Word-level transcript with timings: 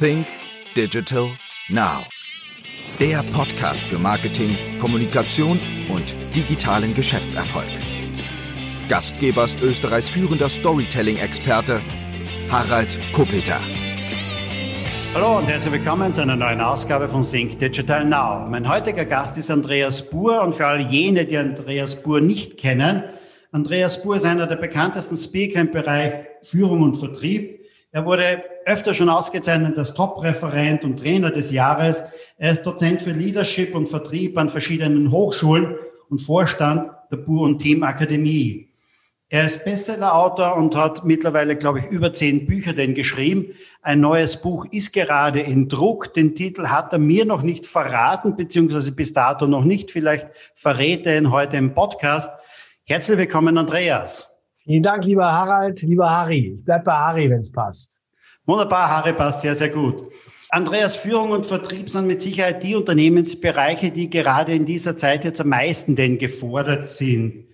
Think 0.00 0.26
Digital 0.74 1.28
Now. 1.68 2.04
Der 2.98 3.22
Podcast 3.32 3.82
für 3.84 3.98
Marketing, 3.98 4.50
Kommunikation 4.80 5.60
und 5.88 6.02
digitalen 6.34 6.94
Geschäftserfolg. 6.94 7.68
Gastgeber 8.88 9.44
ist 9.44 9.62
Österreichs 9.62 10.08
führender 10.08 10.48
Storytelling-Experte 10.48 11.80
Harald 12.50 12.98
Kopeter. 13.12 13.60
Hallo 15.14 15.38
und 15.38 15.46
herzlich 15.46 15.74
willkommen 15.74 16.12
zu 16.12 16.22
einer 16.22 16.36
neuen 16.36 16.60
Ausgabe 16.60 17.08
von 17.08 17.22
Think 17.22 17.60
Digital 17.60 18.04
Now. 18.04 18.48
Mein 18.48 18.68
heutiger 18.68 19.04
Gast 19.04 19.38
ist 19.38 19.50
Andreas 19.50 20.10
Buhr 20.10 20.42
und 20.42 20.56
für 20.56 20.66
all 20.66 20.80
jene, 20.80 21.24
die 21.24 21.36
Andreas 21.36 22.02
Buhr 22.02 22.20
nicht 22.20 22.58
kennen, 22.58 23.04
Andreas 23.52 24.02
Buhr 24.02 24.16
ist 24.16 24.24
einer 24.24 24.48
der 24.48 24.56
bekanntesten 24.56 25.16
Speaker 25.16 25.60
im 25.60 25.70
Bereich 25.70 26.12
Führung 26.42 26.82
und 26.82 26.96
Vertrieb. 26.96 27.63
Er 27.94 28.04
wurde 28.06 28.42
öfter 28.66 28.92
schon 28.92 29.08
ausgezeichnet 29.08 29.78
als 29.78 29.94
Top-Referent 29.94 30.82
und 30.82 30.98
Trainer 30.98 31.30
des 31.30 31.52
Jahres. 31.52 32.02
Er 32.36 32.50
ist 32.50 32.64
Dozent 32.64 33.00
für 33.00 33.12
Leadership 33.12 33.72
und 33.72 33.86
Vertrieb 33.86 34.36
an 34.36 34.48
verschiedenen 34.48 35.12
Hochschulen 35.12 35.76
und 36.10 36.18
Vorstand 36.18 36.90
der 37.12 37.18
Buhr 37.18 37.42
und 37.42 37.60
Team 37.60 37.84
Akademie. 37.84 38.68
Er 39.28 39.46
ist 39.46 39.64
Bestseller-Autor 39.64 40.56
und 40.56 40.74
hat 40.74 41.04
mittlerweile, 41.04 41.54
glaube 41.54 41.78
ich, 41.78 41.86
über 41.86 42.12
zehn 42.12 42.46
Bücher 42.46 42.72
denn 42.72 42.94
geschrieben. 42.94 43.54
Ein 43.80 44.00
neues 44.00 44.42
Buch 44.42 44.66
ist 44.72 44.92
gerade 44.92 45.38
in 45.38 45.68
Druck. 45.68 46.12
Den 46.14 46.34
Titel 46.34 46.66
hat 46.66 46.92
er 46.92 46.98
mir 46.98 47.24
noch 47.24 47.42
nicht 47.42 47.64
verraten, 47.64 48.34
beziehungsweise 48.34 48.90
bis 48.90 49.14
dato 49.14 49.46
noch 49.46 49.62
nicht. 49.62 49.92
Vielleicht 49.92 50.26
verrät 50.52 51.06
er 51.06 51.16
ihn 51.16 51.30
heute 51.30 51.58
im 51.58 51.74
Podcast. 51.74 52.36
Herzlich 52.86 53.18
willkommen, 53.18 53.56
Andreas. 53.56 54.33
Vielen 54.64 54.82
Dank, 54.82 55.04
lieber 55.04 55.30
Harald, 55.30 55.82
lieber 55.82 56.08
Harry. 56.08 56.54
Ich 56.56 56.64
bleib 56.64 56.84
bei 56.84 56.92
Harry, 56.92 57.28
wenn 57.28 57.42
es 57.42 57.52
passt. 57.52 58.00
Wunderbar, 58.46 58.88
Harry 58.88 59.12
passt 59.12 59.42
sehr, 59.42 59.54
sehr 59.54 59.68
gut. 59.68 60.10
Andreas, 60.48 60.96
Führung 60.96 61.32
und 61.32 61.44
Vertrieb 61.44 61.90
sind 61.90 62.06
mit 62.06 62.22
Sicherheit 62.22 62.62
die 62.62 62.74
Unternehmensbereiche, 62.74 63.90
die 63.90 64.08
gerade 64.08 64.54
in 64.54 64.64
dieser 64.64 64.96
Zeit 64.96 65.24
jetzt 65.24 65.40
am 65.40 65.48
meisten 65.48 65.96
denn 65.96 66.16
gefordert 66.16 66.88
sind. 66.88 67.46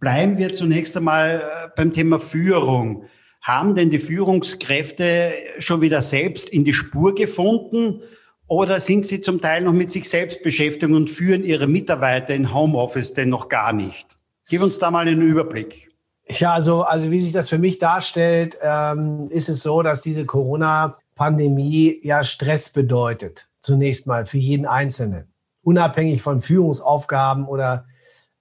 Bleiben 0.00 0.36
wir 0.36 0.52
zunächst 0.52 0.96
einmal 0.96 1.40
äh, 1.40 1.68
beim 1.76 1.94
Thema 1.94 2.18
Führung. 2.18 3.04
Haben 3.40 3.74
denn 3.74 3.88
die 3.88 3.98
Führungskräfte 3.98 5.32
schon 5.60 5.80
wieder 5.80 6.02
selbst 6.02 6.50
in 6.50 6.64
die 6.64 6.74
Spur 6.74 7.14
gefunden 7.14 8.02
oder 8.48 8.80
sind 8.80 9.06
sie 9.06 9.22
zum 9.22 9.40
Teil 9.40 9.62
noch 9.62 9.72
mit 9.72 9.90
sich 9.90 10.08
selbst 10.10 10.42
beschäftigt 10.42 10.92
und 10.92 11.08
führen 11.08 11.42
ihre 11.42 11.68
Mitarbeiter 11.68 12.34
in 12.34 12.52
Homeoffice 12.52 13.14
denn 13.14 13.30
noch 13.30 13.48
gar 13.48 13.72
nicht? 13.72 14.08
Gib 14.48 14.62
uns 14.62 14.78
da 14.78 14.90
mal 14.90 15.06
einen 15.06 15.22
Überblick. 15.22 15.89
Ja, 16.38 16.54
also, 16.54 16.82
also 16.82 17.10
wie 17.10 17.20
sich 17.20 17.32
das 17.32 17.48
für 17.48 17.58
mich 17.58 17.78
darstellt, 17.78 18.58
ähm, 18.62 19.28
ist 19.30 19.48
es 19.48 19.62
so, 19.62 19.82
dass 19.82 20.00
diese 20.00 20.26
Corona-Pandemie 20.26 22.00
ja 22.02 22.22
Stress 22.24 22.70
bedeutet. 22.70 23.48
Zunächst 23.60 24.06
mal 24.06 24.26
für 24.26 24.38
jeden 24.38 24.66
Einzelnen. 24.66 25.32
Unabhängig 25.62 26.22
von 26.22 26.40
Führungsaufgaben 26.40 27.46
oder 27.46 27.86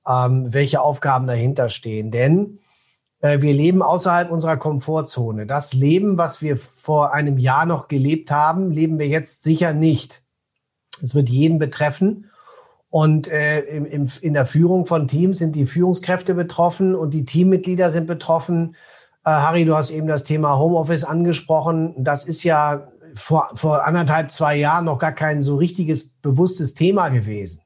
ähm, 0.08 0.54
welche 0.54 0.82
Aufgaben 0.82 1.28
dahinter 1.28 1.70
stehen. 1.70 2.12
Denn 2.12 2.60
äh, 3.22 3.42
wir 3.42 3.54
leben 3.54 3.82
außerhalb 3.82 4.32
unserer 4.32 4.58
Komfortzone. 4.58 5.46
Das 5.46 5.74
Leben, 5.74 6.18
was 6.18 6.42
wir 6.42 6.58
vor 6.58 7.14
einem 7.14 7.38
Jahr 7.38 7.66
noch 7.66 7.88
gelebt 7.88 8.32
haben, 8.32 8.72
leben 8.72 9.00
wir 9.00 9.08
jetzt 9.08 9.44
sicher 9.44 9.74
nicht. 9.74 10.24
Es 11.02 11.16
wird 11.16 11.30
jeden 11.30 11.60
betreffen. 11.60 12.30
Und 12.90 13.28
äh, 13.32 13.62
im, 13.62 13.86
im, 13.86 14.08
in 14.22 14.34
der 14.34 14.46
Führung 14.46 14.86
von 14.86 15.08
Teams 15.08 15.38
sind 15.38 15.56
die 15.56 15.66
Führungskräfte 15.66 16.34
betroffen 16.34 16.96
und 16.96 17.14
die 17.14 17.26
Teammitglieder 17.26 17.90
sind 17.92 18.08
betroffen. 18.08 18.76
Äh, 19.24 19.30
Harry, 19.30 19.66
du 19.66 19.76
hast 19.76 19.92
eben 19.92 20.08
das 20.08 20.24
Thema 20.24 20.58
Homeoffice 20.58 21.04
angesprochen. 21.04 21.94
Das 21.98 22.26
ist 22.26 22.44
ja 22.44 22.88
vor, 23.14 23.52
vor 23.54 23.86
anderthalb, 23.86 24.32
zwei 24.32 24.56
Jahren 24.56 24.86
noch 24.86 24.98
gar 24.98 25.12
kein 25.12 25.42
so 25.42 25.56
richtiges, 25.58 26.10
bewusstes 26.22 26.74
Thema 26.74 27.10
gewesen. 27.10 27.62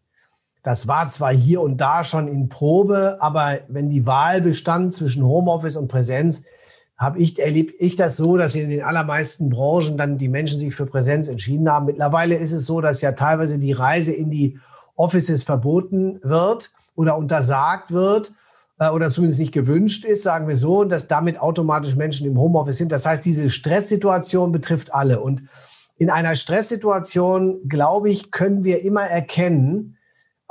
Das 0.62 0.88
war 0.88 1.08
zwar 1.10 1.34
hier 1.34 1.62
und 1.62 1.78
da 1.78 2.04
schon 2.04 2.28
in 2.28 2.48
Probe, 2.48 3.18
aber 3.20 3.60
wenn 3.68 3.90
die 3.90 4.06
Wahl 4.06 4.42
bestand 4.42 4.94
zwischen 4.94 5.26
Homeoffice 5.26 5.76
und 5.76 5.90
Präsenz, 5.90 6.44
habe 6.98 7.20
ich 7.20 7.38
erlebt 7.38 7.76
ich 7.80 7.96
das 7.96 8.16
so, 8.16 8.38
dass 8.38 8.56
in 8.56 8.70
den 8.70 8.84
allermeisten 8.84 9.50
Branchen 9.50 9.98
dann 9.98 10.18
die 10.18 10.30
Menschen 10.30 10.60
sich 10.60 10.74
für 10.74 10.86
Präsenz 10.86 11.28
entschieden 11.28 11.70
haben. 11.70 11.88
Mittlerweile 11.88 12.36
ist 12.36 12.54
es 12.54 12.66
so, 12.66 12.80
dass 12.80 13.02
ja 13.02 13.12
teilweise 13.12 13.60
die 13.60 13.74
Reise 13.74 14.14
in 14.14 14.30
die 14.30 14.60
Offices 14.96 15.44
verboten 15.44 16.20
wird 16.24 16.72
oder 16.96 17.18
untersagt 17.18 17.92
wird 17.92 18.34
äh, 18.80 18.90
oder 18.90 19.10
zumindest 19.10 19.40
nicht 19.40 19.52
gewünscht 19.52 20.06
ist, 20.06 20.24
sagen 20.24 20.48
wir 20.48 20.58
so, 20.58 20.80
und 20.82 20.90
dass 20.90 21.08
damit 21.08 21.40
automatisch 21.40 21.96
Menschen 21.96 22.28
im 22.28 22.38
Homeoffice 22.38 22.78
sind. 22.78 22.92
Das 22.92 23.06
heißt, 23.06 23.26
diese 23.26 23.50
Stresssituation 23.50 24.52
betrifft 24.52 24.94
alle. 24.94 25.20
Und 25.20 25.48
in 25.98 26.10
einer 26.10 26.36
Stresssituation, 26.36 27.68
glaube 27.68 28.10
ich, 28.10 28.32
können 28.32 28.64
wir 28.64 28.82
immer 28.84 29.04
erkennen, 29.04 29.98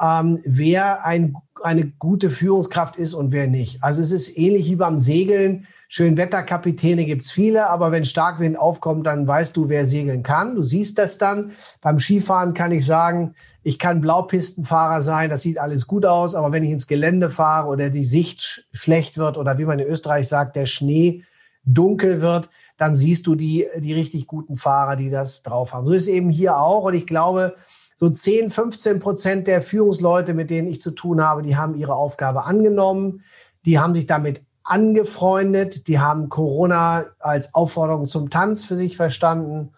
ähm, 0.00 0.40
wer 0.44 1.04
ein, 1.04 1.36
eine 1.62 1.86
gute 1.86 2.30
Führungskraft 2.30 2.96
ist 2.96 3.14
und 3.14 3.32
wer 3.32 3.46
nicht. 3.46 3.82
Also 3.82 4.00
es 4.00 4.10
ist 4.10 4.36
ähnlich 4.36 4.66
wie 4.68 4.76
beim 4.76 4.98
Segeln. 4.98 5.66
Schönwetterkapitäne 5.94 7.04
gibt's 7.04 7.30
viele, 7.30 7.68
aber 7.68 7.92
wenn 7.92 8.06
Starkwind 8.06 8.58
aufkommt, 8.58 9.06
dann 9.06 9.26
weißt 9.26 9.54
du, 9.58 9.68
wer 9.68 9.84
segeln 9.84 10.22
kann. 10.22 10.54
Du 10.54 10.62
siehst 10.62 10.96
das 10.96 11.18
dann. 11.18 11.52
Beim 11.82 11.98
Skifahren 11.98 12.54
kann 12.54 12.72
ich 12.72 12.86
sagen, 12.86 13.34
ich 13.62 13.78
kann 13.78 14.00
Blaupistenfahrer 14.00 15.02
sein, 15.02 15.28
das 15.28 15.42
sieht 15.42 15.58
alles 15.58 15.86
gut 15.86 16.06
aus, 16.06 16.34
aber 16.34 16.50
wenn 16.50 16.64
ich 16.64 16.70
ins 16.70 16.86
Gelände 16.86 17.28
fahre 17.28 17.68
oder 17.68 17.90
die 17.90 18.04
Sicht 18.04 18.66
schlecht 18.72 19.18
wird 19.18 19.36
oder 19.36 19.58
wie 19.58 19.66
man 19.66 19.80
in 19.80 19.86
Österreich 19.86 20.28
sagt, 20.28 20.56
der 20.56 20.64
Schnee 20.64 21.24
dunkel 21.62 22.22
wird, 22.22 22.48
dann 22.78 22.94
siehst 22.94 23.26
du 23.26 23.34
die, 23.34 23.68
die 23.76 23.92
richtig 23.92 24.26
guten 24.26 24.56
Fahrer, 24.56 24.96
die 24.96 25.10
das 25.10 25.42
drauf 25.42 25.74
haben. 25.74 25.84
So 25.84 25.92
ist 25.92 26.08
eben 26.08 26.30
hier 26.30 26.56
auch. 26.56 26.84
Und 26.84 26.94
ich 26.94 27.06
glaube, 27.06 27.54
so 27.96 28.08
10, 28.08 28.48
15 28.48 28.98
Prozent 28.98 29.46
der 29.46 29.60
Führungsleute, 29.60 30.32
mit 30.32 30.48
denen 30.48 30.68
ich 30.68 30.80
zu 30.80 30.92
tun 30.92 31.22
habe, 31.22 31.42
die 31.42 31.58
haben 31.58 31.74
ihre 31.74 31.96
Aufgabe 31.96 32.46
angenommen. 32.46 33.24
Die 33.66 33.78
haben 33.78 33.94
sich 33.94 34.06
damit 34.06 34.40
angefreundet. 34.64 35.88
Die 35.88 35.98
haben 35.98 36.28
Corona 36.28 37.06
als 37.18 37.54
Aufforderung 37.54 38.06
zum 38.06 38.30
Tanz 38.30 38.64
für 38.64 38.76
sich 38.76 38.96
verstanden 38.96 39.72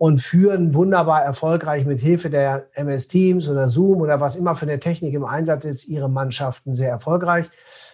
und 0.00 0.22
führen 0.22 0.72
wunderbar 0.72 1.22
erfolgreich 1.22 1.84
mit 1.84 2.00
Hilfe 2.00 2.30
der 2.30 2.68
MS 2.72 3.08
Teams 3.08 3.50
oder 3.50 3.68
Zoom 3.68 4.00
oder 4.00 4.18
was 4.18 4.34
immer 4.34 4.54
für 4.54 4.64
eine 4.64 4.80
Technik 4.80 5.12
im 5.12 5.26
Einsatz 5.26 5.66
ist, 5.66 5.88
ihre 5.88 6.08
Mannschaften 6.08 6.72
sehr 6.72 6.88
erfolgreich. 6.88 7.50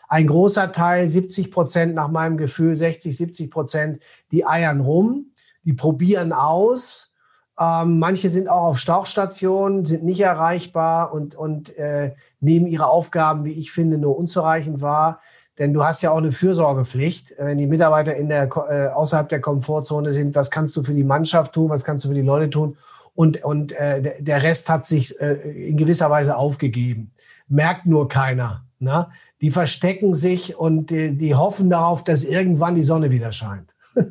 Ein 0.09 0.29
großer 0.29 0.71
Teil, 0.71 1.09
70 1.09 1.51
Prozent 1.51 1.95
nach 1.97 2.07
meinem 2.07 2.37
Gefühl, 2.37 2.77
60, 2.77 3.17
70 3.17 3.51
Prozent, 3.51 4.03
die 4.31 4.47
eiern 4.47 4.81
rum, 4.81 5.33
die 5.65 5.73
probieren 5.73 6.33
aus. 6.33 7.13
Ähm, 7.59 7.99
manche 7.99 8.31
sind 8.31 8.49
auch 8.49 8.69
auf 8.69 8.79
Stauchstationen, 8.79 9.85
sind 9.85 10.05
nicht 10.05 10.21
erreichbar 10.21 11.13
und, 11.13 11.35
und 11.35 11.77
äh, 11.77 12.15
nehmen 12.39 12.69
ihre 12.69 12.87
Aufgaben, 12.87 13.45
wie 13.45 13.53
ich 13.53 13.73
finde, 13.73 13.99
nur 13.99 14.17
unzureichend 14.17 14.81
wahr. 14.81 15.21
Denn 15.59 15.73
du 15.73 15.85
hast 15.85 16.03
ja 16.03 16.11
auch 16.11 16.19
eine 16.19 16.33
Fürsorgepflicht. 16.33 17.35
Wenn 17.39 17.59
die 17.59 17.67
Mitarbeiter 17.67 18.15
in 18.15 18.29
der, 18.29 18.49
äh, 18.69 18.89
außerhalb 18.89 19.29
der 19.29 19.41
Komfortzone 19.41 20.13
sind, 20.13 20.35
was 20.35 20.51
kannst 20.51 20.77
du 20.77 20.83
für 20.83 20.93
die 20.93 21.05
Mannschaft 21.05 21.55
tun, 21.55 21.71
was 21.71 21.85
kannst 21.85 22.05
du 22.05 22.09
für 22.09 22.15
die 22.15 22.21
Leute 22.21 22.51
tun? 22.51 22.77
Und, 23.15 23.43
und 23.43 23.73
äh, 23.73 24.23
der 24.23 24.43
Rest 24.43 24.69
hat 24.69 24.85
sich 24.85 25.19
äh, 25.21 25.69
in 25.69 25.77
gewisser 25.79 26.11
Weise 26.11 26.37
aufgegeben. 26.37 27.13
Merkt 27.49 27.87
nur 27.87 28.09
keiner. 28.09 28.65
Ne? 28.79 29.09
Die 29.41 29.51
verstecken 29.51 30.13
sich 30.13 30.57
und 30.57 30.91
die, 30.91 31.17
die 31.17 31.35
hoffen 31.35 31.71
darauf, 31.71 32.05
dass 32.05 32.25
irgendwann 32.25 32.75
die 32.75 32.83
Sonne 32.83 33.11
wieder 33.11 33.33
scheint. 33.33 33.75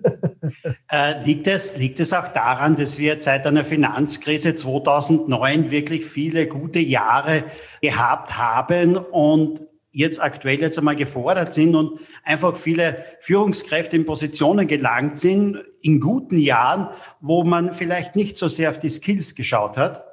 äh, 0.91 1.23
liegt, 1.23 1.45
es, 1.45 1.78
liegt 1.78 2.00
es 2.00 2.13
auch 2.13 2.29
daran, 2.29 2.75
dass 2.75 2.97
wir 2.97 3.22
seit 3.22 3.45
einer 3.45 3.63
Finanzkrise 3.63 4.55
2009 4.55 5.69
wirklich 5.69 6.05
viele 6.05 6.47
gute 6.47 6.79
Jahre 6.79 7.44
gehabt 7.81 8.38
haben 8.39 8.97
und 8.97 9.61
jetzt 9.95 10.22
aktuell 10.22 10.59
jetzt 10.59 10.78
einmal 10.78 10.97
gefordert 10.97 11.53
sind 11.53 11.73
und 11.73 12.00
einfach 12.23 12.56
viele 12.56 13.06
Führungskräfte 13.19 13.95
in 13.95 14.06
Positionen 14.06 14.67
gelangt 14.67 15.19
sind, 15.19 15.64
in 15.81 16.02
guten 16.02 16.37
Jahren, 16.37 16.90
wo 17.22 17.43
man 17.43 17.72
vielleicht 17.72 18.16
nicht 18.16 18.37
so 18.37 18.49
sehr 18.49 18.70
auf 18.70 18.78
die 18.78 18.90
Skills 18.90 19.35
geschaut 19.35 19.78
hat? 19.78 20.05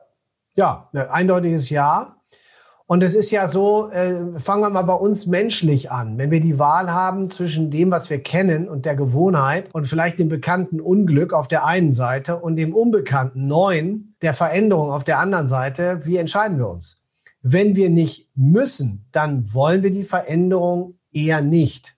Ja, 0.54 0.88
ein 0.92 1.08
eindeutiges 1.08 1.68
Ja. 1.70 2.16
Und 2.86 3.02
es 3.02 3.14
ist 3.14 3.30
ja 3.30 3.48
so, 3.48 3.90
äh, 3.90 4.38
fangen 4.38 4.62
wir 4.62 4.70
mal 4.70 4.82
bei 4.82 4.94
uns 4.94 5.26
menschlich 5.26 5.90
an. 5.90 6.18
Wenn 6.18 6.30
wir 6.30 6.40
die 6.40 6.58
Wahl 6.58 6.92
haben 6.92 7.28
zwischen 7.28 7.70
dem, 7.70 7.90
was 7.90 8.10
wir 8.10 8.22
kennen 8.22 8.68
und 8.68 8.84
der 8.84 8.94
Gewohnheit 8.94 9.68
und 9.72 9.86
vielleicht 9.86 10.18
dem 10.18 10.28
bekannten 10.28 10.80
Unglück 10.80 11.32
auf 11.32 11.48
der 11.48 11.64
einen 11.64 11.92
Seite 11.92 12.36
und 12.36 12.56
dem 12.56 12.74
unbekannten 12.74 13.46
Neuen, 13.46 14.14
der 14.20 14.34
Veränderung 14.34 14.90
auf 14.90 15.04
der 15.04 15.18
anderen 15.18 15.46
Seite, 15.46 16.00
wie 16.04 16.18
entscheiden 16.18 16.58
wir 16.58 16.68
uns? 16.68 17.01
Wenn 17.42 17.74
wir 17.74 17.90
nicht 17.90 18.30
müssen, 18.36 19.08
dann 19.10 19.52
wollen 19.52 19.82
wir 19.82 19.90
die 19.90 20.04
Veränderung 20.04 20.98
eher 21.12 21.42
nicht, 21.42 21.96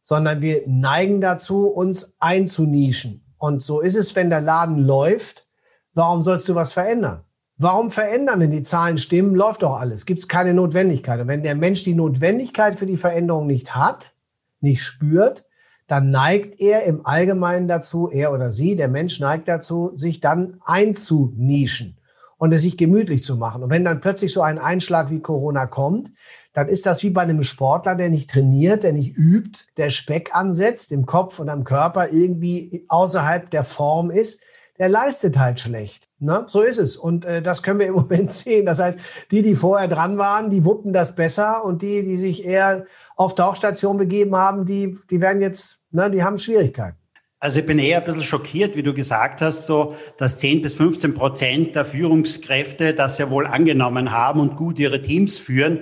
sondern 0.00 0.42
wir 0.42 0.62
neigen 0.66 1.20
dazu, 1.20 1.68
uns 1.68 2.16
einzunischen. 2.18 3.24
Und 3.38 3.62
so 3.62 3.80
ist 3.80 3.94
es, 3.94 4.16
wenn 4.16 4.30
der 4.30 4.40
Laden 4.40 4.78
läuft. 4.78 5.46
Warum 5.94 6.24
sollst 6.24 6.48
du 6.48 6.56
was 6.56 6.72
verändern? 6.72 7.22
Warum 7.56 7.90
verändern, 7.90 8.40
wenn 8.40 8.50
die 8.50 8.64
Zahlen 8.64 8.98
stimmen? 8.98 9.36
Läuft 9.36 9.62
doch 9.62 9.76
alles. 9.78 10.06
Gibt 10.06 10.18
es 10.18 10.28
keine 10.28 10.54
Notwendigkeit. 10.54 11.20
Und 11.20 11.28
wenn 11.28 11.44
der 11.44 11.54
Mensch 11.54 11.84
die 11.84 11.94
Notwendigkeit 11.94 12.76
für 12.76 12.86
die 12.86 12.96
Veränderung 12.96 13.46
nicht 13.46 13.76
hat, 13.76 14.14
nicht 14.60 14.82
spürt, 14.82 15.44
dann 15.86 16.10
neigt 16.10 16.58
er 16.60 16.84
im 16.84 17.06
Allgemeinen 17.06 17.68
dazu, 17.68 18.10
er 18.10 18.32
oder 18.32 18.50
sie, 18.50 18.74
der 18.74 18.88
Mensch 18.88 19.20
neigt 19.20 19.46
dazu, 19.46 19.92
sich 19.94 20.20
dann 20.20 20.60
einzunischen 20.64 21.98
und 22.44 22.52
es 22.52 22.60
sich 22.60 22.76
gemütlich 22.76 23.24
zu 23.24 23.36
machen. 23.36 23.62
Und 23.62 23.70
wenn 23.70 23.86
dann 23.86 24.02
plötzlich 24.02 24.30
so 24.30 24.42
ein 24.42 24.58
Einschlag 24.58 25.08
wie 25.08 25.20
Corona 25.20 25.64
kommt, 25.64 26.12
dann 26.52 26.68
ist 26.68 26.84
das 26.84 27.02
wie 27.02 27.08
bei 27.08 27.22
einem 27.22 27.42
Sportler, 27.42 27.94
der 27.94 28.10
nicht 28.10 28.28
trainiert, 28.28 28.82
der 28.82 28.92
nicht 28.92 29.16
übt, 29.16 29.68
der 29.78 29.88
Speck 29.88 30.34
ansetzt 30.34 30.92
im 30.92 31.06
Kopf 31.06 31.38
und 31.38 31.48
am 31.48 31.64
Körper 31.64 32.10
irgendwie 32.10 32.84
außerhalb 32.88 33.48
der 33.48 33.64
Form 33.64 34.10
ist, 34.10 34.42
der 34.78 34.90
leistet 34.90 35.38
halt 35.38 35.58
schlecht. 35.58 36.10
Ne? 36.18 36.44
So 36.46 36.60
ist 36.60 36.76
es. 36.76 36.98
Und 36.98 37.24
äh, 37.24 37.40
das 37.40 37.62
können 37.62 37.78
wir 37.78 37.86
im 37.86 37.94
Moment 38.02 38.30
sehen. 38.30 38.66
Das 38.66 38.78
heißt, 38.78 38.98
die, 39.30 39.40
die 39.40 39.54
vorher 39.54 39.88
dran 39.88 40.18
waren, 40.18 40.50
die 40.50 40.66
wuppen 40.66 40.92
das 40.92 41.14
besser 41.14 41.64
und 41.64 41.80
die, 41.80 42.02
die 42.02 42.18
sich 42.18 42.44
eher 42.44 42.84
auf 43.16 43.34
Tauchstation 43.34 43.96
begeben 43.96 44.36
haben, 44.36 44.66
die, 44.66 44.98
die 45.08 45.22
werden 45.22 45.40
jetzt, 45.40 45.80
ne, 45.92 46.10
die 46.10 46.22
haben 46.22 46.36
Schwierigkeiten. 46.36 46.98
Also 47.44 47.60
ich 47.60 47.66
bin 47.66 47.78
eher 47.78 47.98
ein 47.98 48.04
bisschen 48.04 48.22
schockiert, 48.22 48.74
wie 48.74 48.82
du 48.82 48.94
gesagt 48.94 49.42
hast, 49.42 49.66
so, 49.66 49.96
dass 50.16 50.38
10 50.38 50.62
bis 50.62 50.72
15 50.76 51.12
Prozent 51.12 51.76
der 51.76 51.84
Führungskräfte 51.84 52.94
das 52.94 53.18
ja 53.18 53.28
wohl 53.28 53.46
angenommen 53.46 54.12
haben 54.12 54.40
und 54.40 54.56
gut 54.56 54.78
ihre 54.78 55.02
Teams 55.02 55.36
führen 55.36 55.80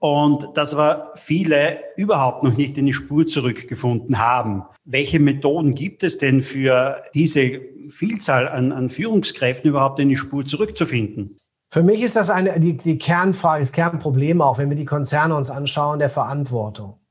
und 0.00 0.48
dass 0.54 0.74
aber 0.74 1.12
viele 1.14 1.78
überhaupt 1.96 2.42
noch 2.42 2.56
nicht 2.56 2.76
in 2.78 2.86
die 2.86 2.92
Spur 2.92 3.28
zurückgefunden 3.28 4.18
haben. 4.18 4.64
Welche 4.84 5.20
Methoden 5.20 5.76
gibt 5.76 6.02
es 6.02 6.18
denn 6.18 6.42
für 6.42 7.00
diese 7.14 7.60
Vielzahl 7.90 8.48
an, 8.48 8.72
an 8.72 8.88
Führungskräften 8.88 9.70
überhaupt 9.70 10.00
in 10.00 10.08
die 10.08 10.16
Spur 10.16 10.44
zurückzufinden? 10.44 11.36
Für 11.70 11.84
mich 11.84 12.02
ist 12.02 12.16
das 12.16 12.28
eine, 12.28 12.58
die, 12.58 12.76
die 12.76 12.98
Kernfrage, 12.98 13.60
das 13.60 13.70
Kernproblem 13.70 14.40
auch, 14.40 14.58
wenn 14.58 14.68
wir 14.68 14.76
die 14.76 14.84
Konzerne 14.84 15.36
uns 15.36 15.48
anschauen, 15.48 16.00
der 16.00 16.10
Verantwortung. 16.10 17.03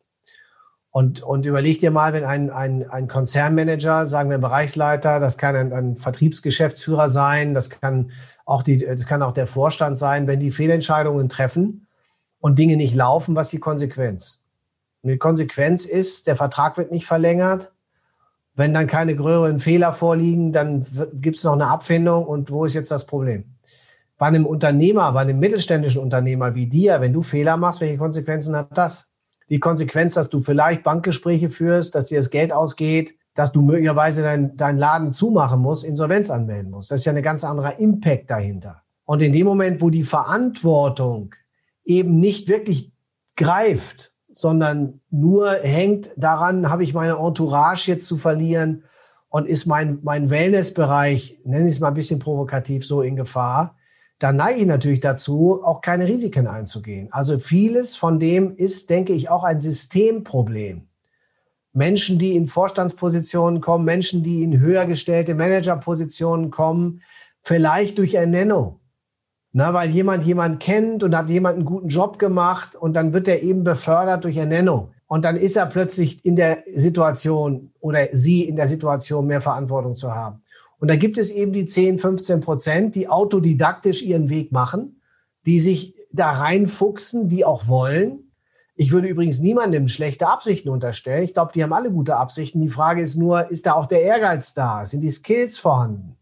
Und, 0.95 1.23
und 1.23 1.47
überleg 1.47 1.79
dir 1.79 1.89
mal, 1.89 2.13
wenn 2.13 2.23
ein, 2.23 2.51
ein, 2.51 2.87
ein 2.87 3.07
Konzernmanager, 3.07 4.05
sagen 4.05 4.29
wir 4.29 4.37
Bereichsleiter, 4.37 5.19
das 5.19 5.39
kann 5.39 5.55
ein, 5.55 5.73
ein 5.73 5.97
Vertriebsgeschäftsführer 5.97 7.09
sein, 7.09 7.55
das 7.55 7.71
kann 7.71 8.11
auch 8.45 8.61
die, 8.61 8.77
das 8.77 9.07
kann 9.07 9.23
auch 9.23 9.31
der 9.31 9.47
Vorstand 9.47 9.97
sein, 9.97 10.27
wenn 10.27 10.39
die 10.39 10.51
Fehlentscheidungen 10.51 11.29
treffen 11.29 11.87
und 12.39 12.59
Dinge 12.59 12.77
nicht 12.77 12.93
laufen, 12.93 13.35
was 13.35 13.49
die 13.49 13.57
Konsequenz? 13.57 14.39
Und 15.01 15.09
die 15.09 15.17
Konsequenz 15.17 15.83
ist, 15.83 16.27
der 16.27 16.35
Vertrag 16.35 16.77
wird 16.77 16.91
nicht 16.91 17.07
verlängert, 17.07 17.71
wenn 18.53 18.71
dann 18.71 18.85
keine 18.85 19.15
größeren 19.15 19.57
Fehler 19.57 19.93
vorliegen, 19.93 20.51
dann 20.51 20.85
gibt 21.13 21.37
es 21.37 21.43
noch 21.43 21.53
eine 21.53 21.69
Abfindung. 21.69 22.23
Und 22.23 22.51
wo 22.51 22.65
ist 22.65 22.75
jetzt 22.75 22.91
das 22.91 23.07
Problem? 23.07 23.45
Bei 24.19 24.27
einem 24.27 24.45
Unternehmer, 24.45 25.11
bei 25.11 25.21
einem 25.21 25.39
mittelständischen 25.39 26.03
Unternehmer 26.03 26.53
wie 26.53 26.67
dir, 26.67 27.01
wenn 27.01 27.13
du 27.13 27.23
Fehler 27.23 27.57
machst, 27.57 27.81
welche 27.81 27.97
Konsequenzen 27.97 28.55
hat 28.55 28.77
das? 28.77 29.07
Die 29.49 29.59
Konsequenz, 29.59 30.13
dass 30.13 30.29
du 30.29 30.39
vielleicht 30.39 30.83
Bankgespräche 30.83 31.49
führst, 31.49 31.95
dass 31.95 32.07
dir 32.07 32.19
das 32.19 32.29
Geld 32.29 32.51
ausgeht, 32.51 33.15
dass 33.35 33.51
du 33.51 33.61
möglicherweise 33.61 34.21
deinen 34.21 34.55
dein 34.57 34.77
Laden 34.77 35.11
zumachen 35.11 35.59
musst, 35.59 35.83
Insolvenz 35.83 36.29
anmelden 36.29 36.71
musst. 36.71 36.91
Das 36.91 36.99
ist 36.99 37.05
ja 37.05 37.11
eine 37.11 37.21
ganz 37.21 37.43
andere 37.43 37.73
Impact 37.79 38.29
dahinter. 38.29 38.83
Und 39.05 39.21
in 39.21 39.33
dem 39.33 39.45
Moment, 39.45 39.81
wo 39.81 39.89
die 39.89 40.03
Verantwortung 40.03 41.35
eben 41.83 42.19
nicht 42.19 42.47
wirklich 42.47 42.91
greift, 43.35 44.13
sondern 44.31 45.01
nur 45.09 45.51
hängt 45.61 46.11
daran, 46.17 46.69
habe 46.69 46.83
ich 46.83 46.93
meine 46.93 47.17
Entourage 47.17 47.91
jetzt 47.91 48.07
zu 48.07 48.17
verlieren 48.17 48.83
und 49.29 49.47
ist 49.47 49.65
mein, 49.65 49.99
mein 50.03 50.29
Wellnessbereich, 50.29 51.39
nenne 51.43 51.65
ich 51.65 51.75
es 51.75 51.79
mal 51.79 51.89
ein 51.89 51.93
bisschen 51.93 52.19
provokativ, 52.19 52.85
so 52.85 53.01
in 53.01 53.15
Gefahr, 53.15 53.75
dann 54.23 54.37
neige 54.37 54.61
ich 54.61 54.65
natürlich 54.65 55.01
dazu, 55.01 55.59
auch 55.65 55.81
keine 55.81 56.07
Risiken 56.07 56.47
einzugehen. 56.47 57.09
Also 57.11 57.39
vieles 57.39 57.97
von 57.97 58.19
dem 58.19 58.55
ist, 58.55 58.89
denke 58.89 59.11
ich, 59.11 59.29
auch 59.29 59.43
ein 59.43 59.59
Systemproblem. 59.59 60.87
Menschen, 61.73 62.19
die 62.19 62.37
in 62.37 62.47
Vorstandspositionen 62.47 63.59
kommen, 63.59 63.83
Menschen, 63.83 64.23
die 64.23 64.43
in 64.43 64.61
höher 64.61 64.85
gestellte 64.85 65.35
Managerpositionen 65.35 66.51
kommen, 66.51 67.01
vielleicht 67.41 67.97
durch 67.97 68.13
Ernennung, 68.13 68.79
na, 69.51 69.73
weil 69.73 69.89
jemand 69.89 70.23
jemand 70.23 70.61
kennt 70.61 71.03
und 71.03 71.13
hat 71.17 71.29
jemand 71.29 71.57
einen 71.57 71.65
guten 71.65 71.89
Job 71.89 72.17
gemacht 72.17 72.77
und 72.77 72.93
dann 72.93 73.11
wird 73.11 73.27
er 73.27 73.43
eben 73.43 73.65
befördert 73.65 74.23
durch 74.23 74.37
Ernennung. 74.37 74.93
Und 75.05 75.25
dann 75.25 75.35
ist 75.35 75.57
er 75.57 75.65
plötzlich 75.65 76.23
in 76.23 76.37
der 76.37 76.63
Situation 76.73 77.73
oder 77.81 78.07
sie 78.13 78.43
in 78.43 78.55
der 78.55 78.67
Situation, 78.67 79.27
mehr 79.27 79.41
Verantwortung 79.41 79.95
zu 79.95 80.15
haben. 80.15 80.42
Und 80.83 80.89
da 80.89 80.97
gibt 80.97 81.17
es 81.17 81.31
eben 81.31 81.53
die 81.53 81.65
10, 81.65 81.97
15 81.97 82.41
Prozent, 82.41 82.95
die 82.95 83.07
autodidaktisch 83.07 84.01
ihren 84.01 84.27
Weg 84.27 84.51
machen, 84.51 84.99
die 85.45 85.61
sich 85.61 85.95
da 86.11 86.31
reinfuchsen, 86.31 87.29
die 87.29 87.45
auch 87.45 87.69
wollen. 87.69 88.33
Ich 88.75 88.91
würde 88.91 89.07
übrigens 89.07 89.39
niemandem 89.39 89.87
schlechte 89.87 90.27
Absichten 90.27 90.67
unterstellen. 90.67 91.23
Ich 91.23 91.33
glaube, 91.33 91.53
die 91.55 91.63
haben 91.63 91.71
alle 91.71 91.89
gute 91.89 92.17
Absichten. 92.17 92.59
Die 92.59 92.67
Frage 92.67 93.01
ist 93.01 93.15
nur, 93.15 93.49
ist 93.49 93.65
da 93.65 93.75
auch 93.75 93.85
der 93.85 94.01
Ehrgeiz 94.01 94.55
da? 94.55 94.85
Sind 94.85 94.99
die 94.99 95.11
Skills 95.11 95.57
vorhanden? 95.57 96.17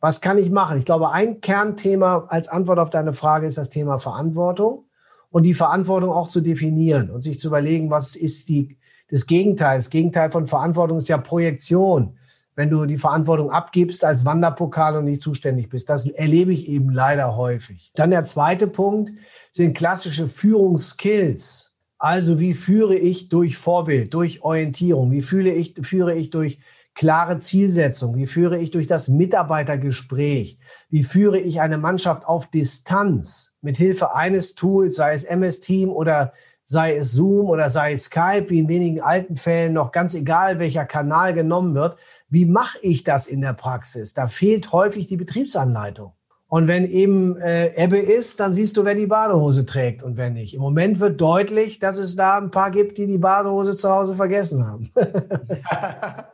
Was 0.00 0.20
kann 0.20 0.38
ich 0.38 0.50
machen? 0.50 0.76
Ich 0.76 0.84
glaube, 0.84 1.12
ein 1.12 1.40
Kernthema 1.40 2.26
als 2.30 2.48
Antwort 2.48 2.80
auf 2.80 2.90
deine 2.90 3.12
Frage 3.12 3.46
ist 3.46 3.58
das 3.58 3.70
Thema 3.70 3.98
Verantwortung 3.98 4.86
und 5.30 5.44
die 5.46 5.54
Verantwortung 5.54 6.10
auch 6.10 6.26
zu 6.26 6.40
definieren 6.40 7.10
und 7.10 7.20
sich 7.20 7.38
zu 7.38 7.46
überlegen, 7.46 7.90
was 7.90 8.16
ist 8.16 8.48
die, 8.48 8.76
das 9.08 9.28
Gegenteil. 9.28 9.78
Das 9.78 9.88
Gegenteil 9.88 10.32
von 10.32 10.48
Verantwortung 10.48 10.98
ist 10.98 11.08
ja 11.08 11.18
Projektion. 11.18 12.18
Wenn 12.56 12.70
du 12.70 12.86
die 12.86 12.98
Verantwortung 12.98 13.50
abgibst 13.50 14.04
als 14.04 14.24
Wanderpokal 14.24 14.96
und 14.96 15.04
nicht 15.04 15.20
zuständig 15.20 15.68
bist. 15.68 15.90
Das 15.90 16.06
erlebe 16.06 16.52
ich 16.52 16.68
eben 16.68 16.90
leider 16.90 17.36
häufig. 17.36 17.90
Dann 17.94 18.10
der 18.10 18.24
zweite 18.24 18.66
Punkt 18.66 19.12
sind 19.50 19.76
klassische 19.76 20.28
Führungsskills. 20.28 21.72
Also 21.98 22.38
wie 22.38 22.54
führe 22.54 22.96
ich 22.96 23.28
durch 23.28 23.56
Vorbild, 23.56 24.12
durch 24.14 24.42
Orientierung? 24.42 25.10
Wie 25.10 25.22
fühle 25.22 25.52
ich, 25.52 25.74
führe 25.82 26.14
ich 26.14 26.30
durch 26.30 26.58
klare 26.94 27.38
Zielsetzung? 27.38 28.14
Wie 28.16 28.26
führe 28.26 28.58
ich 28.58 28.70
durch 28.70 28.86
das 28.86 29.08
Mitarbeitergespräch? 29.08 30.58
Wie 30.90 31.02
führe 31.02 31.38
ich 31.38 31.60
eine 31.60 31.78
Mannschaft 31.78 32.26
auf 32.26 32.50
Distanz 32.50 33.52
mit 33.62 33.76
Hilfe 33.76 34.14
eines 34.14 34.54
Tools, 34.54 34.96
sei 34.96 35.14
es 35.14 35.24
MS 35.24 35.60
Team 35.60 35.90
oder 35.90 36.32
sei 36.64 36.96
es 36.96 37.12
Zoom 37.12 37.46
oder 37.46 37.68
sei 37.68 37.92
es 37.92 38.04
Skype, 38.04 38.46
wie 38.48 38.60
in 38.60 38.68
wenigen 38.68 39.00
alten 39.00 39.36
Fällen 39.36 39.74
noch 39.74 39.92
ganz 39.92 40.14
egal, 40.14 40.58
welcher 40.58 40.86
Kanal 40.86 41.34
genommen 41.34 41.74
wird. 41.74 41.96
Wie 42.34 42.46
mache 42.46 42.78
ich 42.82 43.04
das 43.04 43.28
in 43.28 43.40
der 43.40 43.52
Praxis? 43.52 44.12
Da 44.12 44.26
fehlt 44.26 44.72
häufig 44.72 45.06
die 45.06 45.16
Betriebsanleitung. 45.16 46.12
Und 46.48 46.66
wenn 46.66 46.84
eben 46.84 47.36
äh, 47.36 47.74
Ebbe 47.80 47.98
ist, 47.98 48.40
dann 48.40 48.52
siehst 48.52 48.76
du, 48.76 48.84
wer 48.84 48.96
die 48.96 49.06
Badehose 49.06 49.64
trägt 49.64 50.02
und 50.02 50.16
wer 50.16 50.30
nicht. 50.30 50.54
Im 50.54 50.60
Moment 50.60 50.98
wird 50.98 51.20
deutlich, 51.20 51.78
dass 51.78 51.98
es 51.98 52.16
da 52.16 52.38
ein 52.38 52.50
paar 52.50 52.72
gibt, 52.72 52.98
die 52.98 53.06
die 53.06 53.18
Badehose 53.18 53.76
zu 53.76 53.88
Hause 53.88 54.16
vergessen 54.16 54.66
haben. 54.66 54.90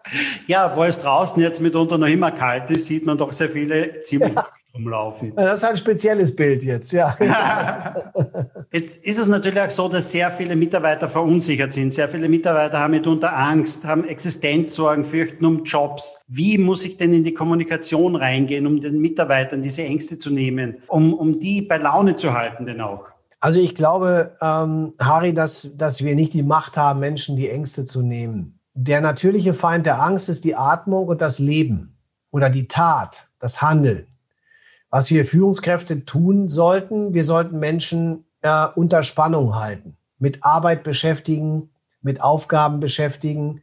ja, 0.47 0.75
wo 0.75 0.85
es 0.85 1.01
draußen 1.01 1.41
jetzt 1.41 1.61
mitunter 1.61 1.99
noch 1.99 2.09
immer 2.09 2.33
kalt 2.33 2.71
ist, 2.71 2.87
sieht 2.87 3.05
man 3.05 3.19
doch 3.19 3.33
sehr 3.33 3.51
viele 3.51 4.01
ziemlich 4.03 4.35
ja 4.35 4.47
rumlaufen. 4.75 5.35
Das 5.35 5.61
ist 5.61 5.65
ein 5.65 5.77
spezielles 5.77 6.35
Bild 6.35 6.65
jetzt, 6.65 6.93
ja. 6.93 7.17
jetzt 8.73 9.05
ist 9.05 9.19
es 9.19 9.27
natürlich 9.27 9.61
auch 9.61 9.71
so, 9.71 9.89
dass 9.89 10.11
sehr 10.11 10.31
viele 10.31 10.57
Mitarbeiter 10.57 11.09
verunsichert 11.09 11.73
sind. 11.73 11.95
Sehr 11.95 12.09
viele 12.09 12.29
Mitarbeiter 12.29 12.79
haben 12.79 12.93
mitunter 12.93 13.37
Angst, 13.37 13.85
haben 13.85 14.05
Existenzsorgen, 14.05 15.05
fürchten 15.05 15.45
um 15.45 15.65
Jobs. 15.65 16.21
Wie 16.29 16.59
muss 16.59 16.85
ich 16.85 16.97
denn 16.97 17.13
in 17.13 17.25
die 17.25 17.35
Kommunikation 17.35 18.17
reingehen, 18.17 18.67
um 18.67 18.81
den 18.81 19.01
Mitarbeitern 19.01 19.63
diese 19.63 19.83
Ängste 19.83 20.19
zu 20.19 20.31
nehmen, 20.31 20.83
um, 20.87 21.15
um 21.15 21.39
die 21.39 21.63
bei 21.63 21.79
Laune 21.79 22.17
zu 22.17 22.33
halten 22.33 22.67
denn 22.67 22.81
auch? 22.81 23.07
Also 23.41 23.59
ich 23.59 23.75
glaube, 23.75 24.37
ähm, 24.43 24.93
Harry, 25.01 25.33
dass, 25.33 25.73
dass 25.77 26.05
wir 26.05 26.15
nicht 26.15 26.35
die 26.35 26.43
Macht 26.43 26.77
haben, 26.77 27.01
Menschen 27.01 27.37
die 27.37 27.49
Ängste 27.49 27.87
zu 27.87 28.03
nehmen. 28.03 28.61
Der 28.75 29.01
natürliche 29.01 29.55
Feind 29.55 29.87
der 29.87 30.01
Angst 30.01 30.29
ist 30.29 30.45
die 30.45 30.55
Atmung 30.55 31.09
und 31.09 31.21
das 31.21 31.39
Leben 31.39 31.99
oder 32.31 32.51
die 32.51 32.69
Tat, 32.69 33.29
das 33.39 33.63
Handeln. 33.63 34.07
Was 34.91 35.11
wir 35.11 35.25
Führungskräfte 35.25 36.05
tun 36.05 36.49
sollten, 36.49 37.15
wir 37.15 37.25
sollten 37.25 37.61
Menschen 37.61 38.25
äh, 38.43 38.67
unter 38.75 39.05
Spannung 39.05 39.55
halten, 39.55 39.97
mit 40.19 40.43
Arbeit 40.43 40.83
beschäftigen, 40.83 41.71
mit 42.03 42.21
Aufgaben 42.21 42.81
beschäftigen. 42.81 43.63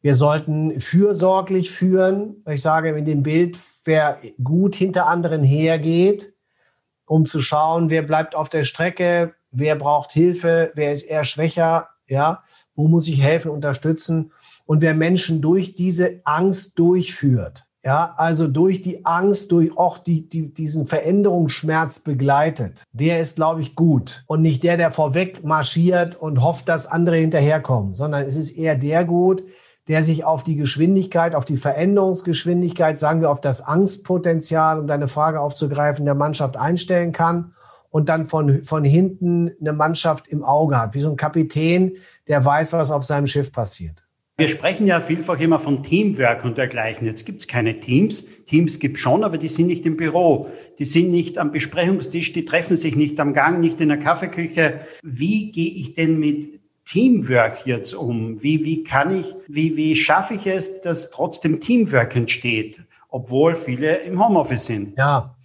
Wir 0.00 0.14
sollten 0.14 0.80
fürsorglich 0.80 1.72
führen. 1.72 2.44
Ich 2.48 2.62
sage 2.62 2.90
in 2.90 3.04
dem 3.04 3.24
Bild, 3.24 3.58
wer 3.84 4.20
gut 4.42 4.76
hinter 4.76 5.08
anderen 5.08 5.42
hergeht, 5.42 6.32
um 7.04 7.26
zu 7.26 7.40
schauen, 7.40 7.90
wer 7.90 8.02
bleibt 8.02 8.36
auf 8.36 8.48
der 8.48 8.64
Strecke, 8.64 9.34
wer 9.50 9.74
braucht 9.74 10.12
Hilfe, 10.12 10.70
wer 10.74 10.92
ist 10.92 11.02
eher 11.02 11.24
schwächer, 11.24 11.88
ja, 12.06 12.44
wo 12.76 12.86
muss 12.86 13.08
ich 13.08 13.20
helfen, 13.20 13.50
unterstützen 13.50 14.32
und 14.66 14.80
wer 14.80 14.94
Menschen 14.94 15.42
durch 15.42 15.74
diese 15.74 16.20
Angst 16.24 16.78
durchführt. 16.78 17.66
Ja, 17.82 18.12
also 18.18 18.46
durch 18.46 18.82
die 18.82 19.06
Angst, 19.06 19.52
durch 19.52 19.76
auch 19.78 19.96
die, 19.98 20.28
die, 20.28 20.52
diesen 20.52 20.86
Veränderungsschmerz 20.86 22.00
begleitet. 22.00 22.84
Der 22.92 23.20
ist, 23.20 23.36
glaube 23.36 23.62
ich, 23.62 23.74
gut. 23.74 24.22
Und 24.26 24.42
nicht 24.42 24.62
der, 24.64 24.76
der 24.76 24.92
vorweg 24.92 25.42
marschiert 25.44 26.14
und 26.14 26.42
hofft, 26.42 26.68
dass 26.68 26.86
andere 26.86 27.16
hinterherkommen, 27.16 27.94
sondern 27.94 28.24
es 28.24 28.36
ist 28.36 28.50
eher 28.50 28.76
der 28.76 29.06
gut, 29.06 29.42
der 29.88 30.04
sich 30.04 30.24
auf 30.24 30.44
die 30.44 30.56
Geschwindigkeit, 30.56 31.34
auf 31.34 31.46
die 31.46 31.56
Veränderungsgeschwindigkeit, 31.56 32.98
sagen 32.98 33.22
wir 33.22 33.30
auf 33.30 33.40
das 33.40 33.62
Angstpotenzial, 33.62 34.78
um 34.78 34.86
deine 34.86 35.08
Frage 35.08 35.40
aufzugreifen, 35.40 36.04
der 36.04 36.14
Mannschaft 36.14 36.58
einstellen 36.58 37.12
kann 37.12 37.54
und 37.88 38.10
dann 38.10 38.26
von, 38.26 38.62
von 38.62 38.84
hinten 38.84 39.50
eine 39.58 39.72
Mannschaft 39.72 40.28
im 40.28 40.44
Auge 40.44 40.78
hat, 40.78 40.94
wie 40.94 41.00
so 41.00 41.10
ein 41.10 41.16
Kapitän, 41.16 41.96
der 42.28 42.44
weiß, 42.44 42.74
was 42.74 42.90
auf 42.90 43.04
seinem 43.04 43.26
Schiff 43.26 43.52
passiert. 43.52 44.04
Wir 44.40 44.48
sprechen 44.48 44.86
ja 44.86 45.00
vielfach 45.00 45.38
immer 45.38 45.58
von 45.58 45.82
Teamwork 45.82 46.46
und 46.46 46.56
dergleichen. 46.56 47.06
Jetzt 47.06 47.26
gibt 47.26 47.42
es 47.42 47.46
keine 47.46 47.78
Teams. 47.78 48.26
Teams 48.46 48.78
gibt 48.78 48.96
schon, 48.96 49.22
aber 49.22 49.36
die 49.36 49.48
sind 49.48 49.66
nicht 49.66 49.84
im 49.84 49.98
Büro. 49.98 50.48
Die 50.78 50.86
sind 50.86 51.10
nicht 51.10 51.36
am 51.36 51.52
Besprechungstisch, 51.52 52.32
die 52.32 52.46
treffen 52.46 52.78
sich 52.78 52.96
nicht 52.96 53.20
am 53.20 53.34
Gang, 53.34 53.60
nicht 53.60 53.82
in 53.82 53.88
der 53.88 53.98
Kaffeeküche. 53.98 54.80
Wie 55.02 55.52
gehe 55.52 55.70
ich 55.70 55.92
denn 55.92 56.18
mit 56.18 56.58
Teamwork 56.86 57.66
jetzt 57.66 57.94
um? 57.94 58.42
Wie, 58.42 58.64
wie 58.64 58.82
kann 58.82 59.14
ich, 59.14 59.26
wie, 59.46 59.76
wie 59.76 59.94
schaffe 59.94 60.36
ich 60.36 60.46
es, 60.46 60.80
dass 60.80 61.10
trotzdem 61.10 61.60
Teamwork 61.60 62.16
entsteht, 62.16 62.82
obwohl 63.10 63.54
viele 63.54 63.96
im 63.96 64.24
Homeoffice 64.24 64.64
sind? 64.64 64.96
Ja, 64.96 65.36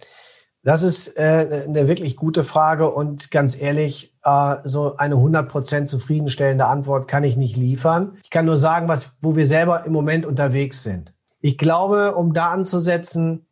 das 0.66 0.82
ist 0.82 1.16
äh, 1.16 1.64
eine 1.68 1.86
wirklich 1.86 2.16
gute 2.16 2.42
Frage 2.42 2.90
und 2.90 3.30
ganz 3.30 3.56
ehrlich, 3.56 4.12
äh, 4.24 4.56
so 4.64 4.96
eine 4.96 5.14
100% 5.14 5.86
zufriedenstellende 5.86 6.66
Antwort 6.66 7.06
kann 7.06 7.22
ich 7.22 7.36
nicht 7.36 7.56
liefern. 7.56 8.16
Ich 8.24 8.30
kann 8.30 8.46
nur 8.46 8.56
sagen, 8.56 8.88
was, 8.88 9.12
wo 9.20 9.36
wir 9.36 9.46
selber 9.46 9.86
im 9.86 9.92
Moment 9.92 10.26
unterwegs 10.26 10.82
sind. 10.82 11.14
Ich 11.40 11.56
glaube, 11.56 12.16
um 12.16 12.34
da 12.34 12.50
anzusetzen, 12.50 13.46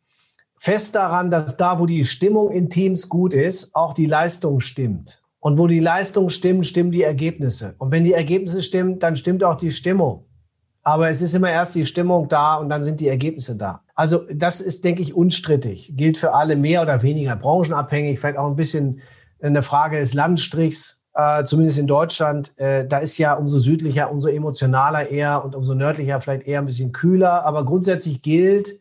fest 0.57 0.95
daran, 0.95 1.31
dass 1.31 1.55
da, 1.55 1.79
wo 1.79 1.85
die 1.85 2.03
Stimmung 2.03 2.51
in 2.51 2.69
Teams 2.69 3.07
gut 3.07 3.33
ist, 3.33 3.73
auch 3.73 3.93
die 3.93 4.07
Leistung 4.07 4.59
stimmt. 4.59 5.23
Und 5.39 5.57
wo 5.57 5.67
die 5.67 5.79
Leistung 5.79 6.27
stimmt, 6.27 6.65
stimmen 6.65 6.91
die 6.91 7.03
Ergebnisse. 7.03 7.75
Und 7.77 7.91
wenn 7.91 8.03
die 8.03 8.11
Ergebnisse 8.11 8.61
stimmen, 8.61 8.99
dann 8.99 9.15
stimmt 9.15 9.41
auch 9.45 9.55
die 9.55 9.71
Stimmung. 9.71 10.24
Aber 10.87 11.09
es 11.09 11.23
ist 11.23 11.33
immer 11.33 11.49
erst 11.49 11.73
die 11.73 11.87
Stimmung 11.87 12.29
da 12.29 12.55
und 12.57 12.69
dann 12.69 12.83
sind 12.83 12.99
die 12.99 13.07
Ergebnisse 13.07 13.55
da. 13.55 13.81
Also 13.95 14.21
das 14.31 14.61
ist, 14.61 14.85
denke 14.85 15.01
ich, 15.01 15.15
unstrittig. 15.15 15.93
Gilt 15.97 16.15
für 16.15 16.35
alle 16.35 16.55
mehr 16.55 16.83
oder 16.83 17.01
weniger 17.01 17.35
branchenabhängig, 17.35 18.19
vielleicht 18.19 18.37
auch 18.37 18.47
ein 18.47 18.55
bisschen 18.55 19.01
eine 19.41 19.63
Frage 19.63 19.97
des 19.97 20.13
Landstrichs, 20.13 21.01
äh, 21.15 21.43
zumindest 21.43 21.79
in 21.79 21.87
Deutschland. 21.87 22.53
Äh, 22.59 22.85
da 22.87 22.99
ist 22.99 23.17
ja 23.17 23.33
umso 23.33 23.57
südlicher, 23.57 24.11
umso 24.11 24.27
emotionaler 24.27 25.09
eher 25.09 25.43
und 25.43 25.55
umso 25.55 25.73
nördlicher 25.73 26.21
vielleicht 26.21 26.45
eher 26.45 26.59
ein 26.59 26.67
bisschen 26.67 26.91
kühler. 26.91 27.43
Aber 27.45 27.65
grundsätzlich 27.65 28.21
gilt, 28.21 28.79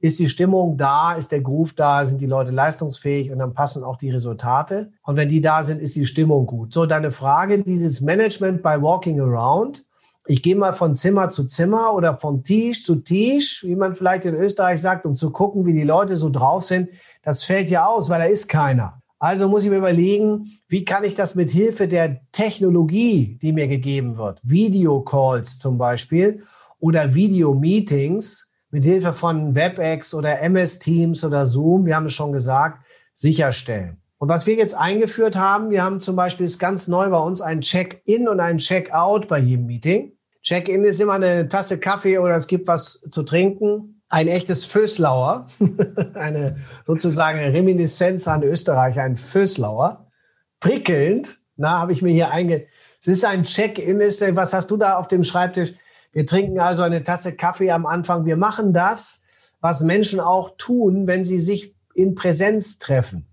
ist 0.00 0.18
die 0.18 0.28
Stimmung 0.28 0.76
da, 0.76 1.14
ist 1.14 1.30
der 1.30 1.40
Groove 1.40 1.74
da, 1.74 2.04
sind 2.04 2.20
die 2.20 2.26
Leute 2.26 2.50
leistungsfähig 2.50 3.30
und 3.30 3.38
dann 3.38 3.54
passen 3.54 3.84
auch 3.84 3.96
die 3.96 4.10
Resultate. 4.10 4.90
Und 5.04 5.16
wenn 5.16 5.28
die 5.28 5.40
da 5.40 5.62
sind, 5.62 5.80
ist 5.80 5.94
die 5.94 6.06
Stimmung 6.06 6.46
gut. 6.46 6.74
So, 6.74 6.84
deine 6.84 7.12
Frage, 7.12 7.62
dieses 7.62 8.00
Management 8.00 8.60
bei 8.60 8.82
Walking 8.82 9.20
Around 9.20 9.84
ich 10.26 10.42
gehe 10.42 10.56
mal 10.56 10.72
von 10.72 10.94
Zimmer 10.94 11.28
zu 11.28 11.44
Zimmer 11.44 11.92
oder 11.92 12.18
von 12.18 12.42
Tisch 12.42 12.82
zu 12.82 12.96
Tisch, 12.96 13.62
wie 13.64 13.76
man 13.76 13.94
vielleicht 13.94 14.24
in 14.24 14.34
Österreich 14.34 14.80
sagt, 14.80 15.04
um 15.04 15.16
zu 15.16 15.30
gucken, 15.30 15.66
wie 15.66 15.74
die 15.74 15.84
Leute 15.84 16.16
so 16.16 16.30
drauf 16.30 16.64
sind. 16.64 16.88
Das 17.22 17.44
fällt 17.44 17.68
ja 17.68 17.86
aus, 17.86 18.08
weil 18.08 18.20
da 18.20 18.26
ist 18.26 18.48
keiner. 18.48 19.02
Also 19.18 19.48
muss 19.48 19.64
ich 19.64 19.70
mir 19.70 19.78
überlegen, 19.78 20.50
wie 20.68 20.84
kann 20.84 21.04
ich 21.04 21.14
das 21.14 21.34
mit 21.34 21.50
Hilfe 21.50 21.88
der 21.88 22.20
Technologie, 22.32 23.38
die 23.40 23.52
mir 23.52 23.68
gegeben 23.68 24.16
wird, 24.16 24.40
Videocalls 24.42 25.58
zum 25.58 25.78
Beispiel 25.78 26.42
oder 26.78 27.14
Videomeetings 27.14 28.48
mit 28.70 28.84
Hilfe 28.84 29.12
von 29.12 29.54
WebEx 29.54 30.14
oder 30.14 30.40
MS 30.40 30.78
Teams 30.78 31.24
oder 31.24 31.46
Zoom, 31.46 31.86
wir 31.86 31.96
haben 31.96 32.06
es 32.06 32.12
schon 32.12 32.32
gesagt, 32.32 32.84
sicherstellen. 33.12 34.03
Und 34.24 34.30
was 34.30 34.46
wir 34.46 34.54
jetzt 34.54 34.74
eingeführt 34.74 35.36
haben, 35.36 35.68
wir 35.68 35.84
haben 35.84 36.00
zum 36.00 36.16
Beispiel 36.16 36.46
ist 36.46 36.58
ganz 36.58 36.88
neu 36.88 37.10
bei 37.10 37.18
uns 37.18 37.42
ein 37.42 37.60
Check-in 37.60 38.26
und 38.26 38.40
ein 38.40 38.56
Check-out 38.56 39.28
bei 39.28 39.38
jedem 39.38 39.66
Meeting. 39.66 40.16
Check-in 40.42 40.82
ist 40.82 40.98
immer 40.98 41.12
eine 41.12 41.46
Tasse 41.46 41.78
Kaffee 41.78 42.16
oder 42.16 42.34
es 42.34 42.46
gibt 42.46 42.66
was 42.66 43.02
zu 43.10 43.22
trinken. 43.22 44.02
Ein 44.08 44.28
echtes 44.28 44.64
Föslauer, 44.64 45.44
eine 46.14 46.56
sozusagen 46.86 47.38
Reminiszenz 47.38 48.26
an 48.26 48.42
Österreich, 48.42 48.98
ein 48.98 49.18
Föslauer. 49.18 50.10
Prickelnd, 50.58 51.38
na, 51.56 51.78
habe 51.78 51.92
ich 51.92 52.00
mir 52.00 52.14
hier 52.14 52.30
einge... 52.30 52.66
Es 53.02 53.08
ist 53.08 53.26
ein 53.26 53.44
Check-in, 53.44 53.98
was 53.98 54.54
hast 54.54 54.70
du 54.70 54.78
da 54.78 54.96
auf 54.96 55.06
dem 55.06 55.22
Schreibtisch? 55.22 55.74
Wir 56.12 56.24
trinken 56.24 56.58
also 56.60 56.82
eine 56.82 57.02
Tasse 57.02 57.36
Kaffee 57.36 57.72
am 57.72 57.84
Anfang. 57.84 58.24
Wir 58.24 58.38
machen 58.38 58.72
das, 58.72 59.22
was 59.60 59.82
Menschen 59.82 60.18
auch 60.18 60.56
tun, 60.56 61.06
wenn 61.06 61.24
sie 61.24 61.40
sich 61.40 61.76
in 61.94 62.14
Präsenz 62.14 62.78
treffen. 62.78 63.26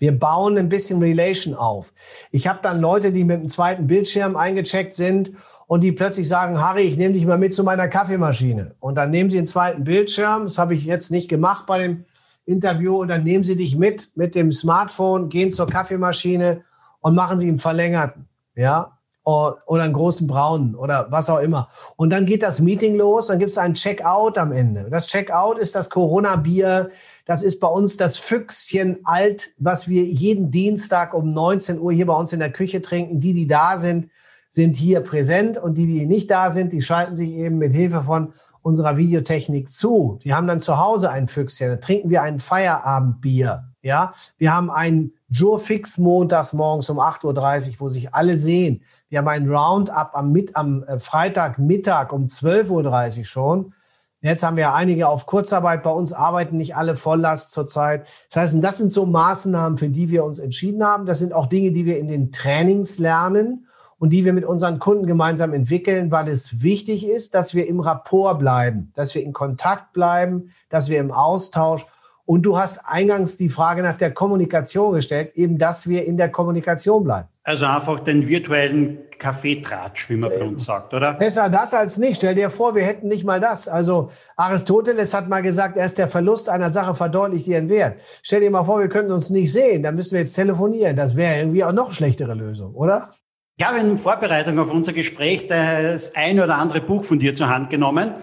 Wir 0.00 0.18
bauen 0.18 0.56
ein 0.56 0.70
bisschen 0.70 1.00
Relation 1.00 1.54
auf. 1.54 1.92
Ich 2.32 2.48
habe 2.48 2.58
dann 2.62 2.80
Leute, 2.80 3.12
die 3.12 3.22
mit 3.22 3.42
dem 3.42 3.48
zweiten 3.48 3.86
Bildschirm 3.86 4.34
eingecheckt 4.34 4.94
sind 4.94 5.32
und 5.66 5.82
die 5.82 5.92
plötzlich 5.92 6.26
sagen, 6.26 6.60
Harry, 6.60 6.82
ich 6.82 6.96
nehme 6.96 7.12
dich 7.14 7.26
mal 7.26 7.38
mit 7.38 7.52
zu 7.52 7.62
meiner 7.62 7.86
Kaffeemaschine. 7.86 8.74
Und 8.80 8.94
dann 8.96 9.10
nehmen 9.10 9.30
sie 9.30 9.36
den 9.36 9.46
zweiten 9.46 9.84
Bildschirm. 9.84 10.44
Das 10.44 10.56
habe 10.56 10.74
ich 10.74 10.84
jetzt 10.84 11.10
nicht 11.10 11.28
gemacht 11.28 11.66
bei 11.66 11.78
dem 11.78 12.06
Interview. 12.46 12.96
Und 12.98 13.08
dann 13.08 13.22
nehmen 13.22 13.44
sie 13.44 13.56
dich 13.56 13.76
mit 13.76 14.10
mit 14.16 14.34
dem 14.34 14.52
Smartphone, 14.52 15.28
gehen 15.28 15.52
zur 15.52 15.66
Kaffeemaschine 15.66 16.64
und 17.00 17.14
machen 17.14 17.38
sie 17.38 17.48
einen 17.48 17.58
verlängerten. 17.58 18.26
Ja, 18.56 18.98
oder 19.22 19.84
einen 19.84 19.92
großen 19.92 20.26
braunen 20.26 20.74
oder 20.74 21.06
was 21.10 21.28
auch 21.30 21.38
immer. 21.38 21.68
Und 21.96 22.10
dann 22.10 22.24
geht 22.24 22.42
das 22.42 22.60
Meeting 22.60 22.96
los, 22.96 23.26
dann 23.28 23.38
gibt 23.38 23.50
es 23.50 23.58
ein 23.58 23.74
Checkout 23.74 24.38
am 24.38 24.52
Ende. 24.52 24.88
Das 24.90 25.08
Checkout 25.08 25.58
ist 25.58 25.74
das 25.74 25.90
Corona-Bier, 25.90 26.90
das 27.30 27.44
ist 27.44 27.60
bei 27.60 27.68
uns 27.68 27.96
das 27.96 28.16
Füchschen 28.16 28.98
alt, 29.04 29.52
was 29.56 29.86
wir 29.86 30.02
jeden 30.02 30.50
Dienstag 30.50 31.14
um 31.14 31.32
19 31.32 31.78
Uhr 31.78 31.92
hier 31.92 32.06
bei 32.06 32.14
uns 32.14 32.32
in 32.32 32.40
der 32.40 32.50
Küche 32.50 32.82
trinken. 32.82 33.20
Die, 33.20 33.32
die 33.32 33.46
da 33.46 33.78
sind, 33.78 34.08
sind 34.48 34.74
hier 34.74 35.00
präsent 35.00 35.56
und 35.56 35.78
die, 35.78 35.86
die 35.86 36.06
nicht 36.06 36.28
da 36.28 36.50
sind, 36.50 36.72
die 36.72 36.82
schalten 36.82 37.14
sich 37.14 37.30
eben 37.30 37.58
mit 37.58 37.72
Hilfe 37.72 38.02
von 38.02 38.32
unserer 38.62 38.96
Videotechnik 38.96 39.70
zu. 39.70 40.18
Die 40.24 40.34
haben 40.34 40.48
dann 40.48 40.58
zu 40.58 40.78
Hause 40.78 41.12
ein 41.12 41.28
Füchschen. 41.28 41.68
Da 41.68 41.76
trinken 41.76 42.10
wir 42.10 42.22
ein 42.22 42.40
Feierabendbier. 42.40 43.62
Ja, 43.80 44.12
wir 44.36 44.52
haben 44.52 44.68
ein 44.68 45.12
Joe 45.28 45.60
Fix 45.60 45.98
montags 45.98 46.52
morgens 46.52 46.90
um 46.90 46.98
8.30 46.98 47.68
Uhr, 47.68 47.74
wo 47.78 47.88
sich 47.88 48.12
alle 48.12 48.36
sehen. 48.38 48.82
Wir 49.08 49.18
haben 49.20 49.28
ein 49.28 49.48
Roundup 49.48 50.10
am, 50.14 50.32
mit, 50.32 50.56
am 50.56 50.82
äh, 50.82 50.98
Freitagmittag 50.98 52.12
um 52.12 52.24
12.30 52.24 53.18
Uhr 53.20 53.24
schon. 53.24 53.74
Jetzt 54.22 54.42
haben 54.42 54.58
wir 54.58 54.74
einige 54.74 55.08
auf 55.08 55.24
Kurzarbeit. 55.24 55.82
Bei 55.82 55.90
uns 55.90 56.12
arbeiten 56.12 56.58
nicht 56.58 56.76
alle 56.76 56.96
Volllast 56.96 57.52
zurzeit. 57.52 58.06
Das 58.30 58.42
heißt, 58.42 58.62
das 58.62 58.76
sind 58.76 58.92
so 58.92 59.06
Maßnahmen, 59.06 59.78
für 59.78 59.88
die 59.88 60.10
wir 60.10 60.24
uns 60.24 60.38
entschieden 60.38 60.84
haben. 60.84 61.06
Das 61.06 61.18
sind 61.18 61.32
auch 61.32 61.46
Dinge, 61.46 61.72
die 61.72 61.86
wir 61.86 61.98
in 61.98 62.08
den 62.08 62.30
Trainings 62.30 62.98
lernen 62.98 63.66
und 63.98 64.10
die 64.10 64.26
wir 64.26 64.34
mit 64.34 64.44
unseren 64.44 64.78
Kunden 64.78 65.06
gemeinsam 65.06 65.54
entwickeln, 65.54 66.10
weil 66.10 66.28
es 66.28 66.62
wichtig 66.62 67.06
ist, 67.06 67.34
dass 67.34 67.54
wir 67.54 67.66
im 67.66 67.80
Rapport 67.80 68.38
bleiben, 68.38 68.92
dass 68.94 69.14
wir 69.14 69.22
in 69.22 69.32
Kontakt 69.32 69.94
bleiben, 69.94 70.52
dass 70.68 70.90
wir 70.90 71.00
im 71.00 71.12
Austausch. 71.12 71.86
Und 72.30 72.42
du 72.42 72.56
hast 72.56 72.78
eingangs 72.86 73.38
die 73.38 73.48
Frage 73.48 73.82
nach 73.82 73.96
der 73.96 74.12
Kommunikation 74.12 74.94
gestellt, 74.94 75.32
eben, 75.34 75.58
dass 75.58 75.88
wir 75.88 76.04
in 76.04 76.16
der 76.16 76.28
Kommunikation 76.28 77.02
bleiben. 77.02 77.26
Also 77.42 77.66
einfach 77.66 77.98
den 77.98 78.28
virtuellen 78.28 78.98
Kaffeetratsch, 79.18 80.08
wie 80.08 80.14
man 80.14 80.30
bei 80.30 80.44
uns 80.44 80.64
sagt, 80.64 80.94
oder? 80.94 81.14
Besser 81.14 81.48
das 81.48 81.74
als 81.74 81.98
nicht. 81.98 82.18
Stell 82.18 82.36
dir 82.36 82.48
vor, 82.48 82.76
wir 82.76 82.84
hätten 82.84 83.08
nicht 83.08 83.24
mal 83.24 83.40
das. 83.40 83.66
Also 83.66 84.12
Aristoteles 84.36 85.12
hat 85.12 85.28
mal 85.28 85.42
gesagt, 85.42 85.76
erst 85.76 85.98
der 85.98 86.06
Verlust 86.06 86.48
einer 86.48 86.70
Sache 86.70 86.94
verdeutlicht 86.94 87.48
ihren 87.48 87.68
Wert. 87.68 87.98
Stell 88.22 88.42
dir 88.42 88.50
mal 88.52 88.62
vor, 88.62 88.78
wir 88.78 88.88
könnten 88.88 89.10
uns 89.10 89.30
nicht 89.30 89.52
sehen, 89.52 89.82
dann 89.82 89.96
müssen 89.96 90.12
wir 90.12 90.20
jetzt 90.20 90.34
telefonieren. 90.34 90.94
Das 90.94 91.16
wäre 91.16 91.40
irgendwie 91.40 91.64
auch 91.64 91.72
noch 91.72 91.86
eine 91.86 91.94
schlechtere 91.94 92.34
Lösung, 92.34 92.76
oder? 92.76 93.08
Ich 93.56 93.66
habe 93.66 93.80
in 93.80 93.96
Vorbereitung 93.96 94.56
auf 94.60 94.70
unser 94.70 94.92
Gespräch 94.92 95.48
das 95.48 96.14
ein 96.14 96.38
oder 96.38 96.58
andere 96.58 96.80
Buch 96.80 97.02
von 97.02 97.18
dir 97.18 97.34
zur 97.34 97.48
Hand 97.48 97.70
genommen 97.70 98.14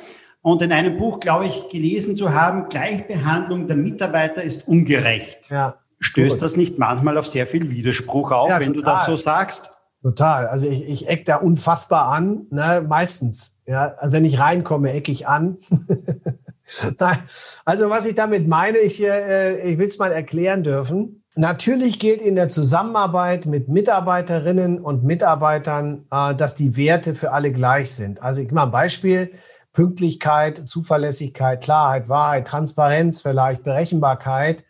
und 0.48 0.62
in 0.62 0.72
einem 0.72 0.98
Buch, 0.98 1.20
glaube 1.20 1.46
ich, 1.46 1.68
gelesen 1.68 2.16
zu 2.16 2.34
haben, 2.34 2.70
Gleichbehandlung 2.70 3.68
der 3.68 3.75
Mitarbeiter 3.75 4.42
ist 4.42 4.66
ungerecht. 4.66 5.39
Ja. 5.50 5.75
Stößt 6.00 6.36
gut. 6.36 6.42
das 6.42 6.56
nicht 6.56 6.80
manchmal 6.80 7.18
auf 7.18 7.27
sehr 7.27 7.46
viel 7.46 7.70
Widerspruch 7.70 8.32
auf, 8.32 8.50
ja, 8.50 8.62
wenn 8.62 8.74
total. 8.74 8.94
du 8.94 8.98
das 8.98 9.06
so 9.08 9.18
sagst? 9.18 9.72
Total. 10.01 10.48
Also 10.48 10.70
ich, 10.70 10.88
ich 10.88 11.10
eck 11.10 11.25
da 11.25 11.36
unfassbar 11.36 12.08
an, 12.13 12.46
ne? 12.50 12.82
meistens. 12.88 13.58
Ja, 13.66 13.96
also 13.98 14.13
wenn 14.13 14.24
ich 14.24 14.39
reinkomme, 14.39 14.94
ecke 14.94 15.12
ich 15.12 15.27
an. 15.27 15.58
Nein. 16.98 17.20
Also 17.66 17.89
was 17.89 18.06
ich 18.06 18.16
damit 18.16 18.48
meine, 18.48 18.77
ich, 18.77 19.04
äh, 19.04 19.70
ich 19.70 19.77
will 19.77 19.88
es 19.88 20.00
mal 20.00 20.13
erklären 20.13 20.63
dürfen. 20.63 21.25
Natürlich 21.36 22.00
gilt 22.00 22.22
in 22.22 22.36
der 22.36 22.48
Zusammenarbeit 22.48 23.48
mit 23.48 23.68
Mitarbeiterinnen 23.68 24.80
und 24.80 25.04
Mitarbeitern, 25.04 26.06
äh, 26.10 26.34
dass 26.36 26.56
die 26.56 26.77
Werte 26.77 27.16
für 27.16 27.34
alle 27.34 27.51
gleich 27.51 27.92
sind. 27.92 28.22
Also 28.22 28.39
ich 28.39 28.51
mache 28.51 28.68
ein 28.68 28.72
Beispiel. 28.72 29.32
Pünktlichkeit, 29.77 30.67
Zuverlässigkeit, 30.67 31.62
Klarheit, 31.62 32.10
Wahrheit, 32.10 32.48
Transparenz 32.48 33.22
vielleicht, 33.22 33.62
Berechenbarkeit, 33.62 34.63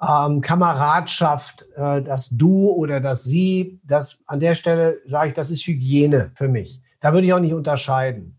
ähm, 0.00 0.40
Kameradschaft, 0.40 1.66
äh, 1.74 2.00
das 2.00 2.28
Du 2.28 2.70
oder 2.70 3.00
das 3.00 3.24
Sie. 3.24 3.80
Das 3.82 4.18
an 4.26 4.38
der 4.38 4.54
Stelle 4.54 5.00
sage 5.04 5.30
ich, 5.30 5.34
das 5.34 5.50
ist 5.50 5.66
Hygiene 5.66 6.30
für 6.36 6.46
mich. 6.46 6.80
Da 7.00 7.12
würde 7.12 7.26
ich 7.26 7.34
auch 7.34 7.40
nicht 7.40 7.54
unterscheiden. 7.54 8.38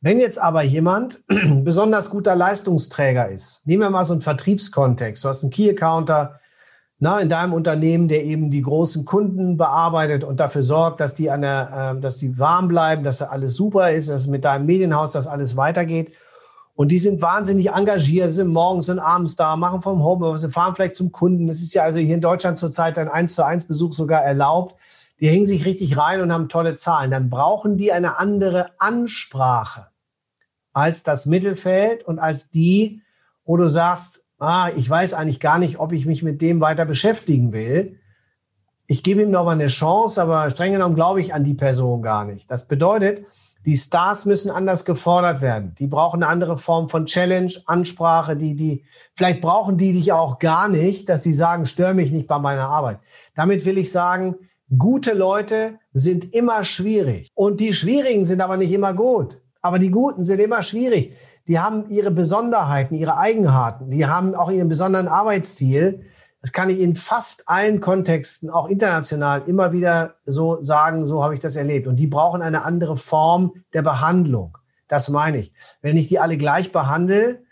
Wenn 0.00 0.18
jetzt 0.18 0.40
aber 0.40 0.62
jemand 0.62 1.22
besonders 1.62 2.10
guter 2.10 2.34
Leistungsträger 2.34 3.28
ist, 3.28 3.64
nehmen 3.64 3.82
wir 3.82 3.90
mal 3.90 4.02
so 4.02 4.14
einen 4.14 4.22
Vertriebskontext. 4.22 5.22
Du 5.22 5.28
hast 5.28 5.44
einen 5.44 5.52
Key-Accounter, 5.52 6.40
na, 6.98 7.20
in 7.20 7.28
deinem 7.28 7.52
Unternehmen, 7.52 8.08
der 8.08 8.24
eben 8.24 8.50
die 8.50 8.62
großen 8.62 9.04
Kunden 9.04 9.56
bearbeitet 9.56 10.24
und 10.24 10.38
dafür 10.40 10.62
sorgt, 10.62 11.00
dass 11.00 11.14
die, 11.14 11.30
an 11.30 11.42
der, 11.42 11.94
äh, 11.96 12.00
dass 12.00 12.18
die 12.18 12.38
warm 12.38 12.68
bleiben, 12.68 13.04
dass 13.04 13.18
da 13.18 13.26
alles 13.26 13.54
super 13.54 13.90
ist, 13.90 14.08
dass 14.08 14.26
mit 14.26 14.44
deinem 14.44 14.66
Medienhaus 14.66 15.12
das 15.12 15.26
alles 15.26 15.56
weitergeht. 15.56 16.12
Und 16.76 16.90
die 16.90 16.98
sind 16.98 17.22
wahnsinnig 17.22 17.70
engagiert, 17.70 18.32
sind 18.32 18.48
morgens 18.48 18.88
und 18.88 18.98
abends 18.98 19.36
da, 19.36 19.54
machen 19.54 19.82
vom 19.82 20.02
Homeoffice, 20.02 20.52
fahren 20.52 20.74
vielleicht 20.74 20.96
zum 20.96 21.12
Kunden. 21.12 21.48
Es 21.48 21.62
ist 21.62 21.74
ja 21.74 21.82
also 21.82 21.98
hier 21.98 22.14
in 22.14 22.20
Deutschland 22.20 22.58
zurzeit 22.58 22.98
ein 22.98 23.08
1 23.08 23.34
zu 23.34 23.44
1 23.44 23.66
Besuch 23.66 23.92
sogar 23.92 24.22
erlaubt. 24.22 24.74
die 25.20 25.28
hängen 25.28 25.46
sich 25.46 25.64
richtig 25.64 25.96
rein 25.96 26.20
und 26.20 26.32
haben 26.32 26.48
tolle 26.48 26.74
Zahlen. 26.74 27.12
Dann 27.12 27.30
brauchen 27.30 27.76
die 27.76 27.92
eine 27.92 28.18
andere 28.18 28.70
Ansprache 28.78 29.86
als 30.72 31.04
das 31.04 31.26
Mittelfeld 31.26 32.04
und 32.04 32.18
als 32.18 32.50
die, 32.50 33.02
wo 33.44 33.56
du 33.56 33.68
sagst, 33.68 34.23
ah, 34.44 34.70
ich 34.76 34.88
weiß 34.88 35.14
eigentlich 35.14 35.40
gar 35.40 35.58
nicht, 35.58 35.78
ob 35.78 35.92
ich 35.92 36.06
mich 36.06 36.22
mit 36.22 36.40
dem 36.42 36.60
weiter 36.60 36.84
beschäftigen 36.84 37.52
will. 37.52 37.98
Ich 38.86 39.02
gebe 39.02 39.22
ihm 39.22 39.30
noch 39.30 39.44
mal 39.44 39.52
eine 39.52 39.68
Chance, 39.68 40.20
aber 40.20 40.50
streng 40.50 40.72
genommen 40.72 40.94
glaube 40.94 41.20
ich 41.20 41.32
an 41.32 41.44
die 41.44 41.54
Person 41.54 42.02
gar 42.02 42.24
nicht. 42.24 42.50
Das 42.50 42.68
bedeutet, 42.68 43.24
die 43.64 43.76
Stars 43.76 44.26
müssen 44.26 44.50
anders 44.50 44.84
gefordert 44.84 45.40
werden. 45.40 45.74
Die 45.78 45.86
brauchen 45.86 46.22
eine 46.22 46.30
andere 46.30 46.58
Form 46.58 46.90
von 46.90 47.06
Challenge, 47.06 47.52
Ansprache, 47.64 48.36
die, 48.36 48.54
die, 48.54 48.84
vielleicht 49.14 49.40
brauchen 49.40 49.78
die 49.78 49.92
dich 49.92 50.12
auch 50.12 50.38
gar 50.38 50.68
nicht, 50.68 51.08
dass 51.08 51.22
sie 51.22 51.32
sagen, 51.32 51.64
stör 51.64 51.94
mich 51.94 52.12
nicht 52.12 52.26
bei 52.26 52.38
meiner 52.38 52.68
Arbeit. 52.68 52.98
Damit 53.34 53.64
will 53.64 53.78
ich 53.78 53.90
sagen, 53.90 54.36
gute 54.76 55.14
Leute 55.14 55.78
sind 55.92 56.34
immer 56.34 56.62
schwierig. 56.64 57.28
Und 57.34 57.60
die 57.60 57.72
Schwierigen 57.72 58.24
sind 58.24 58.42
aber 58.42 58.58
nicht 58.58 58.72
immer 58.72 58.92
gut. 58.92 59.40
Aber 59.62 59.78
die 59.78 59.90
Guten 59.90 60.22
sind 60.22 60.40
immer 60.40 60.62
schwierig. 60.62 61.16
Die 61.46 61.58
haben 61.58 61.88
ihre 61.88 62.10
Besonderheiten, 62.10 62.94
ihre 62.94 63.18
Eigenheiten. 63.18 63.90
Die 63.90 64.06
haben 64.06 64.34
auch 64.34 64.50
ihren 64.50 64.68
besonderen 64.68 65.08
Arbeitsstil. 65.08 66.06
Das 66.40 66.52
kann 66.52 66.70
ich 66.70 66.80
in 66.80 66.96
fast 66.96 67.48
allen 67.48 67.80
Kontexten, 67.80 68.50
auch 68.50 68.68
international, 68.68 69.42
immer 69.46 69.72
wieder 69.72 70.16
so 70.24 70.62
sagen, 70.62 71.04
so 71.04 71.22
habe 71.22 71.34
ich 71.34 71.40
das 71.40 71.56
erlebt. 71.56 71.86
Und 71.86 71.96
die 71.96 72.06
brauchen 72.06 72.42
eine 72.42 72.64
andere 72.64 72.96
Form 72.96 73.52
der 73.72 73.82
Behandlung. 73.82 74.58
Das 74.88 75.08
meine 75.08 75.38
ich. 75.38 75.52
Wenn 75.80 75.96
ich 75.96 76.08
die 76.08 76.18
alle 76.18 76.36
gleich 76.36 76.72
behandle, 76.72 77.42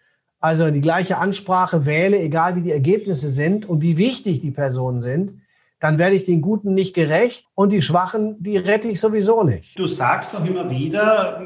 also 0.40 0.70
die 0.70 0.80
gleiche 0.80 1.18
Ansprache 1.18 1.86
wähle, 1.86 2.18
egal 2.18 2.56
wie 2.56 2.62
die 2.62 2.72
Ergebnisse 2.72 3.30
sind 3.30 3.68
und 3.68 3.80
wie 3.80 3.96
wichtig 3.96 4.40
die 4.40 4.50
Personen 4.50 5.00
sind, 5.00 5.40
dann 5.80 5.98
werde 5.98 6.14
ich 6.14 6.24
den 6.24 6.42
Guten 6.42 6.74
nicht 6.74 6.94
gerecht 6.94 7.46
und 7.54 7.72
die 7.72 7.82
Schwachen, 7.82 8.42
die 8.42 8.56
rette 8.56 8.88
ich 8.88 9.00
sowieso 9.00 9.42
nicht. 9.42 9.78
Du 9.78 9.86
sagst 9.86 10.34
doch 10.34 10.44
immer 10.44 10.70
wieder 10.70 11.40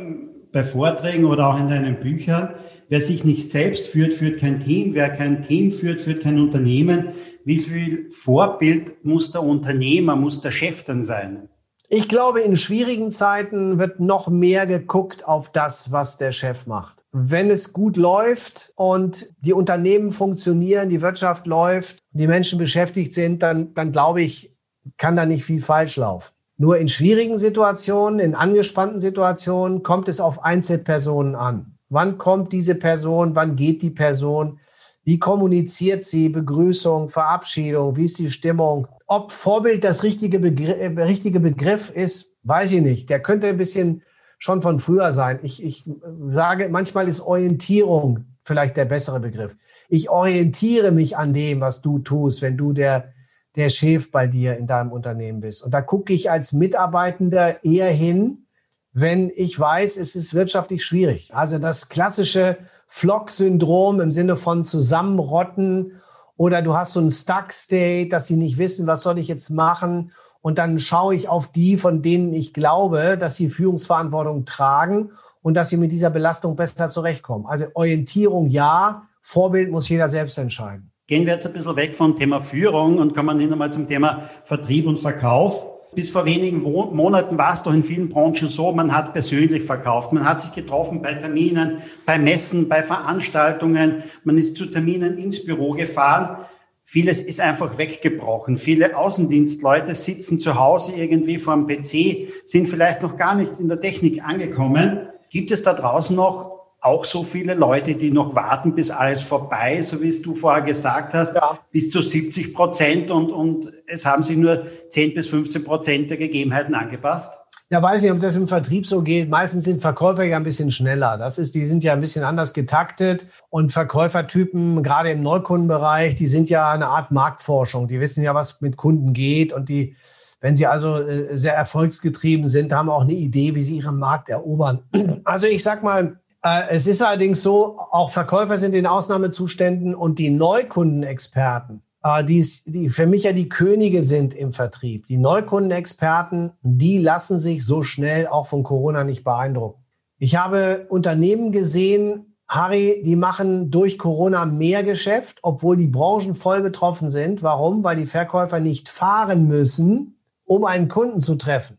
bei 0.57 0.65
Vorträgen 0.65 1.25
oder 1.25 1.49
auch 1.49 1.61
in 1.61 1.69
deinen 1.69 2.01
Büchern, 2.01 2.55
wer 2.89 3.01
sich 3.01 3.25
nicht 3.25 3.53
selbst 3.53 3.89
führt, 3.89 4.15
führt 4.15 4.41
kein 4.41 4.61
Team. 4.61 4.95
Wer 4.95 5.11
kein 5.11 5.43
Team 5.43 5.71
führt, 5.71 6.01
führt 6.01 6.23
kein 6.23 6.39
Unternehmen 6.41 7.15
wie 7.47 7.61
viel 7.61 8.11
Vorbild 8.11 9.05
muss 9.05 9.31
der 9.31 9.43
Unternehmer, 9.43 10.17
muss 10.17 10.41
der 10.41 10.51
Chef 10.51 10.83
dann 10.83 11.05
sein? 11.05 11.49
Ich 11.89 12.09
glaube, 12.09 12.41
in 12.41 12.57
schwierigen 12.57 13.13
Zeiten 13.13 13.79
wird 13.79 14.01
noch 14.01 14.27
mehr 14.27 14.67
geguckt 14.67 15.25
auf 15.25 15.53
das, 15.53 15.93
was 15.93 16.19
der 16.19 16.33
Chef 16.33 16.67
macht. 16.67 17.05
Wenn 17.13 17.49
es 17.49 17.73
gut 17.73 17.97
läuft 17.97 18.73
und 18.75 19.33
die 19.39 19.53
Unternehmen 19.53 20.11
funktionieren, 20.11 20.89
die 20.89 21.03
Wirtschaft 21.03 21.47
läuft, 21.47 21.99
die 22.11 22.27
Menschen 22.27 22.59
beschäftigt 22.59 23.15
sind, 23.15 23.45
dann, 23.45 23.73
dann 23.75 23.93
glaube 23.93 24.23
ich, 24.23 24.53
kann 24.97 25.15
da 25.15 25.25
nicht 25.25 25.45
viel 25.45 25.63
falsch 25.63 25.99
laufen. 25.99 26.35
Nur 26.59 26.79
in 26.79 26.89
schwierigen 26.89 27.39
Situationen, 27.39 28.19
in 28.19 28.35
angespannten 28.35 28.99
Situationen 28.99 29.83
kommt 29.83 30.09
es 30.09 30.21
auf 30.21 30.43
Einzelpersonen 30.43 31.35
an. 31.35 31.77
Wann 31.89 32.19
kommt 32.19 32.53
diese 32.53 32.75
Person? 32.75 33.37
Wann 33.37 33.57
geht 33.57 33.83
die 33.83 33.91
Person? 33.91 34.59
Wie 35.05 35.19
kommuniziert 35.19 36.05
sie 36.05 36.29
Begrüßung, 36.29 37.11
Verabschiedung? 37.11 37.97
Wie 37.97 38.07
ist 38.07 38.19
die 38.19 38.31
Stimmung? 38.31 38.89
Ob 39.07 39.31
Vorbild 39.31 39.85
das 39.85 40.03
richtige 40.03 40.39
Begriff, 40.39 40.77
äh, 40.79 40.87
richtige 41.01 41.41
Begriff 41.41 41.91
ist, 41.91 42.35
weiß 42.43 42.73
ich 42.73 42.81
nicht. 42.81 43.11
Der 43.11 43.21
könnte 43.21 43.47
ein 43.47 43.57
bisschen 43.57 44.03
schon 44.39 44.63
von 44.63 44.81
früher 44.81 45.13
sein. 45.13 45.39
Ich, 45.43 45.63
ich 45.63 45.89
sage, 46.29 46.69
manchmal 46.71 47.07
ist 47.07 47.21
Orientierung 47.21 48.25
vielleicht 48.43 48.77
der 48.77 48.85
bessere 48.85 49.21
Begriff. 49.21 49.57
Ich 49.89 50.09
orientiere 50.09 50.91
mich 50.91 51.17
an 51.17 51.33
dem, 51.33 51.61
was 51.61 51.83
du 51.83 51.99
tust, 51.99 52.43
wenn 52.43 52.57
du 52.57 52.73
der, 52.73 53.13
der 53.57 53.71
Chef 53.71 54.11
bei 54.11 54.27
dir 54.27 54.57
in 54.57 54.67
deinem 54.67 54.93
Unternehmen 54.93 55.41
bist. 55.41 55.65
Und 55.65 55.73
da 55.73 55.81
gucke 55.81 56.13
ich 56.13 56.31
als 56.31 56.53
Mitarbeitender 56.53 57.65
eher 57.65 57.91
hin, 57.91 58.47
wenn 58.93 59.31
ich 59.35 59.59
weiß, 59.59 59.97
es 59.97 60.17
ist 60.17 60.35
wirtschaftlich 60.35 60.85
schwierig. 60.85 61.35
Also 61.35 61.59
das 61.59 61.89
klassische 61.89 62.59
Flock-Syndrom 62.87 64.01
im 64.01 64.13
Sinne 64.13 64.37
von 64.37 64.65
zusammenrotten 64.65 66.01
oder 66.37 66.63
du 66.63 66.77
hast 66.77 66.93
so 66.93 67.01
ein 67.01 67.11
Stuck-State, 67.11 68.09
dass 68.09 68.27
sie 68.27 68.37
nicht 68.37 68.59
wissen, 68.59 68.87
was 68.87 69.03
soll 69.03 69.19
ich 69.19 69.29
jetzt 69.29 69.51
machen. 69.51 70.13
Und 70.41 70.59
dann 70.59 70.79
schaue 70.79 71.15
ich 71.15 71.29
auf 71.29 71.51
die, 71.51 71.77
von 71.77 72.03
denen 72.03 72.33
ich 72.33 72.53
glaube, 72.53 73.19
dass 73.19 73.37
sie 73.37 73.51
Führungsverantwortung 73.51 74.45
tragen 74.45 75.11
und 75.43 75.55
dass 75.55 75.71
sie 75.71 75.77
mit 75.77 75.93
dieser 75.93 76.11
Belastung 76.11 76.57
besser 76.57 76.89
zurechtkommen. 76.89 77.47
Also 77.47 77.67
Orientierung 77.75 78.47
ja, 78.47 79.03
Vorbild 79.23 79.71
muss 79.71 79.89
jeder 79.89 80.09
selbst 80.09 80.39
entscheiden. 80.39 80.93
Gehen 81.09 81.25
wir 81.25 81.35
jetzt 81.35 81.47
ein 81.47 81.53
bisschen 81.53 81.77
weg 81.77 81.95
vom 81.95 82.17
Thema 82.17 82.41
Führung 82.41 82.99
und 82.99 83.15
kommen 83.15 83.39
hin 83.39 83.53
einmal 83.53 83.73
zum 83.73 83.87
Thema 83.87 84.29
Vertrieb 84.43 84.89
und 84.89 84.99
Verkauf. 84.99 85.65
Bis 85.95 86.11
vor 86.11 86.25
wenigen 86.25 86.63
Monaten 86.63 87.39
war 87.39 87.55
es 87.55 87.63
doch 87.63 87.73
in 87.73 87.85
vielen 87.85 88.09
Branchen 88.09 88.49
so, 88.49 88.73
man 88.73 88.93
hat 88.93 89.13
persönlich 89.13 89.63
verkauft, 89.63 90.13
man 90.13 90.29
hat 90.29 90.41
sich 90.41 90.53
getroffen 90.53 91.03
bei 91.03 91.15
Terminen, 91.15 91.79
bei 92.05 92.19
Messen, 92.19 92.69
bei 92.69 92.83
Veranstaltungen, 92.83 94.03
man 94.25 94.37
ist 94.37 94.57
zu 94.57 94.67
Terminen 94.67 95.17
ins 95.17 95.45
Büro 95.45 95.75
gefahren. 95.75 96.45
Vieles 96.83 97.23
ist 97.23 97.41
einfach 97.41 97.79
weggebrochen. 97.79 98.57
Viele 98.57 98.97
Außendienstleute 98.97 99.95
sitzen 99.95 100.41
zu 100.41 100.57
Hause 100.57 100.93
irgendwie 100.97 101.39
vor 101.39 101.55
dem 101.55 101.69
PC, 101.69 102.33
sind 102.45 102.67
vielleicht 102.67 103.03
noch 103.03 103.17
gar 103.17 103.37
nicht 103.37 103.61
in 103.61 103.69
der 103.69 103.79
Technik 103.79 104.25
angekommen. 104.25 105.07
Gibt 105.31 105.53
es 105.53 105.63
da 105.63 105.73
draußen 105.73 106.17
noch 106.17 106.56
auch 106.81 107.05
so 107.05 107.23
viele 107.23 107.55
Leute, 107.55 107.95
die 107.95 108.11
noch 108.11 108.35
warten, 108.35 108.75
bis 108.75 108.91
alles 108.91 109.23
vorbei 109.23 109.77
ist, 109.79 109.91
so 109.91 110.01
wie 110.01 110.09
es 110.09 110.23
du 110.23 110.35
vorher 110.35 110.63
gesagt 110.63 111.15
hast, 111.15 111.35
ja. 111.35 111.59
bis 111.71 111.91
zu 111.91 112.01
70 112.01 112.55
Prozent 112.55 113.11
und, 113.11 113.31
und 113.31 113.73
es 113.87 114.07
haben 114.07 114.23
sich 114.23 114.37
nur 114.37 114.67
10 114.91 115.15
bis 115.15 115.29
15 115.29 115.65
Prozent 115.65 116.11
der 116.11 116.17
Gegebenheiten 116.17 116.75
angepasst? 116.75 117.33
Ja, 117.69 117.83
weiß 117.83 118.03
nicht, 118.03 118.13
ob 118.13 118.21
das 118.21 118.37
im 118.37 118.47
Vertrieb 118.47 118.87
so 118.87 119.03
geht. 119.03 119.29
Meistens 119.29 119.65
sind 119.65 119.81
Verkäufer 119.81 120.23
ja 120.23 120.37
ein 120.37 120.45
bisschen 120.45 120.71
schneller. 120.71 121.19
Das 121.19 121.37
ist, 121.37 121.57
die 121.57 121.65
sind 121.65 121.83
ja 121.83 121.95
ein 121.95 122.01
bisschen 122.01 122.23
anders 122.23 122.53
getaktet 122.53 123.27
und 123.51 123.73
Verkäufertypen, 123.73 124.85
gerade 124.85 125.11
im 125.11 125.21
Neukundenbereich, 125.23 126.15
die 126.15 126.29
sind 126.29 126.49
ja 126.49 126.71
eine 126.71 126.87
Art 126.87 127.11
Marktforschung. 127.11 127.89
Die 127.89 127.99
wissen 127.99 128.23
ja, 128.23 128.37
was 128.37 128.61
mit 128.61 128.77
Kunden 128.77 129.13
geht 129.13 129.53
und 129.53 129.69
die, 129.69 129.97
wenn 130.41 130.55
sie 130.55 130.69
also 130.69 130.99
äh, 130.99 131.37
sehr 131.37 131.57
erfolgsgetrieben 131.57 132.47
sind, 132.47 132.73
haben 132.73 132.89
auch 132.89 133.03
eine 133.03 133.15
Idee, 133.15 133.57
wie 133.57 133.63
sie 133.63 133.79
ihren 133.79 133.99
Markt 133.99 134.29
erobern. 134.29 134.85
Also 135.25 135.49
ich 135.49 135.65
sag 135.65 135.83
mal, 135.83 136.21
es 136.69 136.87
ist 136.87 137.03
allerdings 137.03 137.43
so, 137.43 137.79
auch 137.91 138.11
Verkäufer 138.11 138.59
sind 138.59 138.75
in 138.75 138.87
Ausnahmezuständen 138.87 139.95
und 139.95 140.19
die 140.19 140.31
Neukundenexperten, 140.31 141.83
äh, 142.03 142.25
die, 142.25 142.47
die 142.67 142.91
für 142.91 143.07
mich 143.07 143.25
ja 143.25 143.33
die 143.33 143.49
Könige 143.49 144.03
sind 144.03 144.35
im 144.35 144.53
Vertrieb, 144.53 145.07
die 145.07 145.17
Neukundenexperten, 145.17 146.53
die 146.63 146.99
lassen 146.99 147.39
sich 147.39 147.65
so 147.65 147.83
schnell 147.83 148.27
auch 148.27 148.47
von 148.47 148.63
Corona 148.63 149.05
nicht 149.05 149.25
beeindrucken. 149.25 149.83
Ich 150.19 150.37
habe 150.37 150.87
Unternehmen 150.89 151.53
gesehen, 151.53 152.37
Harry, 152.49 153.03
die 153.05 153.17
machen 153.17 153.71
durch 153.71 153.99
Corona 153.99 154.47
mehr 154.47 154.85
Geschäft, 154.85 155.39
obwohl 155.43 155.77
die 155.77 155.89
Branchen 155.89 156.35
voll 156.35 156.63
betroffen 156.63 157.11
sind. 157.11 157.43
Warum? 157.43 157.83
Weil 157.83 157.97
die 157.97 158.07
Verkäufer 158.07 158.61
nicht 158.61 158.89
fahren 158.89 159.49
müssen, 159.49 160.21
um 160.45 160.65
einen 160.65 160.89
Kunden 160.89 161.19
zu 161.19 161.35
treffen. 161.35 161.77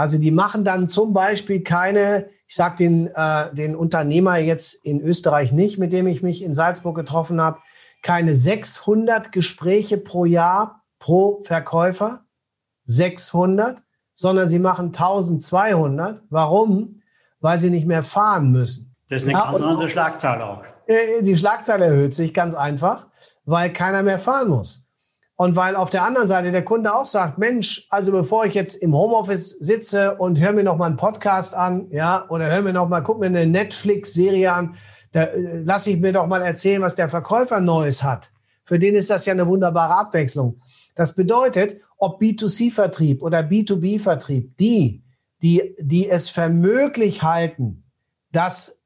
Also 0.00 0.18
die 0.18 0.30
machen 0.30 0.64
dann 0.64 0.88
zum 0.88 1.12
Beispiel 1.12 1.62
keine 1.62 2.28
ich 2.50 2.56
sage 2.56 2.78
den, 2.78 3.06
äh, 3.14 3.54
den 3.54 3.76
Unternehmer 3.76 4.36
jetzt 4.38 4.74
in 4.74 5.00
Österreich 5.00 5.52
nicht, 5.52 5.78
mit 5.78 5.92
dem 5.92 6.08
ich 6.08 6.20
mich 6.20 6.42
in 6.42 6.52
Salzburg 6.52 6.96
getroffen 6.96 7.40
habe, 7.40 7.60
keine 8.02 8.34
600 8.34 9.30
Gespräche 9.30 9.98
pro 9.98 10.24
Jahr 10.24 10.82
pro 10.98 11.44
Verkäufer, 11.44 12.24
600, 12.86 13.80
sondern 14.14 14.48
sie 14.48 14.58
machen 14.58 14.86
1200. 14.86 16.22
Warum? 16.28 17.02
Weil 17.38 17.60
sie 17.60 17.70
nicht 17.70 17.86
mehr 17.86 18.02
fahren 18.02 18.50
müssen. 18.50 18.96
Das 19.08 19.22
ist 19.22 19.28
eine 19.28 19.38
ja, 19.38 19.44
ganz 19.52 19.62
andere 19.62 19.88
Schlagzahl 19.88 20.42
auch. 20.42 20.64
Äh, 20.88 21.22
die 21.22 21.38
Schlagzahl 21.38 21.80
erhöht 21.80 22.14
sich 22.14 22.34
ganz 22.34 22.56
einfach, 22.56 23.06
weil 23.44 23.72
keiner 23.72 24.02
mehr 24.02 24.18
fahren 24.18 24.48
muss. 24.48 24.84
Und 25.40 25.56
weil 25.56 25.74
auf 25.74 25.88
der 25.88 26.04
anderen 26.04 26.28
Seite 26.28 26.52
der 26.52 26.66
Kunde 26.66 26.92
auch 26.92 27.06
sagt, 27.06 27.38
Mensch, 27.38 27.86
also 27.88 28.12
bevor 28.12 28.44
ich 28.44 28.52
jetzt 28.52 28.74
im 28.74 28.94
Homeoffice 28.94 29.48
sitze 29.48 30.16
und 30.16 30.38
höre 30.38 30.52
mir 30.52 30.64
noch 30.64 30.76
mal 30.76 30.84
einen 30.84 30.98
Podcast 30.98 31.54
an, 31.54 31.86
ja, 31.90 32.28
oder 32.28 32.52
höre 32.52 32.60
mir 32.60 32.74
noch 32.74 32.90
mal, 32.90 33.00
guck 33.00 33.20
mir 33.20 33.24
eine 33.28 33.46
Netflix-Serie 33.46 34.52
an, 34.52 34.74
da 35.12 35.22
äh, 35.22 35.62
lasse 35.62 35.92
ich 35.92 35.98
mir 35.98 36.12
doch 36.12 36.26
mal 36.26 36.42
erzählen, 36.42 36.82
was 36.82 36.94
der 36.94 37.08
Verkäufer 37.08 37.58
Neues 37.62 38.02
hat. 38.02 38.30
Für 38.64 38.78
den 38.78 38.94
ist 38.94 39.08
das 39.08 39.24
ja 39.24 39.32
eine 39.32 39.46
wunderbare 39.46 39.94
Abwechslung. 39.94 40.60
Das 40.94 41.14
bedeutet, 41.14 41.80
ob 41.96 42.20
B2C-Vertrieb 42.20 43.22
oder 43.22 43.38
B2B-Vertrieb, 43.40 44.58
die, 44.58 45.02
die, 45.40 45.74
die 45.78 46.10
es 46.10 46.28
für 46.28 46.50
möglich 46.50 47.22
halten, 47.22 47.84
dass 48.30 48.78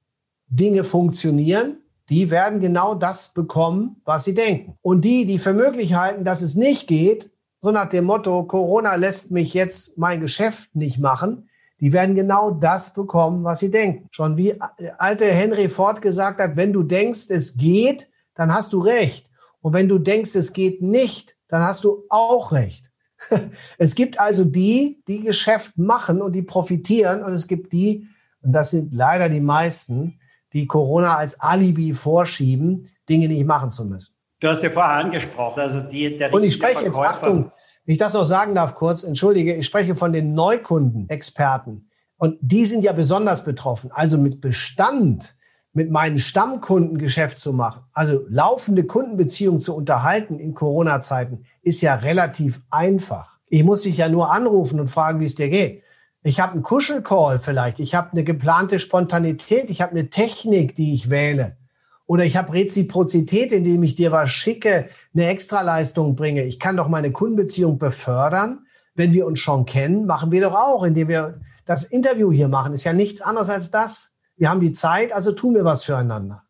Dinge 0.47 0.85
funktionieren, 0.85 1.79
die 2.09 2.31
werden 2.31 2.61
genau 2.61 2.95
das 2.95 3.33
bekommen, 3.33 4.01
was 4.05 4.25
sie 4.25 4.35
denken. 4.35 4.77
Und 4.83 5.05
die, 5.05 5.25
die 5.25 5.39
für 5.39 5.55
möglich 5.55 5.95
halten, 5.95 6.25
dass 6.25 6.43
es 6.43 6.55
nicht 6.55 6.87
geht, 6.87 7.31
so 7.61 7.71
nach 7.71 7.89
dem 7.89 8.05
Motto, 8.05 8.45
Corona 8.45 8.95
lässt 8.97 9.31
mich 9.31 9.55
jetzt 9.55 9.97
mein 9.97 10.21
Geschäft 10.21 10.77
nicht 10.77 10.99
machen, 10.99 11.49
die 11.81 11.93
werden 11.93 12.15
genau 12.15 12.51
das 12.51 12.93
bekommen, 12.93 13.43
was 13.45 13.61
sie 13.61 13.71
denken. 13.71 14.09
Schon 14.11 14.37
wie 14.37 14.55
alte 14.99 15.25
Henry 15.25 15.69
Ford 15.69 16.03
gesagt 16.03 16.41
hat, 16.41 16.57
wenn 16.57 16.73
du 16.73 16.83
denkst, 16.83 17.31
es 17.31 17.57
geht, 17.57 18.09
dann 18.35 18.53
hast 18.53 18.73
du 18.73 18.81
recht. 18.81 19.31
Und 19.61 19.73
wenn 19.73 19.89
du 19.89 19.99
denkst, 19.99 20.35
es 20.35 20.53
geht 20.53 20.83
nicht, 20.83 21.37
dann 21.49 21.63
hast 21.63 21.85
du 21.85 22.05
auch 22.11 22.53
recht. 22.53 22.91
Es 23.79 23.95
gibt 23.95 24.21
also 24.21 24.45
die, 24.45 25.03
die 25.09 25.21
Geschäft 25.21 25.79
machen 25.79 26.21
und 26.21 26.33
die 26.33 26.43
profitieren 26.43 27.23
und 27.23 27.33
es 27.33 27.47
gibt 27.47 27.73
die, 27.73 28.07
und 28.43 28.53
das 28.53 28.71
sind 28.71 28.93
leider 28.93 29.31
die 29.31 29.41
meisten, 29.41 30.19
die 30.55 30.67
Corona 30.67 31.17
als 31.17 31.41
Alibi 31.41 31.93
vorschieben, 31.93 32.89
Dinge 33.09 33.29
nicht 33.29 33.45
machen 33.45 33.71
zu 33.71 33.85
müssen. 33.85 34.15
Du 34.41 34.49
hast 34.49 34.63
ja 34.63 34.71
vorher 34.71 35.05
angesprochen, 35.05 35.61
also 35.61 35.81
die, 35.81 36.17
der 36.17 36.33
Und 36.33 36.45
ich 36.45 36.55
spreche 36.55 36.85
jetzt, 36.85 36.99
Achtung, 36.99 37.51
wenn 37.85 37.93
ich 37.93 37.99
das 37.99 38.15
noch 38.15 38.25
sagen 38.25 38.55
darf 38.55 38.75
kurz, 38.75 39.03
entschuldige, 39.03 39.55
ich 39.55 39.67
spreche 39.67 39.95
von 39.95 40.13
den 40.13 40.35
Neukundenexperten. 40.35 41.91
Und 42.17 42.39
die 42.41 42.65
sind 42.65 42.85
ja 42.85 42.93
besonders 42.93 43.45
betroffen. 43.45 43.91
Also 43.93 44.17
mit 44.17 44.41
Bestand, 44.41 45.37
mit 45.73 45.91
meinen 45.91 46.19
Stammkunden 46.19 46.99
Geschäft 46.99 47.41
zu 47.41 47.53
machen, 47.53 47.83
also 47.93 48.25
laufende 48.29 48.85
Kundenbeziehungen 48.85 49.61
zu 49.61 49.75
unterhalten 49.75 50.39
in 50.39 50.55
Corona-Zeiten, 50.55 51.45
ist 51.63 51.81
ja 51.81 51.95
relativ 51.95 52.61
einfach. 52.71 53.39
Ich 53.49 53.65
muss 53.65 53.83
dich 53.83 53.97
ja 53.97 54.09
nur 54.09 54.33
anrufen 54.33 54.81
und 54.81 54.89
fragen, 54.89 55.21
wie 55.21 55.27
es 55.27 55.35
dir 55.35 55.49
geht. 55.49 55.84
Ich 56.27 56.41
habe 56.41 56.55
einen 56.55 56.63
Kuschelcall 56.63 57.39
vielleicht, 57.39 57.81
ich 57.81 57.95
habe 57.95 58.13
eine 58.13 58.25
geplante 58.25 58.81
Spontanität, 58.81 59.69
ich 59.69 59.83
habe 59.83 59.93
eine 59.93 60.09
Technik, 60.09 60.75
die 60.75 60.95
ich 60.95 61.11
wähle. 61.11 61.59
Oder 62.07 62.25
ich 62.25 62.39
habe 62.39 62.55
Reziprozität, 62.55 63.53
indem 63.53 63.83
ich 63.83 63.95
dir 63.95 64.11
was 64.11 64.31
schicke, 64.31 64.89
eine 65.15 65.29
Extraleistung 65.29 66.17
bringe. 66.17 66.45
Ich 66.45 66.59
kann 66.59 66.79
doch 66.79 66.89
meine 66.89 67.13
Kundenbeziehung 67.13 67.77
befördern. 67.79 68.67
Wenn 68.95 69.13
wir 69.13 69.27
uns 69.27 69.41
schon 69.41 69.67
kennen, 69.67 70.07
machen 70.07 70.31
wir 70.31 70.41
doch 70.41 70.55
auch, 70.55 70.83
indem 70.83 71.09
wir 71.09 71.41
das 71.67 71.85
Interview 71.85 72.33
hier 72.33 72.49
machen. 72.49 72.73
Ist 72.73 72.85
ja 72.85 72.95
nichts 72.95 73.21
anderes 73.21 73.51
als 73.51 73.71
das. 73.71 74.15
Wir 74.37 74.49
haben 74.49 74.61
die 74.61 74.73
Zeit, 74.73 75.13
also 75.13 75.33
tun 75.33 75.55
wir 75.55 75.65
was 75.65 75.85
füreinander. 75.85 76.45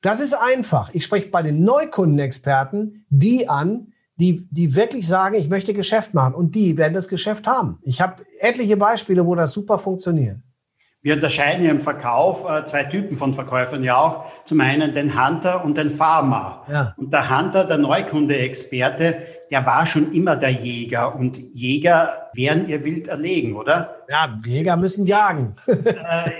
Das 0.00 0.20
ist 0.20 0.34
einfach. 0.34 0.90
Ich 0.92 1.04
spreche 1.04 1.28
bei 1.28 1.42
den 1.42 1.62
Neukundenexperten 1.62 3.06
die 3.10 3.48
an, 3.48 3.92
die, 4.18 4.48
die 4.50 4.74
wirklich 4.74 5.06
sagen, 5.06 5.36
ich 5.36 5.48
möchte 5.48 5.72
Geschäft 5.72 6.12
machen. 6.14 6.34
Und 6.34 6.54
die 6.54 6.76
werden 6.76 6.94
das 6.94 7.08
Geschäft 7.08 7.46
haben. 7.46 7.78
Ich 7.82 8.00
habe 8.00 8.24
etliche 8.40 8.76
Beispiele, 8.76 9.24
wo 9.24 9.34
das 9.34 9.52
super 9.52 9.78
funktioniert. 9.78 10.38
Wir 11.00 11.14
unterscheiden 11.14 11.64
im 11.64 11.80
Verkauf 11.80 12.44
äh, 12.48 12.64
zwei 12.64 12.84
Typen 12.84 13.16
von 13.16 13.32
Verkäufern 13.32 13.84
ja 13.84 13.96
auch. 13.96 14.24
Zum 14.44 14.60
einen 14.60 14.92
den 14.92 15.14
Hunter 15.14 15.64
und 15.64 15.78
den 15.78 15.90
Farmer. 15.90 16.64
Ja. 16.68 16.94
Und 16.96 17.12
der 17.12 17.38
Hunter, 17.38 17.64
der 17.64 17.78
Neukunde-Experte, 17.78 19.22
der 19.48 19.64
war 19.64 19.86
schon 19.86 20.12
immer 20.12 20.34
der 20.34 20.50
Jäger. 20.50 21.14
Und 21.14 21.38
Jäger 21.38 22.28
werden 22.34 22.68
ihr 22.68 22.82
Wild 22.82 23.06
erlegen, 23.06 23.54
oder? 23.54 23.96
Ja, 24.08 24.36
Jäger 24.44 24.76
müssen 24.76 25.06
jagen. 25.06 25.54
äh, 25.66 26.30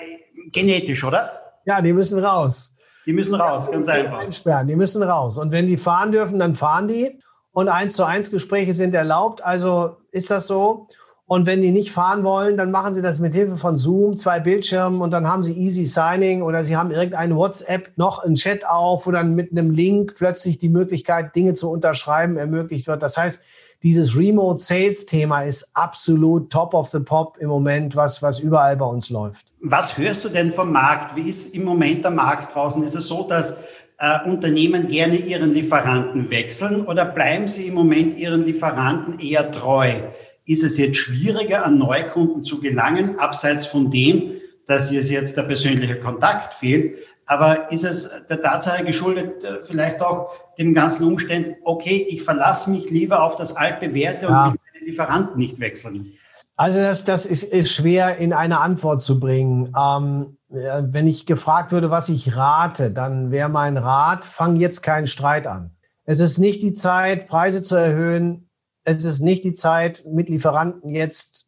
genetisch, 0.51 1.05
oder? 1.05 1.31
Ja, 1.65 1.81
die 1.81 1.93
müssen 1.93 2.19
raus. 2.19 2.75
Die 3.07 3.13
müssen 3.13 3.37
raus, 3.37 3.71
ganz 3.71 3.89
einfach. 3.89 4.19
Einsperren, 4.19 4.67
die 4.67 4.77
müssen 4.77 5.03
raus. 5.03 5.39
Und 5.39 5.53
wenn 5.53 5.67
die 5.67 5.77
fahren 5.77 6.11
dürfen, 6.11 6.39
dann 6.41 6.55
fahren 6.55 6.89
die. 6.89 7.21
Und 7.53 7.69
eins 7.69 7.95
zu 7.95 8.05
eins 8.05 8.31
Gespräche 8.31 8.75
sind 8.75 8.95
erlaubt. 8.95 9.45
Also 9.45 9.97
ist 10.13 10.31
das 10.31 10.47
so. 10.47 10.87
Und 11.29 11.45
wenn 11.45 11.61
die 11.61 11.73
nicht 11.73 11.91
fahren 11.91 12.25
wollen, 12.25 12.57
dann 12.57 12.71
machen 12.71 12.95
sie 12.95 13.03
das 13.03 13.19
mit 13.19 13.35
Hilfe 13.35 13.59
von 13.59 13.77
Zoom, 13.77 14.17
zwei 14.17 14.41
Bildschirmen 14.41 15.03
und 15.03 15.11
dann 15.11 15.29
haben 15.29 15.45
sie 15.45 15.53
Easy 15.53 15.85
Signing 15.85 16.41
oder 16.41 16.65
sie 16.65 16.75
haben 16.75 16.91
irgendein 16.91 17.37
WhatsApp, 17.37 17.93
noch 17.97 18.25
ein 18.25 18.37
Chat 18.37 18.67
auf, 18.67 19.07
wo 19.07 19.11
dann 19.11 19.35
mit 19.35 19.51
einem 19.51 19.71
Link 19.71 20.15
plötzlich 20.17 20.57
die 20.57 20.71
Möglichkeit, 20.71 21.37
Dinge 21.37 21.53
zu 21.53 21.69
unterschreiben, 21.71 22.39
ermöglicht 22.39 22.87
wird. 22.87 23.03
Das 23.03 23.19
heißt, 23.19 23.43
dieses 23.83 24.17
Remote 24.17 24.59
Sales 24.59 25.05
Thema 25.05 25.43
ist 25.43 25.71
absolut 25.75 26.51
top 26.51 26.73
of 26.73 26.89
the 26.89 26.99
pop 26.99 27.37
im 27.39 27.49
Moment, 27.49 27.95
was, 27.95 28.23
was 28.23 28.41
überall 28.41 28.77
bei 28.77 28.87
uns 28.87 29.11
läuft. 29.11 29.53
Was 29.61 29.97
hörst 29.99 30.25
du 30.25 30.31
denn 30.31 30.51
vom 30.51 30.73
Markt? 30.73 31.15
Wie 31.15 31.29
ist 31.29 31.55
im 31.55 31.65
Moment 31.65 32.05
der 32.05 32.11
Markt 32.11 32.55
draußen? 32.55 32.83
Ist 32.83 32.97
es 32.97 33.07
so, 33.07 33.29
dass 33.29 33.55
äh, 33.99 34.29
Unternehmen 34.29 34.89
gerne 34.89 35.17
ihren 35.17 35.53
Lieferanten 35.53 36.31
wechseln 36.31 36.87
oder 36.87 37.05
bleiben 37.05 37.49
sie 37.49 37.67
im 37.67 37.75
Moment 37.75 38.19
ihren 38.19 38.45
Lieferanten 38.45 39.19
eher 39.21 39.51
treu? 39.51 40.01
ist 40.49 40.65
es 40.65 40.79
jetzt 40.79 40.97
schwieriger, 40.97 41.65
an 41.65 41.79
Neukunden 41.79 42.43
zu 42.43 42.61
gelangen, 42.61 43.19
abseits 43.19 43.67
von 43.67 43.91
dem, 43.91 44.33
dass 44.67 44.91
jetzt 44.91 45.37
der 45.37 45.43
persönliche 45.43 46.01
Kontakt 46.01 46.55
fehlt. 46.55 46.99
Aber 47.27 47.71
ist 47.71 47.85
es 47.85 48.11
der 48.31 48.41
Tatsache 48.41 48.83
geschuldet, 48.85 49.45
äh, 49.45 49.63
vielleicht 49.63 50.01
auch 50.01 50.33
dem 50.59 50.73
ganzen 50.73 51.07
Umständen, 51.07 51.57
okay, 51.65 52.07
ich 52.09 52.23
verlasse 52.23 52.71
mich 52.71 52.89
lieber 52.89 53.23
auf 53.23 53.37
das 53.37 53.55
altbewährte 53.55 54.25
ja. 54.25 54.47
und 54.47 54.53
will 54.55 54.61
meine 54.73 54.87
Lieferanten 54.87 55.37
nicht 55.37 55.61
wechseln? 55.61 56.15
Also 56.59 56.81
das, 56.81 57.05
das 57.05 57.25
ist, 57.25 57.45
ist 57.45 57.73
schwer 57.73 58.19
in 58.19 58.35
eine 58.35 58.61
Antwort 58.61 59.01
zu 59.01 59.19
bringen. 59.19 59.73
Ähm, 59.75 60.37
wenn 60.51 61.07
ich 61.07 61.25
gefragt 61.25 61.73
würde, 61.73 61.91
was 61.91 62.11
ich 62.11 62.37
rate, 62.37 62.91
dann 62.91 63.31
wäre 63.31 63.49
mein 63.49 63.79
Rat, 63.79 64.27
fang 64.27 64.57
jetzt 64.57 64.83
keinen 64.83 65.07
Streit 65.07 65.47
an. 65.47 65.71
Es 66.05 66.21
ist 66.21 66.39
nicht 66.39 66.63
die 66.63 66.75
Zeit, 66.75 67.29
Preise 67.29 67.63
zu 67.63 67.77
erhöhen 67.77 68.49
es 68.89 69.05
ist 69.05 69.21
nicht 69.21 69.45
die 69.45 69.53
Zeit, 69.53 70.05
mit 70.07 70.29
Lieferanten 70.29 70.95
jetzt 70.95 71.47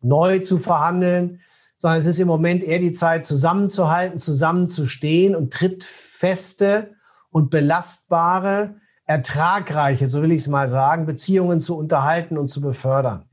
neu 0.00 0.40
zu 0.40 0.58
verhandeln, 0.58 1.40
sondern 1.78 2.00
es 2.00 2.06
ist 2.06 2.18
im 2.18 2.26
Moment 2.26 2.62
eher 2.62 2.80
die 2.80 2.92
Zeit, 2.92 3.24
zusammenzuhalten, 3.24 4.18
zusammenzustehen 4.18 5.36
und 5.36 5.52
trittfeste 5.52 6.94
und 7.30 7.50
belastbare, 7.50 8.76
ertragreiche, 9.04 10.08
so 10.08 10.22
will 10.22 10.32
ich 10.32 10.38
es 10.38 10.48
mal 10.48 10.68
sagen, 10.68 11.06
Beziehungen 11.06 11.60
zu 11.60 11.76
unterhalten 11.76 12.36
und 12.36 12.48
zu 12.48 12.60
befördern. 12.60 13.26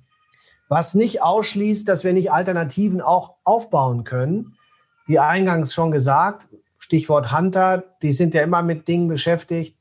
Was 0.70 0.96
nicht 0.96 1.22
ausschließt, 1.22 1.88
dass 1.88 2.04
wir 2.04 2.14
nicht 2.14 2.32
Alternativen 2.32 3.02
auch 3.02 3.36
aufbauen 3.44 4.06
können. 4.06 4.56
Wie 5.08 5.20
eingangs 5.20 5.74
schon 5.74 5.92
gesagt, 5.92 6.48
Stichwort 6.78 7.36
Hunter, 7.36 7.84
die 8.02 8.12
sind 8.12 8.34
ja 8.34 8.44
immer 8.44 8.62
mit 8.62 8.88
Dingen 8.88 9.08
beschäftigt, 9.08 9.76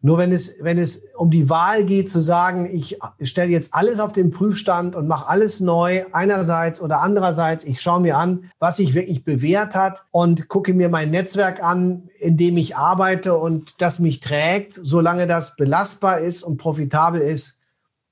nur 0.00 0.18
wenn 0.18 0.30
es, 0.30 0.56
wenn 0.60 0.78
es 0.78 1.04
um 1.16 1.30
die 1.30 1.50
Wahl 1.50 1.84
geht, 1.84 2.08
zu 2.08 2.20
sagen, 2.20 2.68
ich 2.72 2.98
stelle 3.22 3.50
jetzt 3.50 3.74
alles 3.74 3.98
auf 3.98 4.12
den 4.12 4.30
Prüfstand 4.30 4.94
und 4.94 5.08
mache 5.08 5.26
alles 5.28 5.58
neu, 5.58 6.04
einerseits 6.12 6.80
oder 6.80 7.00
andererseits, 7.00 7.64
ich 7.64 7.80
schaue 7.80 8.00
mir 8.00 8.16
an, 8.16 8.50
was 8.60 8.76
sich 8.76 8.94
wirklich 8.94 9.24
bewährt 9.24 9.74
hat 9.74 10.04
und 10.12 10.48
gucke 10.48 10.72
mir 10.72 10.88
mein 10.88 11.10
Netzwerk 11.10 11.62
an, 11.62 12.08
in 12.20 12.36
dem 12.36 12.56
ich 12.58 12.76
arbeite 12.76 13.34
und 13.36 13.80
das 13.82 13.98
mich 13.98 14.20
trägt, 14.20 14.74
solange 14.74 15.26
das 15.26 15.56
belastbar 15.56 16.20
ist 16.20 16.44
und 16.44 16.58
profitabel 16.58 17.20
ist, 17.20 17.58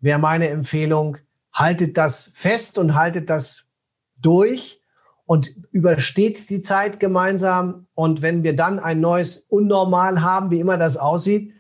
wäre 0.01 0.19
meine 0.19 0.49
Empfehlung, 0.49 1.19
haltet 1.57 1.97
das 1.97 2.31
fest 2.35 2.79
und 2.79 2.95
haltet 2.95 3.31
das 3.31 3.65
durch 4.21 4.81
und 5.25 5.51
übersteht 5.73 6.49
die 6.51 6.63
Zeit 6.63 7.01
gemeinsam. 7.01 7.87
Und 7.95 8.23
wenn 8.23 8.45
wir 8.45 8.55
dann 8.55 8.79
ein 8.79 9.01
neues 9.01 9.37
Unnormal 9.49 10.23
haben, 10.23 10.51
wie 10.51 10.61
immer 10.61 10.77
das 10.77 10.97
aussieht, 10.97 11.53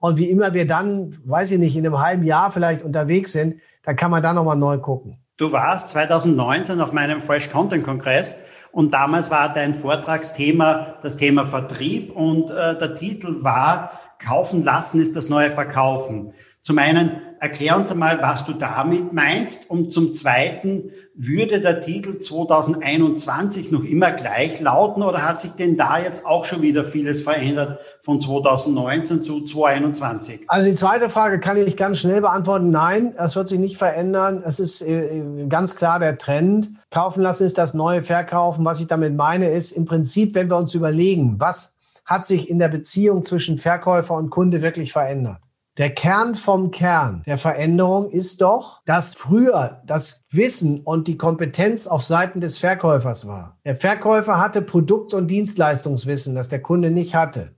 und 0.00 0.18
wie 0.18 0.28
immer 0.28 0.52
wir 0.52 0.66
dann, 0.66 1.16
weiß 1.24 1.52
ich 1.52 1.58
nicht, 1.58 1.76
in 1.76 1.86
einem 1.86 1.98
halben 1.98 2.24
Jahr 2.24 2.50
vielleicht 2.50 2.82
unterwegs 2.82 3.32
sind, 3.32 3.62
da 3.84 3.94
kann 3.94 4.10
man 4.10 4.22
da 4.22 4.34
nochmal 4.34 4.54
neu 4.54 4.76
gucken. 4.76 5.16
Du 5.38 5.50
warst 5.50 5.88
2019 5.88 6.78
auf 6.82 6.92
meinem 6.92 7.22
Fresh 7.22 7.48
Content 7.48 7.84
Kongress 7.84 8.36
und 8.70 8.92
damals 8.92 9.30
war 9.30 9.50
dein 9.50 9.72
Vortragsthema 9.72 10.96
das 11.00 11.16
Thema 11.16 11.46
Vertrieb 11.46 12.14
und 12.14 12.50
äh, 12.50 12.76
der 12.76 12.94
Titel 12.94 13.42
war 13.44 13.92
Kaufen 14.18 14.62
lassen 14.62 15.00
ist 15.00 15.16
das 15.16 15.30
neue 15.30 15.50
Verkaufen. 15.50 16.34
Zum 16.60 16.76
einen, 16.76 17.20
erklär 17.44 17.76
uns 17.76 17.92
einmal, 17.92 18.22
was 18.22 18.46
du 18.46 18.54
damit 18.54 19.12
meinst. 19.12 19.68
Und 19.68 19.92
zum 19.92 20.14
Zweiten, 20.14 20.90
würde 21.14 21.60
der 21.60 21.80
Titel 21.80 22.18
2021 22.18 23.70
noch 23.70 23.84
immer 23.84 24.10
gleich 24.10 24.60
lauten 24.60 25.02
oder 25.02 25.22
hat 25.22 25.42
sich 25.42 25.52
denn 25.52 25.76
da 25.76 25.98
jetzt 25.98 26.26
auch 26.26 26.44
schon 26.44 26.62
wieder 26.62 26.84
vieles 26.84 27.22
verändert 27.22 27.78
von 28.00 28.20
2019 28.20 29.22
zu 29.22 29.44
2021? 29.44 30.40
Also 30.48 30.68
die 30.68 30.74
zweite 30.74 31.10
Frage 31.10 31.38
kann 31.38 31.56
ich 31.56 31.76
ganz 31.76 31.98
schnell 31.98 32.22
beantworten. 32.22 32.70
Nein, 32.70 33.14
es 33.16 33.36
wird 33.36 33.48
sich 33.48 33.58
nicht 33.58 33.76
verändern. 33.76 34.42
Es 34.44 34.58
ist 34.58 34.80
äh, 34.80 35.46
ganz 35.48 35.76
klar 35.76 36.00
der 36.00 36.16
Trend. 36.16 36.70
Kaufen 36.90 37.22
lassen 37.22 37.44
ist 37.44 37.58
das 37.58 37.74
neue 37.74 38.02
Verkaufen. 38.02 38.64
Was 38.64 38.80
ich 38.80 38.86
damit 38.86 39.14
meine, 39.14 39.50
ist 39.50 39.72
im 39.72 39.84
Prinzip, 39.84 40.34
wenn 40.34 40.50
wir 40.50 40.56
uns 40.56 40.74
überlegen, 40.74 41.36
was 41.38 41.76
hat 42.06 42.26
sich 42.26 42.48
in 42.48 42.58
der 42.58 42.68
Beziehung 42.68 43.22
zwischen 43.22 43.58
Verkäufer 43.58 44.14
und 44.14 44.30
Kunde 44.30 44.62
wirklich 44.62 44.92
verändert? 44.92 45.43
Der 45.76 45.92
Kern 45.92 46.36
vom 46.36 46.70
Kern 46.70 47.24
der 47.26 47.36
Veränderung 47.36 48.08
ist 48.08 48.40
doch, 48.40 48.80
dass 48.84 49.12
früher 49.14 49.82
das 49.84 50.24
Wissen 50.30 50.78
und 50.82 51.08
die 51.08 51.16
Kompetenz 51.16 51.88
auf 51.88 52.04
Seiten 52.04 52.40
des 52.40 52.58
Verkäufers 52.58 53.26
war. 53.26 53.58
Der 53.64 53.74
Verkäufer 53.74 54.38
hatte 54.38 54.62
Produkt- 54.62 55.14
und 55.14 55.26
Dienstleistungswissen, 55.26 56.36
das 56.36 56.46
der 56.46 56.62
Kunde 56.62 56.92
nicht 56.92 57.16
hatte. 57.16 57.56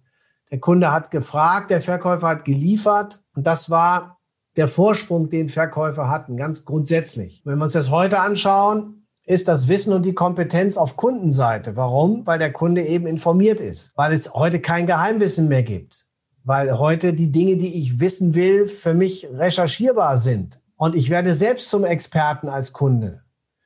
Der 0.50 0.61
Kunde 0.61 0.92
hat 0.92 1.11
gefragt, 1.11 1.68
der 1.68 1.83
Verkäufer 1.83 2.29
hat 2.29 2.46
geliefert 2.46 3.22
und 3.35 3.46
das 3.46 3.68
war 3.68 4.18
der 4.57 4.68
Vorsprung, 4.68 5.29
den 5.29 5.50
Verkäufer 5.50 6.09
hatten, 6.09 6.38
ganz 6.38 6.64
grundsätzlich. 6.64 7.42
Wenn 7.44 7.59
wir 7.59 7.64
uns 7.64 7.74
das 7.74 7.90
heute 7.90 8.20
anschauen, 8.20 9.07
ist 9.26 9.46
das 9.46 9.68
Wissen 9.68 9.92
und 9.92 10.07
die 10.07 10.14
Kompetenz 10.14 10.79
auf 10.79 10.96
Kundenseite. 10.96 11.76
Warum? 11.76 12.26
Weil 12.26 12.38
der 12.38 12.52
Kunde 12.52 12.81
eben 12.87 13.07
informiert 13.07 13.61
ist, 13.61 13.92
weil 13.94 14.14
es 14.14 14.33
heute 14.33 14.59
kein 14.61 14.87
Geheimwissen 14.87 15.48
mehr 15.48 15.64
gibt 15.64 16.06
weil 16.46 16.78
heute 16.78 17.12
die 17.12 17.32
Dinge, 17.32 17.56
die 17.56 17.80
ich 17.82 17.98
wissen 17.98 18.37
will, 18.37 18.68
für 18.68 18.94
mich 18.94 19.28
recherchierbar 19.32 20.16
sind. 20.16 20.61
Und 20.76 20.94
ich 20.94 21.11
werde 21.11 21.35
selbst 21.35 21.68
zum 21.68 21.85
Experten 21.85 22.48
als 22.48 22.72
Kunde. 22.72 23.22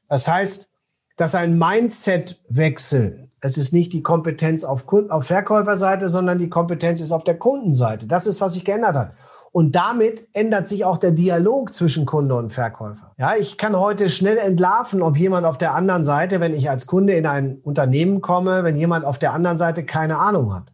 Das 0.08 0.26
heißt, 0.26 0.70
dass 1.18 1.34
ein 1.34 1.58
Mindset-Wechsel, 1.58 3.28
es 3.42 3.58
ist 3.58 3.74
nicht 3.74 3.92
die 3.92 4.02
Kompetenz 4.02 4.64
auf, 4.64 4.86
auf 5.10 5.26
Verkäuferseite, 5.26 6.08
sondern 6.08 6.38
die 6.38 6.48
Kompetenz 6.48 7.02
ist 7.02 7.12
auf 7.12 7.22
der 7.22 7.36
Kundenseite. 7.36 8.06
Das 8.06 8.26
ist, 8.26 8.40
was 8.40 8.54
sich 8.54 8.64
geändert 8.64 8.96
hat. 8.96 9.12
Und 9.52 9.76
damit 9.76 10.28
ändert 10.32 10.66
sich 10.66 10.86
auch 10.86 10.96
der 10.96 11.10
Dialog 11.10 11.74
zwischen 11.74 12.06
Kunde 12.06 12.34
und 12.36 12.50
Verkäufer. 12.50 13.12
Ja, 13.18 13.34
ich 13.36 13.58
kann 13.58 13.78
heute 13.78 14.08
schnell 14.08 14.38
entlarven, 14.38 15.02
ob 15.02 15.18
jemand 15.18 15.44
auf 15.44 15.58
der 15.58 15.74
anderen 15.74 16.04
Seite, 16.04 16.40
wenn 16.40 16.54
ich 16.54 16.70
als 16.70 16.86
Kunde 16.86 17.12
in 17.12 17.26
ein 17.26 17.58
Unternehmen 17.58 18.22
komme, 18.22 18.64
wenn 18.64 18.76
jemand 18.76 19.04
auf 19.04 19.18
der 19.18 19.34
anderen 19.34 19.58
Seite 19.58 19.84
keine 19.84 20.16
Ahnung 20.16 20.54
hat 20.54 20.72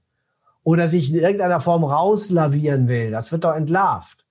oder 0.66 0.88
sich 0.88 1.10
in 1.10 1.20
irgendeiner 1.20 1.60
Form 1.60 1.84
rauslavieren 1.84 2.88
will. 2.88 3.12
Das 3.12 3.30
wird 3.30 3.44
doch 3.44 3.54
entlarvt. 3.54 4.24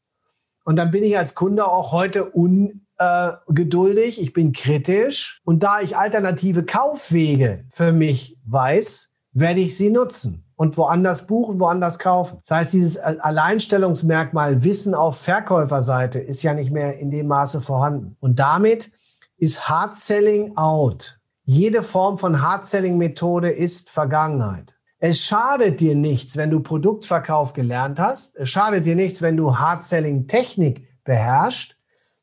Und 0.66 0.76
dann 0.76 0.92
bin 0.92 1.02
ich 1.02 1.18
als 1.18 1.34
Kunde 1.34 1.66
auch 1.66 1.94
heute 1.94 2.26
ungeduldig, 2.26 4.22
ich 4.22 4.34
bin 4.34 4.52
kritisch. 4.52 5.40
Und 5.46 5.64
da 5.64 5.80
ich 5.80 5.96
alternative 5.96 6.66
Kaufwege 6.66 7.64
für 7.70 7.94
mich 7.94 8.38
weiß, 8.46 9.12
werde 9.32 9.62
ich 9.62 9.78
sie 9.78 9.90
nutzen 9.90 10.44
und 10.58 10.76
woanders 10.76 11.26
buchen, 11.26 11.58
woanders 11.62 12.00
kaufen. 12.00 12.40
Das 12.46 12.58
heißt, 12.58 12.74
dieses 12.74 12.98
Alleinstellungsmerkmal 12.98 14.66
Wissen 14.66 14.94
auf 14.94 15.18
Verkäuferseite 15.18 16.20
ist 16.20 16.44
ja 16.44 16.54
nicht 16.54 16.72
mehr 16.72 16.98
in 17.00 17.12
dem 17.12 17.28
Maße 17.28 17.62
vorhanden. 17.62 18.18
Und 18.20 18.40
damit 18.40 18.92
ist 19.38 19.70
Hard 19.70 19.96
Selling 19.96 20.58
out. 20.58 21.18
Jede 21.46 21.82
Form 21.82 22.18
von 22.18 22.42
Hard 22.42 22.66
Selling 22.66 22.98
Methode 22.98 23.52
ist 23.52 23.90
Vergangenheit. 23.90 24.75
Es 25.00 25.22
schadet 25.22 25.82
dir 25.82 25.96
nichts, 25.96 26.38
wenn 26.38 26.50
du 26.50 26.62
Produktverkauf 26.62 27.54
gelernt 27.54 28.00
hast. 28.00 28.36
Es 28.38 28.50
schadet 28.50 28.86
dir 28.86 28.96
nichts, 28.96 29.22
wenn 29.22 29.38
du 29.38 29.58
Hard 29.58 29.82
Selling 29.82 30.28
Technik 30.28 30.88
beherrschst. 31.04 31.78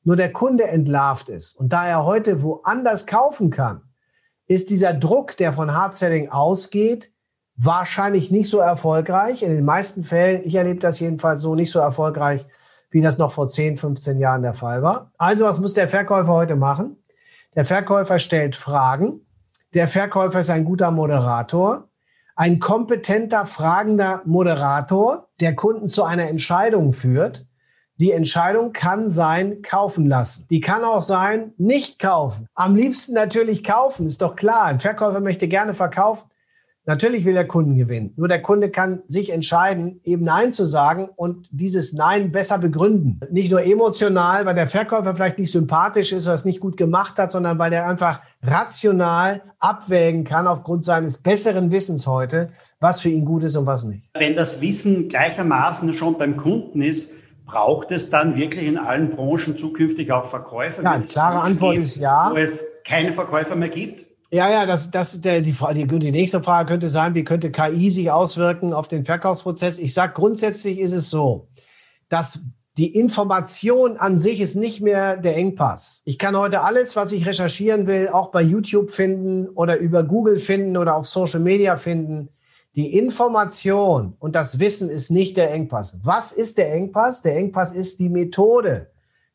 Nur 0.05 0.17
der 0.17 0.33
Kunde 0.33 0.67
entlarvt 0.67 1.29
ist. 1.29 1.55
Und 1.55 1.73
da 1.73 1.87
er 1.87 2.05
heute 2.05 2.43
woanders 2.43 3.07
kaufen 3.07 3.51
kann, 3.51 3.83
ist 4.47 4.71
dieser 4.71 4.95
Druck, 4.95 5.37
der 5.37 5.53
von 5.53 5.75
Hard 5.75 5.95
Selling 5.95 6.29
ausgeht, 6.29 7.13
wahrscheinlich 7.57 8.31
nicht 8.31 8.49
so 8.49 8.59
erfolgreich. 8.59 9.43
In 9.43 9.55
den 9.55 9.65
meisten 9.65 10.05
Fällen, 10.05 10.43
ich 10.45 10.55
erlebe 10.55 10.81
das 10.81 10.99
jedenfalls 10.99 11.43
so, 11.43 11.55
nicht 11.55 11.71
so 11.71 11.79
erfolgreich, 11.79 12.47
wie 12.91 13.01
das 13.01 13.19
noch 13.19 13.33
vor 13.33 13.47
10, 13.47 13.77
15 13.77 14.19
Jahren 14.19 14.43
der 14.43 14.55
Fall 14.55 14.83
war. 14.83 15.13
Also 15.19 15.45
was 15.45 15.61
muss 15.61 15.73
der 15.73 15.89
Verkäufer 15.89 16.33
heute 16.33 16.57
machen? 16.57 16.97
Der 17.55 17.65
Verkäufer 17.65 18.19
stellt 18.19 18.57
Fragen. 18.57 19.27
Der 19.75 19.89
Verkäufer 19.89 20.41
ist 20.41 20.51
ein 20.51 20.65
guter 20.65 20.91
Moderator, 20.91 21.89
ein 22.35 22.59
kompetenter, 22.59 23.47
fragender 23.47 24.23
Moderator, 24.25 25.29
der 25.41 25.55
Kunden 25.55 25.89
zu 25.89 26.05
einer 26.05 26.29
Entscheidung 26.29 26.93
führt. 26.93 27.47
Die 27.97 28.11
Entscheidung 28.11 28.73
kann 28.73 29.09
sein, 29.09 29.63
kaufen 29.63 30.07
lassen. 30.07 30.47
Die 30.51 30.61
kann 30.61 30.83
auch 30.83 31.03
sein, 31.03 31.53
nicht 31.57 31.99
kaufen. 31.99 32.49
Am 32.55 32.75
liebsten 32.75 33.15
natürlich 33.15 33.63
kaufen, 33.63 34.07
ist 34.07 34.23
doch 34.23 34.35
klar. 34.35 34.65
Ein 34.65 34.81
Verkäufer 34.81 35.21
möchte 35.21 35.47
gerne 35.47 35.75
verkaufen. 35.75 36.32
Natürlich 36.85 37.25
will 37.25 37.35
der 37.35 37.47
Kunden 37.47 37.77
gewinnen. 37.77 38.13
Nur 38.17 38.27
der 38.27 38.43
Kunde 38.43 38.69
kann 38.69 39.03
sich 39.07 39.31
entscheiden, 39.31 40.01
eben 40.03 40.25
Nein 40.25 40.51
zu 40.51 40.67
sagen 40.67 41.09
und 41.15 41.47
dieses 41.53 41.93
Nein 41.93 42.33
besser 42.33 42.59
begründen. 42.59 43.21
Nicht 43.31 43.53
nur 43.53 43.63
emotional, 43.63 44.47
weil 44.47 44.57
der 44.57 44.67
Verkäufer 44.67 45.15
vielleicht 45.15 45.39
nicht 45.39 45.53
sympathisch 45.53 46.13
ist 46.13 46.27
oder 46.27 46.35
es 46.35 46.45
nicht 46.45 46.59
gut 46.59 46.77
gemacht 46.77 47.19
hat, 47.19 47.31
sondern 47.31 47.61
weil 47.61 47.73
er 47.73 47.89
einfach 47.89 48.21
rational 48.43 49.43
abwägen 49.61 50.25
kann 50.25 50.49
aufgrund 50.49 50.85
seines 50.85 51.19
besseren 51.19 51.71
Wissens 51.71 52.09
heute, 52.09 52.49
was 52.81 53.01
für 53.01 53.11
ihn 53.11 53.25
gut 53.25 53.45
ist 53.45 53.57
und 53.57 53.67
was 53.67 53.85
nicht. 53.85 54.11
Wenn 54.15 54.35
das 54.35 54.61
Wissen 54.61 55.09
gleichermaßen 55.09 55.93
schon 55.93 56.19
beim 56.19 56.37
Kunden 56.37 56.83
ist, 56.83 57.13
braucht 57.47 57.93
es 57.93 58.11
dann 58.11 58.37
wirklich 58.37 58.67
in 58.67 58.77
allen 58.77 59.11
Branchen 59.11 59.57
zukünftig 59.57 60.11
auch 60.11 60.25
Verkäufer? 60.25 60.83
Ja, 60.83 60.99
klare 60.99 61.43
Antwort 61.43 61.77
ist 61.77 61.97
ja. 61.97 62.31
Wo 62.33 62.37
es 62.37 62.65
keine 62.85 63.13
Verkäufer 63.13 63.55
mehr 63.55 63.69
gibt? 63.69 64.12
Ja, 64.35 64.51
ja, 64.51 64.65
das, 64.65 64.91
das 64.91 65.21
der, 65.21 65.43
die, 65.43 65.55
die, 65.75 65.87
die 65.87 66.11
nächste 66.11 66.43
Frage 66.43 66.71
könnte 66.71 66.89
sein, 66.89 67.15
wie 67.15 67.23
könnte 67.23 67.53
KI 67.53 67.91
sich 67.91 68.11
auswirken 68.11 68.73
auf 68.73 68.89
den 68.89 69.05
Verkaufsprozess? 69.05 69.77
Ich 69.77 69.93
sage, 69.93 70.15
grundsätzlich 70.15 70.79
ist 70.79 70.95
es 70.95 71.11
so, 71.11 71.49
dass 72.09 72.41
die 72.79 72.95
Information 72.95 73.99
an 73.99 74.17
sich 74.17 74.41
ist 74.41 74.55
nicht 74.55 74.81
mehr 74.81 75.19
der 75.19 75.37
Engpass. 75.37 76.01
Ich 76.07 76.19
kann 76.19 76.35
heute 76.35 76.63
alles, 76.63 76.97
was 76.97 77.13
ich 77.13 77.27
recherchieren 77.27 77.87
will, 77.87 78.09
auch 78.09 78.31
bei 78.31 78.41
YouTube 78.41 78.91
finden 78.91 79.51
oder 79.51 79.77
über 79.77 80.03
Google 80.03 80.39
finden 80.39 80.79
oder 80.79 80.97
auf 80.97 81.07
Social 81.07 81.41
Media 81.41 81.77
finden. 81.77 82.31
Die 82.75 82.97
Information 82.97 84.15
und 84.19 84.35
das 84.35 84.59
Wissen 84.59 84.89
ist 84.89 85.11
nicht 85.11 85.37
der 85.37 85.53
Engpass. 85.53 85.99
Was 86.05 86.33
ist 86.33 86.57
der 86.57 86.73
Engpass? 86.73 87.21
Der 87.21 87.37
Engpass 87.37 87.73
ist 87.73 87.99
die 88.01 88.09
Methode. 88.09 88.91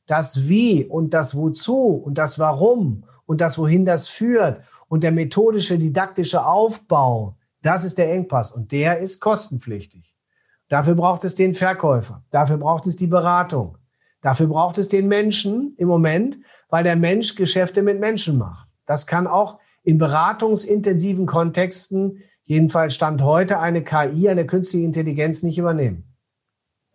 Das 0.08 0.48
Wie 0.48 0.86
und 0.86 1.14
das 1.14 1.36
Wozu 1.36 2.02
und 2.04 2.18
das 2.18 2.40
Warum 2.40 3.04
und 3.28 3.42
das 3.42 3.60
Wohin 3.60 3.86
das 3.86 4.08
führt 4.08 4.64
und 4.88 5.04
der 5.04 5.12
methodische, 5.12 5.78
didaktische 5.78 6.46
Aufbau, 6.46 7.38
das 7.62 7.84
ist 7.84 7.98
der 7.98 8.12
Engpass 8.14 8.52
und 8.52 8.72
der 8.72 9.00
ist 9.00 9.20
kostenpflichtig. 9.20 10.16
Dafür 10.70 10.96
braucht 10.96 11.24
es 11.24 11.36
den 11.36 11.54
Verkäufer, 11.54 12.24
dafür 12.30 12.58
braucht 12.58 12.88
es 12.88 12.96
die 12.96 13.08
Beratung, 13.08 13.78
dafür 14.22 14.48
braucht 14.48 14.78
es 14.78 14.90
den 14.90 15.08
Menschen 15.08 15.74
im 15.78 15.88
Moment, 15.88 16.40
weil 16.70 16.84
der 16.84 16.96
Mensch 16.96 17.36
Geschäfte 17.36 17.84
mit 17.84 18.00
Menschen 18.00 18.38
macht. 18.38 18.70
Das 18.86 19.08
kann 19.08 19.28
auch 19.28 19.60
in 19.84 19.98
beratungsintensiven 19.98 21.26
Kontexten, 21.26 22.24
jedenfalls 22.44 22.96
Stand 22.96 23.22
heute, 23.22 23.60
eine 23.60 23.84
KI, 23.84 24.30
eine 24.30 24.46
künstliche 24.46 24.86
Intelligenz 24.86 25.44
nicht 25.44 25.58
übernehmen. 25.58 26.07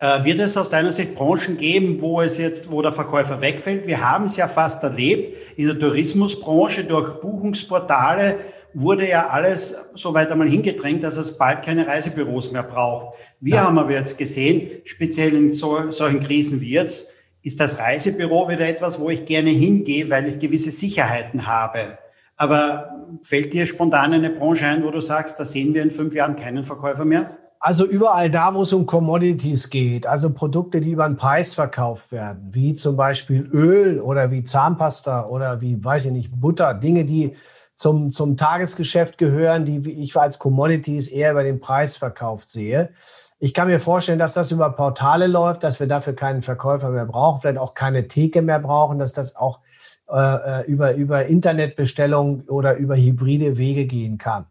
Äh, 0.03 0.25
wird 0.25 0.41
es 0.41 0.57
aus 0.57 0.69
deiner 0.69 0.91
Sicht 0.91 1.15
Branchen 1.15 1.57
geben, 1.57 2.01
wo 2.01 2.21
es 2.21 2.37
jetzt, 2.37 2.73
wo 2.73 2.83
der 2.83 2.91
Verkäufer 2.91 3.41
wegfällt? 3.41 3.87
Wir 3.87 4.01
haben 4.01 4.25
es 4.25 4.37
ja 4.37 4.49
fast 4.49 4.83
erlebt. 4.83 5.33
In 5.57 5.69
der 5.69 5.79
Tourismusbranche 5.79 6.83
durch 6.83 7.21
Buchungsportale 7.21 8.41
wurde 8.75 9.09
ja 9.09 9.29
alles 9.29 9.77
so 9.95 10.13
weit 10.13 10.33
einmal 10.33 10.49
hingedrängt, 10.49 11.05
dass 11.05 11.17
es 11.19 11.39
bald 11.39 11.63
keine 11.63 11.87
Reisebüros 11.87 12.51
mehr 12.51 12.65
braucht. 12.65 13.17
Wir 13.39 13.55
ja. 13.55 13.65
haben 13.65 13.79
aber 13.79 13.93
jetzt 13.93 14.19
gesehen, 14.19 14.83
speziell 14.83 15.35
in 15.35 15.55
so, 15.55 15.93
solchen 15.93 16.19
Krisen 16.19 16.61
wie 16.61 16.73
jetzt, 16.73 17.15
ist 17.45 17.61
das 17.61 17.79
Reisebüro 17.79 18.49
wieder 18.49 18.67
etwas, 18.67 18.99
wo 18.99 19.09
ich 19.09 19.25
gerne 19.25 19.51
hingehe, 19.51 20.11
weil 20.11 20.27
ich 20.27 20.41
gewisse 20.41 20.73
Sicherheiten 20.73 21.47
habe. 21.47 21.99
Aber 22.37 22.91
fällt 23.23 23.53
dir 23.53 23.67
spontan 23.67 24.15
eine 24.15 24.31
Branche 24.31 24.67
ein, 24.67 24.83
wo 24.83 24.91
du 24.91 25.01
sagst, 25.01 25.39
da 25.39 25.45
sehen 25.45 25.75
wir 25.75 25.83
in 25.83 25.93
fünf 25.93 26.13
Jahren 26.13 26.35
keinen 26.35 26.65
Verkäufer 26.65 27.05
mehr? 27.05 27.39
Also 27.65 27.87
überall 27.87 28.29
da, 28.29 28.53
wo 28.55 28.63
es 28.63 28.73
um 28.73 28.87
Commodities 28.87 29.71
geht, 29.71 30.05
also 30.05 30.33
Produkte, 30.35 30.81
die 30.81 30.91
über 30.91 31.07
den 31.07 31.17
Preis 31.17 31.55
verkauft 31.55 32.11
werden, 32.11 32.53
wie 32.53 32.75
zum 32.75 32.97
Beispiel 32.97 33.49
Öl 33.53 34.01
oder 34.01 34.33
wie 34.33 34.43
Zahnpasta 34.43 35.27
oder 35.27 35.61
wie, 35.61 35.83
weiß 35.83 36.07
ich 36.07 36.11
nicht, 36.11 36.41
Butter, 36.41 36.75
Dinge, 36.75 37.05
die 37.05 37.37
zum, 37.77 38.11
zum 38.11 38.37
Tagesgeschäft 38.37 39.17
gehören, 39.17 39.65
die 39.65 39.89
ich 39.93 40.17
als 40.17 40.41
Commodities 40.41 41.07
eher 41.07 41.31
über 41.31 41.45
den 41.45 41.61
Preis 41.61 41.97
verkauft 41.97 42.49
sehe. 42.49 42.91
Ich 43.39 43.55
kann 43.55 43.69
mir 43.69 43.79
vorstellen, 43.79 44.19
dass 44.19 44.35
das 44.35 44.51
über 44.51 44.71
Portale 44.71 45.29
läuft, 45.29 45.63
dass 45.63 45.79
wir 45.79 45.87
dafür 45.87 46.15
keinen 46.15 46.43
Verkäufer 46.43 46.91
mehr 46.91 47.07
brauchen, 47.07 47.43
vielleicht 47.43 47.61
auch 47.61 47.75
keine 47.75 48.09
Theke 48.09 48.43
mehr 48.43 48.59
brauchen, 48.59 48.99
dass 48.99 49.13
das 49.13 49.37
auch 49.37 49.61
äh, 50.09 50.17
äh 50.17 50.67
über, 50.67 50.95
über 50.95 51.27
Internetbestellung 51.27 52.41
oder 52.49 52.75
über 52.75 52.97
hybride 52.97 53.57
Wege 53.57 53.87
gehen 53.87 54.19
kann. 54.19 54.47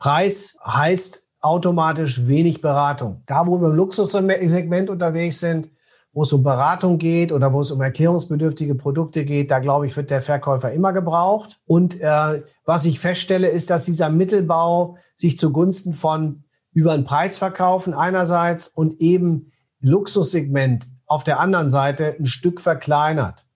Preis 0.00 0.58
heißt 0.66 1.29
automatisch 1.40 2.26
wenig 2.26 2.60
Beratung. 2.60 3.22
Da, 3.26 3.46
wo 3.46 3.60
wir 3.60 3.68
im 3.68 3.76
Luxussegment 3.76 4.90
unterwegs 4.90 5.40
sind, 5.40 5.70
wo 6.12 6.22
es 6.22 6.32
um 6.32 6.42
Beratung 6.42 6.98
geht 6.98 7.32
oder 7.32 7.52
wo 7.52 7.60
es 7.60 7.70
um 7.70 7.80
erklärungsbedürftige 7.80 8.74
Produkte 8.74 9.24
geht, 9.24 9.50
da 9.50 9.60
glaube 9.60 9.86
ich, 9.86 9.96
wird 9.96 10.10
der 10.10 10.22
Verkäufer 10.22 10.72
immer 10.72 10.92
gebraucht. 10.92 11.60
Und 11.66 12.00
äh, 12.00 12.42
was 12.64 12.84
ich 12.84 12.98
feststelle, 12.98 13.48
ist, 13.48 13.70
dass 13.70 13.84
dieser 13.84 14.10
Mittelbau 14.10 14.96
sich 15.14 15.38
zugunsten 15.38 15.92
von 15.92 16.44
über 16.72 16.94
den 16.94 17.04
Preis 17.04 17.38
verkaufen 17.38 17.94
einerseits 17.94 18.68
und 18.68 19.00
eben 19.00 19.52
Luxussegment 19.80 20.86
auf 21.06 21.24
der 21.24 21.40
anderen 21.40 21.68
Seite 21.68 22.16
ein 22.18 22.26
Stück 22.26 22.60
verkleinert. 22.60 23.46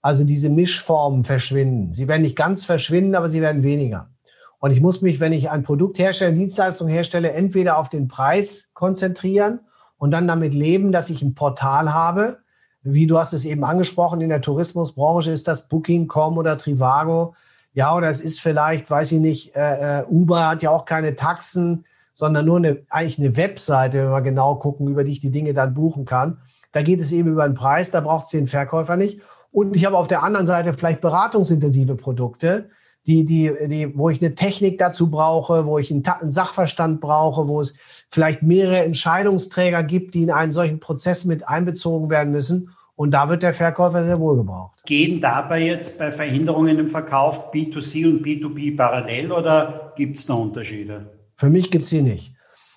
Also 0.00 0.24
diese 0.24 0.50
Mischformen 0.50 1.24
verschwinden. 1.24 1.92
Sie 1.92 2.08
werden 2.08 2.22
nicht 2.22 2.36
ganz 2.36 2.64
verschwinden, 2.64 3.14
aber 3.14 3.28
sie 3.28 3.40
werden 3.40 3.62
weniger. 3.62 4.10
Und 4.58 4.70
ich 4.70 4.80
muss 4.80 5.02
mich, 5.02 5.20
wenn 5.20 5.32
ich 5.32 5.50
ein 5.50 5.62
Produkt 5.62 5.98
herstelle, 5.98 6.32
Dienstleistung 6.32 6.88
herstelle, 6.88 7.32
entweder 7.32 7.78
auf 7.78 7.88
den 7.88 8.08
Preis 8.08 8.70
konzentrieren 8.74 9.60
und 9.98 10.10
dann 10.10 10.26
damit 10.26 10.54
leben, 10.54 10.92
dass 10.92 11.10
ich 11.10 11.22
ein 11.22 11.34
Portal 11.34 11.92
habe. 11.92 12.38
Wie 12.82 13.06
du 13.06 13.18
hast 13.18 13.32
es 13.32 13.44
eben 13.44 13.64
angesprochen, 13.64 14.20
in 14.20 14.28
der 14.28 14.40
Tourismusbranche 14.40 15.30
ist 15.30 15.48
das 15.48 15.68
Booking.com 15.68 16.38
oder 16.38 16.56
Trivago. 16.56 17.34
Ja, 17.72 17.94
oder 17.94 18.08
es 18.08 18.20
ist 18.20 18.40
vielleicht, 18.40 18.90
weiß 18.90 19.12
ich 19.12 19.20
nicht, 19.20 19.54
äh, 19.54 20.00
äh, 20.00 20.04
Uber 20.06 20.48
hat 20.48 20.62
ja 20.62 20.70
auch 20.70 20.86
keine 20.86 21.14
Taxen, 21.14 21.84
sondern 22.12 22.46
nur 22.46 22.56
eine, 22.56 22.78
eigentlich 22.88 23.18
eine 23.18 23.36
Webseite, 23.36 24.04
wenn 24.04 24.10
wir 24.10 24.22
genau 24.22 24.54
gucken, 24.54 24.88
über 24.88 25.04
die 25.04 25.12
ich 25.12 25.20
die 25.20 25.30
Dinge 25.30 25.52
dann 25.52 25.74
buchen 25.74 26.06
kann. 26.06 26.38
Da 26.72 26.80
geht 26.80 27.00
es 27.00 27.12
eben 27.12 27.32
über 27.32 27.46
den 27.46 27.54
Preis, 27.54 27.90
da 27.90 28.00
braucht 28.00 28.24
es 28.24 28.30
den 28.30 28.46
Verkäufer 28.46 28.96
nicht. 28.96 29.20
Und 29.52 29.76
ich 29.76 29.84
habe 29.84 29.98
auf 29.98 30.06
der 30.06 30.22
anderen 30.22 30.46
Seite 30.46 30.72
vielleicht 30.72 31.02
beratungsintensive 31.02 31.94
Produkte, 31.94 32.70
die, 33.06 33.24
die, 33.24 33.52
die, 33.68 33.96
wo 33.96 34.10
ich 34.10 34.20
eine 34.20 34.34
Technik 34.34 34.78
dazu 34.78 35.10
brauche, 35.10 35.66
wo 35.66 35.78
ich 35.78 35.90
einen, 35.90 36.04
einen 36.06 36.30
Sachverstand 36.30 37.00
brauche, 37.00 37.46
wo 37.46 37.60
es 37.60 37.74
vielleicht 38.10 38.42
mehrere 38.42 38.84
Entscheidungsträger 38.84 39.82
gibt, 39.82 40.14
die 40.14 40.24
in 40.24 40.30
einen 40.30 40.52
solchen 40.52 40.80
Prozess 40.80 41.24
mit 41.24 41.48
einbezogen 41.48 42.10
werden 42.10 42.32
müssen. 42.32 42.70
Und 42.96 43.10
da 43.10 43.28
wird 43.28 43.42
der 43.42 43.52
Verkäufer 43.52 44.04
sehr 44.04 44.18
wohl 44.18 44.36
gebraucht. 44.36 44.82
Gehen 44.86 45.20
dabei 45.20 45.62
jetzt 45.62 45.98
bei 45.98 46.10
Veränderungen 46.10 46.78
im 46.78 46.88
Verkauf 46.88 47.52
B2C 47.52 48.08
und 48.08 48.24
B2B 48.24 48.76
parallel 48.76 49.32
oder 49.32 49.92
gibt 49.96 50.18
es 50.18 50.26
da 50.26 50.34
Unterschiede? 50.34 51.10
Für 51.34 51.50
mich 51.50 51.70
gibt 51.70 51.84
es 51.84 51.90
sie 51.90 52.00
nicht. 52.00 52.32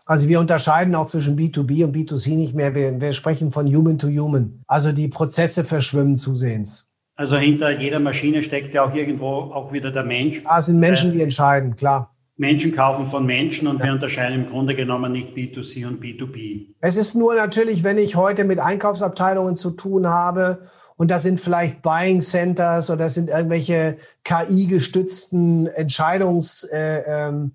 Also 0.05 0.27
wir 0.27 0.39
unterscheiden 0.39 0.95
auch 0.95 1.05
zwischen 1.05 1.37
B2B 1.37 1.85
und 1.85 1.95
B2C 1.95 2.35
nicht 2.35 2.53
mehr. 2.53 2.75
Wir, 2.75 2.99
wir 2.99 3.13
sprechen 3.13 3.51
von 3.51 3.73
Human 3.73 3.97
to 3.97 4.07
Human. 4.07 4.63
Also 4.67 4.91
die 4.91 5.07
Prozesse 5.07 5.63
verschwimmen 5.63 6.17
zusehends. 6.17 6.88
Also 7.19 7.35
hinter 7.35 7.77
jeder 7.77 7.99
Maschine 7.99 8.41
steckt 8.41 8.73
ja 8.73 8.85
auch 8.85 8.93
irgendwo 8.93 9.27
auch 9.27 9.73
wieder 9.73 9.91
der 9.91 10.05
Mensch. 10.05 10.41
Ah, 10.45 10.59
es 10.59 10.67
sind 10.67 10.79
Menschen, 10.79 11.11
die 11.11 11.21
entscheiden, 11.21 11.75
klar. 11.75 12.15
Menschen 12.37 12.73
kaufen 12.73 13.05
von 13.05 13.25
Menschen 13.25 13.67
und 13.67 13.79
ja. 13.79 13.87
wir 13.87 13.91
unterscheiden 13.91 14.45
im 14.45 14.49
Grunde 14.49 14.73
genommen 14.73 15.11
nicht 15.11 15.35
B2C 15.35 15.85
und 15.85 16.01
B2B. 16.01 16.67
Es 16.79 16.95
ist 16.95 17.15
nur 17.15 17.35
natürlich, 17.35 17.83
wenn 17.83 17.97
ich 17.97 18.15
heute 18.15 18.45
mit 18.45 18.61
Einkaufsabteilungen 18.61 19.57
zu 19.57 19.71
tun 19.71 20.07
habe 20.07 20.59
und 20.95 21.11
das 21.11 21.23
sind 21.23 21.41
vielleicht 21.41 21.81
Buying 21.81 22.21
Centers 22.21 22.89
oder 22.89 23.03
das 23.03 23.15
sind 23.15 23.29
irgendwelche 23.29 23.97
KI-gestützten 24.23 25.67
Entscheidungsmatrizen 25.67 26.71
äh, 26.71 27.27
ähm, 27.27 27.51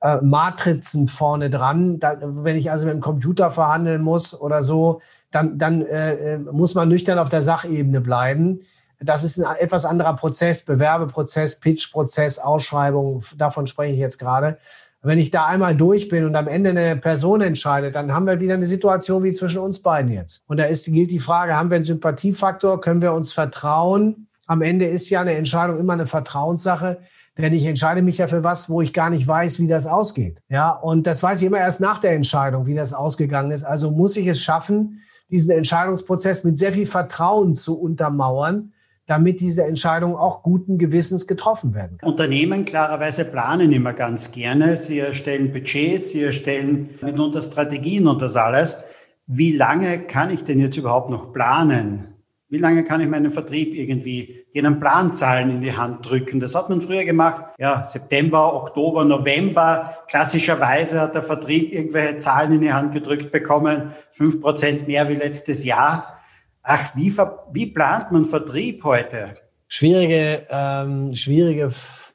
äh, 0.00 1.10
vorne 1.10 1.50
dran. 1.50 2.00
Da, 2.00 2.16
wenn 2.22 2.56
ich 2.56 2.70
also 2.70 2.86
mit 2.86 2.94
dem 2.94 3.02
Computer 3.02 3.50
verhandeln 3.50 4.00
muss 4.00 4.40
oder 4.40 4.62
so, 4.62 5.02
dann, 5.30 5.58
dann 5.58 5.82
äh, 5.82 6.36
äh 6.36 6.38
muss 6.38 6.74
man 6.74 6.88
nüchtern 6.88 7.18
auf 7.18 7.28
der 7.28 7.42
Sachebene 7.42 8.00
bleiben. 8.00 8.60
Das 9.04 9.24
ist 9.24 9.38
ein 9.38 9.56
etwas 9.56 9.84
anderer 9.84 10.14
Prozess, 10.14 10.64
Bewerbeprozess, 10.64 11.60
Pitchprozess, 11.60 12.38
Ausschreibung, 12.38 13.22
davon 13.36 13.66
spreche 13.66 13.94
ich 13.94 13.98
jetzt 13.98 14.18
gerade. 14.18 14.58
Wenn 15.04 15.18
ich 15.18 15.30
da 15.30 15.46
einmal 15.46 15.74
durch 15.74 16.08
bin 16.08 16.24
und 16.24 16.36
am 16.36 16.46
Ende 16.46 16.70
eine 16.70 16.96
Person 16.96 17.40
entscheidet, 17.40 17.96
dann 17.96 18.12
haben 18.12 18.26
wir 18.26 18.38
wieder 18.38 18.54
eine 18.54 18.66
Situation 18.66 19.24
wie 19.24 19.32
zwischen 19.32 19.58
uns 19.58 19.80
beiden 19.80 20.12
jetzt. 20.12 20.42
Und 20.46 20.58
da 20.58 20.64
ist, 20.64 20.86
gilt 20.86 21.10
die 21.10 21.18
Frage, 21.18 21.56
haben 21.56 21.70
wir 21.70 21.76
einen 21.76 21.84
Sympathiefaktor? 21.84 22.80
Können 22.80 23.02
wir 23.02 23.12
uns 23.12 23.32
vertrauen? 23.32 24.28
Am 24.46 24.62
Ende 24.62 24.84
ist 24.84 25.10
ja 25.10 25.20
eine 25.20 25.34
Entscheidung 25.34 25.80
immer 25.80 25.94
eine 25.94 26.06
Vertrauenssache. 26.06 26.98
Denn 27.38 27.52
ich 27.52 27.64
entscheide 27.64 28.02
mich 28.02 28.18
dafür 28.18 28.44
was, 28.44 28.68
wo 28.68 28.82
ich 28.82 28.92
gar 28.92 29.08
nicht 29.10 29.26
weiß, 29.26 29.58
wie 29.58 29.66
das 29.66 29.86
ausgeht. 29.86 30.42
Ja, 30.48 30.70
und 30.70 31.06
das 31.06 31.22
weiß 31.22 31.40
ich 31.40 31.46
immer 31.46 31.58
erst 31.58 31.80
nach 31.80 31.98
der 31.98 32.12
Entscheidung, 32.12 32.66
wie 32.66 32.74
das 32.74 32.92
ausgegangen 32.92 33.50
ist. 33.50 33.64
Also 33.64 33.90
muss 33.90 34.16
ich 34.16 34.26
es 34.26 34.40
schaffen, 34.40 35.00
diesen 35.30 35.50
Entscheidungsprozess 35.50 36.44
mit 36.44 36.58
sehr 36.58 36.74
viel 36.74 36.86
Vertrauen 36.86 37.54
zu 37.54 37.80
untermauern, 37.80 38.71
damit 39.06 39.40
diese 39.40 39.64
Entscheidung 39.64 40.16
auch 40.16 40.42
guten 40.42 40.78
Gewissens 40.78 41.26
getroffen 41.26 41.74
werden 41.74 41.98
kann. 41.98 42.10
Unternehmen 42.10 42.64
klarerweise 42.64 43.24
planen 43.24 43.72
immer 43.72 43.92
ganz 43.92 44.32
gerne. 44.32 44.76
Sie 44.76 44.98
erstellen 44.98 45.52
Budgets, 45.52 46.10
sie 46.10 46.22
erstellen 46.22 46.90
mitunter 47.02 47.42
Strategien 47.42 48.06
und 48.06 48.22
das 48.22 48.36
alles. 48.36 48.82
Wie 49.26 49.52
lange 49.52 50.00
kann 50.00 50.30
ich 50.30 50.44
denn 50.44 50.58
jetzt 50.58 50.76
überhaupt 50.76 51.10
noch 51.10 51.32
planen? 51.32 52.08
Wie 52.48 52.58
lange 52.58 52.84
kann 52.84 53.00
ich 53.00 53.08
meinen 53.08 53.30
Vertrieb 53.30 53.74
irgendwie 53.74 54.44
denen 54.54 54.78
Planzahlen 54.78 55.48
in 55.50 55.60
die 55.62 55.74
Hand 55.74 56.06
drücken? 56.08 56.38
Das 56.38 56.54
hat 56.54 56.68
man 56.68 56.82
früher 56.82 57.06
gemacht. 57.06 57.46
Ja, 57.58 57.82
September, 57.82 58.54
Oktober, 58.54 59.06
November. 59.06 59.96
Klassischerweise 60.06 61.00
hat 61.00 61.14
der 61.14 61.22
Vertrieb 61.22 61.72
irgendwelche 61.72 62.18
Zahlen 62.18 62.52
in 62.52 62.60
die 62.60 62.72
Hand 62.72 62.92
gedrückt 62.92 63.32
bekommen. 63.32 63.92
Fünf 64.10 64.42
Prozent 64.42 64.86
mehr 64.86 65.08
wie 65.08 65.14
letztes 65.14 65.64
Jahr. 65.64 66.18
Ach, 66.62 66.94
wie, 66.94 67.12
wie 67.52 67.66
plant 67.66 68.12
man 68.12 68.24
Vertrieb 68.24 68.84
heute? 68.84 69.34
Schwierige, 69.66 70.46
ähm, 70.48 71.14
schwierige 71.14 71.70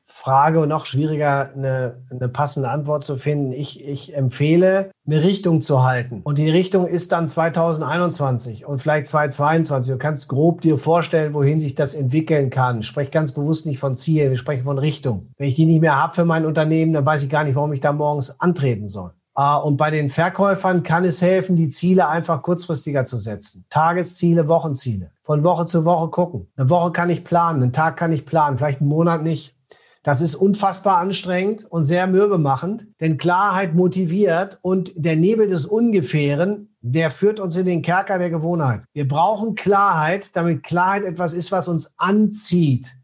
Frage 0.05 0.61
und 0.61 0.69
noch 0.69 0.85
schwieriger, 0.85 1.51
eine, 1.53 2.01
eine 2.09 2.29
passende 2.29 2.69
Antwort 2.69 3.03
zu 3.03 3.17
finden. 3.17 3.51
Ich, 3.51 3.85
ich 3.85 4.15
empfehle, 4.15 4.91
eine 5.05 5.23
Richtung 5.23 5.61
zu 5.61 5.83
halten. 5.83 6.21
Und 6.23 6.37
die 6.37 6.49
Richtung 6.49 6.87
ist 6.87 7.11
dann 7.11 7.27
2021 7.27 8.65
und 8.65 8.81
vielleicht 8.81 9.07
2022. 9.07 9.93
Du 9.93 9.97
kannst 9.97 10.29
grob 10.29 10.61
dir 10.61 10.77
vorstellen, 10.77 11.33
wohin 11.33 11.59
sich 11.59 11.75
das 11.75 11.93
entwickeln 11.93 12.49
kann. 12.49 12.79
Ich 12.79 12.87
spreche 12.87 13.11
ganz 13.11 13.33
bewusst 13.33 13.65
nicht 13.65 13.79
von 13.79 13.95
Zielen, 13.95 14.29
wir 14.29 14.37
sprechen 14.37 14.63
von 14.63 14.79
Richtung. 14.79 15.29
Wenn 15.37 15.49
ich 15.49 15.55
die 15.55 15.65
nicht 15.65 15.81
mehr 15.81 16.01
habe 16.01 16.15
für 16.15 16.25
mein 16.25 16.45
Unternehmen, 16.45 16.93
dann 16.93 17.05
weiß 17.05 17.23
ich 17.23 17.29
gar 17.29 17.43
nicht, 17.43 17.55
warum 17.55 17.73
ich 17.73 17.79
da 17.79 17.91
morgens 17.91 18.39
antreten 18.39 18.87
soll. 18.87 19.11
Ah, 19.39 19.57
und 19.57 19.77
bei 19.77 19.91
den 19.91 20.09
Verkäufern 20.09 20.81
kann 20.81 21.05
es 21.05 21.21
helfen, 21.21 21.55
die 21.55 21.69
Ziele 21.69 22.07
einfach 22.07 22.41
kurzfristiger 22.41 23.05
zu 23.05 23.19
setzen. 23.19 23.65
Tagesziele, 23.69 24.47
Wochenziele. 24.47 25.11
Von 25.21 25.43
Woche 25.43 25.67
zu 25.67 25.85
Woche 25.85 26.09
gucken. 26.09 26.47
Eine 26.55 26.71
Woche 26.71 26.91
kann 26.91 27.11
ich 27.11 27.23
planen, 27.23 27.61
einen 27.61 27.71
Tag 27.71 27.97
kann 27.97 28.11
ich 28.11 28.25
planen, 28.25 28.57
vielleicht 28.57 28.81
einen 28.81 28.89
Monat 28.89 29.21
nicht. 29.21 29.55
Das 30.01 30.21
ist 30.21 30.33
unfassbar 30.33 30.97
anstrengend 30.97 31.65
und 31.69 31.83
sehr 31.83 32.07
mürbemachend, 32.07 32.87
denn 32.99 33.17
Klarheit 33.17 33.75
motiviert 33.75 34.57
und 34.63 34.91
der 34.95 35.15
Nebel 35.15 35.45
des 35.45 35.65
Ungefähren, 35.65 36.75
der 36.81 37.11
führt 37.11 37.39
uns 37.39 37.55
in 37.57 37.67
den 37.67 37.83
Kerker 37.83 38.17
der 38.17 38.31
Gewohnheit. 38.31 38.85
Wir 38.93 39.07
brauchen 39.07 39.53
Klarheit, 39.53 40.35
damit 40.35 40.63
Klarheit 40.63 41.03
etwas 41.03 41.35
ist, 41.35 41.51
was 41.51 41.67
uns 41.67 41.93
anzieht. 41.97 42.95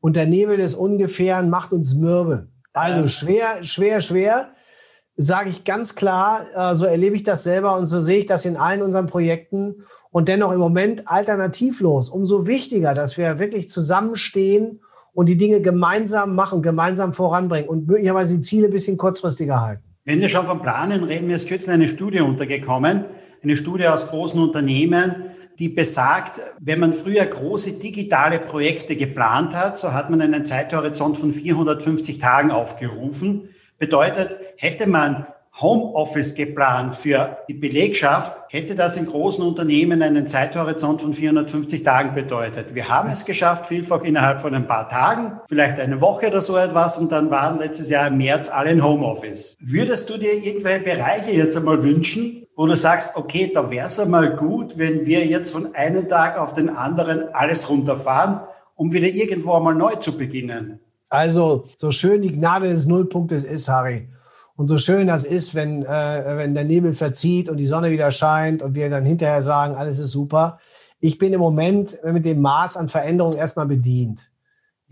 Und 0.00 0.16
der 0.16 0.26
Nebel 0.26 0.56
des 0.56 0.74
Ungefähren 0.74 1.48
macht 1.48 1.72
uns 1.72 1.94
mürbe. 1.94 2.48
Also 2.72 3.06
schwer, 3.06 3.62
schwer, 3.62 4.00
schwer 4.00 4.48
sage 5.22 5.50
ich 5.50 5.64
ganz 5.64 5.94
klar, 5.94 6.46
äh, 6.54 6.74
so 6.74 6.86
erlebe 6.86 7.14
ich 7.14 7.22
das 7.22 7.42
selber 7.42 7.76
und 7.76 7.86
so 7.86 8.00
sehe 8.00 8.18
ich 8.18 8.26
das 8.26 8.46
in 8.46 8.56
allen 8.56 8.82
unseren 8.82 9.06
Projekten 9.06 9.84
und 10.10 10.28
dennoch 10.28 10.52
im 10.52 10.58
Moment 10.58 11.08
alternativlos. 11.08 12.08
Umso 12.08 12.46
wichtiger, 12.46 12.94
dass 12.94 13.18
wir 13.18 13.38
wirklich 13.38 13.68
zusammenstehen 13.68 14.80
und 15.12 15.28
die 15.28 15.36
Dinge 15.36 15.60
gemeinsam 15.60 16.34
machen, 16.34 16.62
gemeinsam 16.62 17.12
voranbringen 17.12 17.68
und 17.68 17.86
möglicherweise 17.86 18.36
die 18.36 18.42
Ziele 18.42 18.68
ein 18.68 18.72
bisschen 18.72 18.96
kurzfristiger 18.96 19.60
halten. 19.60 19.82
Wenn 20.04 20.20
wir 20.20 20.28
schon 20.28 20.46
vom 20.46 20.62
Planen 20.62 21.04
reden, 21.04 21.26
mir 21.26 21.36
ist 21.36 21.48
kürzlich 21.48 21.74
eine 21.74 21.88
Studie 21.88 22.20
untergekommen, 22.20 23.04
eine 23.42 23.56
Studie 23.56 23.86
aus 23.88 24.08
großen 24.08 24.40
Unternehmen, 24.40 25.30
die 25.58 25.68
besagt, 25.68 26.40
wenn 26.58 26.80
man 26.80 26.94
früher 26.94 27.26
große 27.26 27.72
digitale 27.72 28.38
Projekte 28.38 28.96
geplant 28.96 29.54
hat, 29.54 29.78
so 29.78 29.92
hat 29.92 30.08
man 30.08 30.22
einen 30.22 30.46
Zeithorizont 30.46 31.18
von 31.18 31.32
450 31.32 32.18
Tagen 32.18 32.50
aufgerufen. 32.50 33.50
Bedeutet, 33.78 34.49
hätte 34.60 34.86
man 34.86 35.26
Homeoffice 35.58 36.34
geplant 36.34 36.94
für 36.94 37.38
die 37.48 37.54
Belegschaft, 37.54 38.36
hätte 38.48 38.74
das 38.74 38.96
in 38.96 39.06
großen 39.06 39.42
Unternehmen 39.42 40.02
einen 40.02 40.28
Zeithorizont 40.28 41.00
von 41.00 41.14
450 41.14 41.82
Tagen 41.82 42.14
bedeutet. 42.14 42.74
Wir 42.74 42.88
haben 42.88 43.10
es 43.10 43.24
geschafft, 43.24 43.66
vielfach 43.66 44.02
innerhalb 44.02 44.40
von 44.40 44.54
ein 44.54 44.66
paar 44.66 44.88
Tagen, 44.88 45.40
vielleicht 45.48 45.80
eine 45.80 46.02
Woche 46.02 46.28
oder 46.28 46.42
so 46.42 46.56
etwas, 46.56 46.98
und 46.98 47.10
dann 47.10 47.30
waren 47.30 47.58
letztes 47.58 47.88
Jahr 47.88 48.08
im 48.08 48.18
März 48.18 48.50
alle 48.50 48.70
in 48.70 48.84
Homeoffice. 48.84 49.56
Würdest 49.60 50.10
du 50.10 50.18
dir 50.18 50.34
irgendwelche 50.34 50.84
Bereiche 50.84 51.32
jetzt 51.32 51.56
einmal 51.56 51.82
wünschen, 51.82 52.46
wo 52.54 52.66
du 52.66 52.76
sagst, 52.76 53.16
okay, 53.16 53.50
da 53.52 53.70
wäre 53.70 53.86
es 53.86 53.98
einmal 53.98 54.36
gut, 54.36 54.76
wenn 54.76 55.06
wir 55.06 55.26
jetzt 55.26 55.52
von 55.52 55.74
einem 55.74 56.06
Tag 56.06 56.38
auf 56.38 56.52
den 56.52 56.68
anderen 56.68 57.34
alles 57.34 57.70
runterfahren, 57.70 58.40
um 58.76 58.92
wieder 58.92 59.08
irgendwo 59.08 59.54
einmal 59.54 59.74
neu 59.74 59.94
zu 59.96 60.18
beginnen? 60.18 60.80
Also, 61.08 61.64
so 61.76 61.90
schön 61.90 62.22
die 62.22 62.32
Gnade 62.32 62.68
des 62.68 62.86
Nullpunktes 62.86 63.44
ist, 63.44 63.68
Harry, 63.68 64.08
und 64.60 64.66
so 64.66 64.78
schön 64.78 65.06
das 65.06 65.24
ist, 65.24 65.54
wenn, 65.54 65.82
äh, 65.82 66.36
wenn 66.36 66.54
der 66.54 66.64
Nebel 66.64 66.92
verzieht 66.92 67.48
und 67.48 67.56
die 67.56 67.66
Sonne 67.66 67.90
wieder 67.90 68.10
scheint 68.10 68.62
und 68.62 68.74
wir 68.74 68.90
dann 68.90 69.04
hinterher 69.04 69.42
sagen, 69.42 69.74
alles 69.74 69.98
ist 69.98 70.10
super. 70.10 70.58
Ich 71.00 71.18
bin 71.18 71.32
im 71.32 71.40
Moment 71.40 71.98
mit 72.04 72.26
dem 72.26 72.40
Maß 72.40 72.76
an 72.76 72.88
Veränderung 72.88 73.34
erstmal 73.34 73.66
bedient 73.66 74.30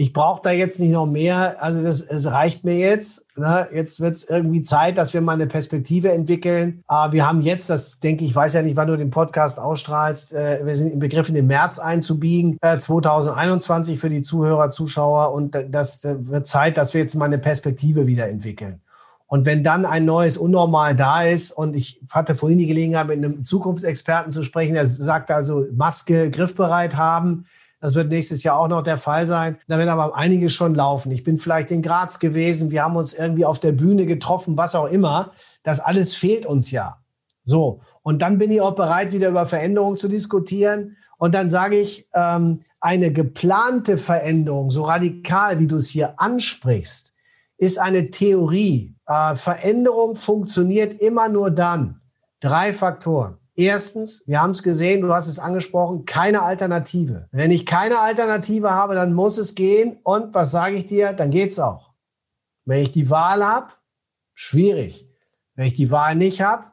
ich 0.00 0.12
brauche 0.12 0.40
da 0.42 0.52
jetzt 0.52 0.78
nicht 0.78 0.92
noch 0.92 1.06
mehr. 1.06 1.60
Also 1.60 1.82
das, 1.82 2.00
es 2.00 2.26
reicht 2.26 2.62
mir 2.62 2.78
jetzt. 2.78 3.26
Ne? 3.36 3.66
Jetzt 3.72 3.98
wird 3.98 4.16
es 4.16 4.28
irgendwie 4.28 4.62
Zeit, 4.62 4.96
dass 4.96 5.12
wir 5.12 5.20
mal 5.20 5.32
eine 5.32 5.48
Perspektive 5.48 6.12
entwickeln. 6.12 6.84
Aber 6.86 7.12
wir 7.12 7.28
haben 7.28 7.40
jetzt, 7.40 7.68
das 7.68 7.98
denke 7.98 8.24
ich, 8.24 8.32
weiß 8.32 8.54
ja 8.54 8.62
nicht, 8.62 8.76
wann 8.76 8.86
du 8.86 8.96
den 8.96 9.10
Podcast 9.10 9.58
ausstrahlst. 9.58 10.32
Äh, 10.32 10.64
wir 10.64 10.76
sind 10.76 10.92
im 10.92 11.00
Begriff, 11.00 11.28
in 11.28 11.34
den 11.34 11.48
März 11.48 11.80
einzubiegen, 11.80 12.58
äh, 12.60 12.78
2021 12.78 13.98
für 13.98 14.08
die 14.08 14.22
Zuhörer, 14.22 14.70
Zuschauer. 14.70 15.32
Und 15.32 15.58
das 15.68 16.04
äh, 16.04 16.14
wird 16.28 16.46
Zeit, 16.46 16.78
dass 16.78 16.94
wir 16.94 17.00
jetzt 17.00 17.16
mal 17.16 17.24
eine 17.24 17.38
Perspektive 17.38 18.06
wieder 18.06 18.28
entwickeln. 18.28 18.80
Und 19.28 19.44
wenn 19.44 19.62
dann 19.62 19.84
ein 19.84 20.06
neues 20.06 20.38
Unnormal 20.38 20.96
da 20.96 21.22
ist, 21.22 21.52
und 21.52 21.76
ich 21.76 22.00
hatte 22.10 22.34
vorhin 22.34 22.58
die 22.58 22.66
Gelegenheit, 22.66 23.06
mit 23.06 23.18
einem 23.18 23.44
Zukunftsexperten 23.44 24.32
zu 24.32 24.42
sprechen, 24.42 24.74
der 24.74 24.88
sagt 24.88 25.30
also, 25.30 25.66
Maske 25.72 26.30
griffbereit 26.30 26.96
haben, 26.96 27.44
das 27.80 27.94
wird 27.94 28.08
nächstes 28.08 28.42
Jahr 28.42 28.58
auch 28.58 28.68
noch 28.68 28.82
der 28.82 28.96
Fall 28.96 29.26
sein. 29.26 29.58
Da 29.68 29.78
werden 29.78 29.90
aber 29.90 30.16
einige 30.16 30.48
schon 30.48 30.74
laufen. 30.74 31.12
Ich 31.12 31.22
bin 31.22 31.38
vielleicht 31.38 31.70
in 31.70 31.82
Graz 31.82 32.18
gewesen. 32.18 32.70
Wir 32.70 32.82
haben 32.82 32.96
uns 32.96 33.12
irgendwie 33.12 33.44
auf 33.44 33.60
der 33.60 33.72
Bühne 33.72 34.06
getroffen, 34.06 34.56
was 34.56 34.74
auch 34.74 34.86
immer. 34.86 35.30
Das 35.62 35.78
alles 35.78 36.14
fehlt 36.14 36.44
uns 36.44 36.70
ja. 36.70 36.98
So. 37.44 37.80
Und 38.02 38.20
dann 38.20 38.38
bin 38.38 38.50
ich 38.50 38.60
auch 38.60 38.74
bereit, 38.74 39.12
wieder 39.12 39.28
über 39.28 39.46
Veränderungen 39.46 39.96
zu 39.96 40.08
diskutieren. 40.08 40.96
Und 41.18 41.34
dann 41.34 41.50
sage 41.50 41.78
ich, 41.78 42.08
ähm, 42.14 42.62
eine 42.80 43.12
geplante 43.12 43.98
Veränderung, 43.98 44.70
so 44.70 44.82
radikal, 44.82 45.60
wie 45.60 45.66
du 45.66 45.76
es 45.76 45.88
hier 45.88 46.18
ansprichst, 46.18 47.12
ist 47.58 47.78
eine 47.78 48.10
Theorie. 48.10 48.94
Äh, 49.08 49.34
Veränderung 49.34 50.14
funktioniert 50.14 51.00
immer 51.00 51.28
nur 51.28 51.50
dann. 51.50 52.00
Drei 52.38 52.72
Faktoren. 52.72 53.38
Erstens, 53.56 54.22
wir 54.26 54.40
haben 54.40 54.52
es 54.52 54.62
gesehen, 54.62 55.00
du 55.00 55.12
hast 55.12 55.26
es 55.26 55.40
angesprochen, 55.40 56.04
keine 56.04 56.42
Alternative. 56.42 57.26
Wenn 57.32 57.50
ich 57.50 57.66
keine 57.66 57.98
Alternative 57.98 58.70
habe, 58.70 58.94
dann 58.94 59.12
muss 59.12 59.36
es 59.38 59.56
gehen. 59.56 59.98
Und 60.04 60.32
was 60.32 60.52
sage 60.52 60.76
ich 60.76 60.86
dir? 60.86 61.12
Dann 61.12 61.32
geht's 61.32 61.58
auch. 61.58 61.90
Wenn 62.64 62.82
ich 62.82 62.92
die 62.92 63.10
Wahl 63.10 63.44
habe, 63.44 63.72
schwierig. 64.34 65.08
Wenn 65.56 65.66
ich 65.66 65.74
die 65.74 65.90
Wahl 65.90 66.14
nicht 66.14 66.40
habe, 66.40 66.66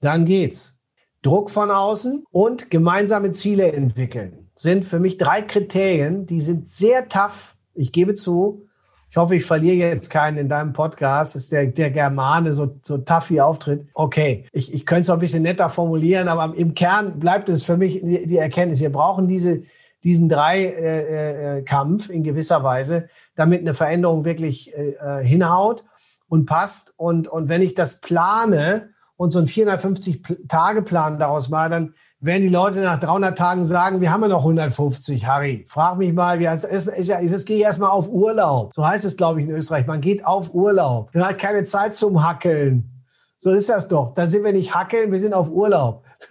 dann 0.00 0.24
geht's. 0.24 0.76
Druck 1.22 1.50
von 1.50 1.72
außen 1.72 2.24
und 2.30 2.70
gemeinsame 2.70 3.32
Ziele 3.32 3.72
entwickeln 3.72 4.44
sind 4.54 4.84
für 4.84 5.00
mich 5.00 5.18
drei 5.18 5.42
Kriterien, 5.42 6.26
die 6.26 6.40
sind 6.40 6.68
sehr 6.68 7.08
tough. 7.08 7.56
Ich 7.74 7.92
gebe 7.92 8.14
zu, 8.14 8.66
Ich 9.14 9.16
hoffe, 9.16 9.36
ich 9.36 9.44
verliere 9.44 9.76
jetzt 9.76 10.10
keinen 10.10 10.38
in 10.38 10.48
deinem 10.48 10.72
Podcast. 10.72 11.36
Das 11.36 11.44
ist 11.44 11.52
der, 11.52 11.66
der 11.66 11.92
Germane 11.92 12.52
so, 12.52 12.80
so 12.82 12.98
tough 12.98 13.30
wie 13.30 13.40
auftritt. 13.40 13.86
Okay, 13.94 14.46
ich, 14.50 14.74
ich 14.74 14.84
könnte 14.84 15.02
es 15.02 15.06
noch 15.06 15.14
ein 15.14 15.20
bisschen 15.20 15.44
netter 15.44 15.68
formulieren, 15.68 16.26
aber 16.26 16.52
im 16.56 16.74
Kern 16.74 17.20
bleibt 17.20 17.48
es 17.48 17.62
für 17.62 17.76
mich 17.76 18.00
die, 18.02 18.26
die 18.26 18.38
Erkenntnis. 18.38 18.80
Wir 18.80 18.90
brauchen 18.90 19.28
diese, 19.28 19.62
diesen 20.02 20.28
Drei-Kampf 20.28 22.08
äh, 22.08 22.12
äh, 22.12 22.16
in 22.16 22.24
gewisser 22.24 22.64
Weise, 22.64 23.06
damit 23.36 23.60
eine 23.60 23.74
Veränderung 23.74 24.24
wirklich 24.24 24.76
äh, 24.76 24.96
äh 25.00 25.24
hinhaut 25.24 25.84
und 26.26 26.46
passt. 26.46 26.92
Und, 26.96 27.28
und 27.28 27.48
wenn 27.48 27.62
ich 27.62 27.76
das 27.76 28.00
plane 28.00 28.88
und 29.14 29.30
so 29.30 29.38
einen 29.38 29.46
450-Tage-Plan 29.46 31.20
daraus 31.20 31.50
mache, 31.50 31.70
dann 31.70 31.94
werden 32.24 32.42
die 32.42 32.48
Leute 32.48 32.80
nach 32.80 32.98
300 32.98 33.36
Tagen 33.36 33.64
sagen, 33.66 34.00
wir 34.00 34.10
haben 34.10 34.22
ja 34.22 34.28
noch 34.28 34.40
150, 34.40 35.26
Harry. 35.26 35.66
Frag 35.68 35.98
mich 35.98 36.12
mal, 36.14 36.40
wie 36.40 36.48
heißt 36.48 36.64
es? 36.64 36.86
Ist 36.86 37.08
ja, 37.08 37.20
es 37.20 37.44
gehe 37.44 37.62
erstmal 37.62 37.90
auf 37.90 38.08
Urlaub. 38.08 38.72
So 38.74 38.86
heißt 38.86 39.04
es, 39.04 39.16
glaube 39.16 39.40
ich, 39.40 39.46
in 39.46 39.54
Österreich. 39.54 39.86
Man 39.86 40.00
geht 40.00 40.24
auf 40.24 40.54
Urlaub. 40.54 41.10
Man 41.12 41.28
hat 41.28 41.38
keine 41.38 41.64
Zeit 41.64 41.94
zum 41.94 42.26
Hackeln. 42.26 42.90
So 43.36 43.50
ist 43.50 43.68
das 43.68 43.88
doch. 43.88 44.14
Dann 44.14 44.28
sind 44.28 44.42
wir 44.42 44.52
nicht 44.52 44.74
hackeln, 44.74 45.12
wir 45.12 45.18
sind 45.18 45.34
auf 45.34 45.50
Urlaub. 45.50 46.02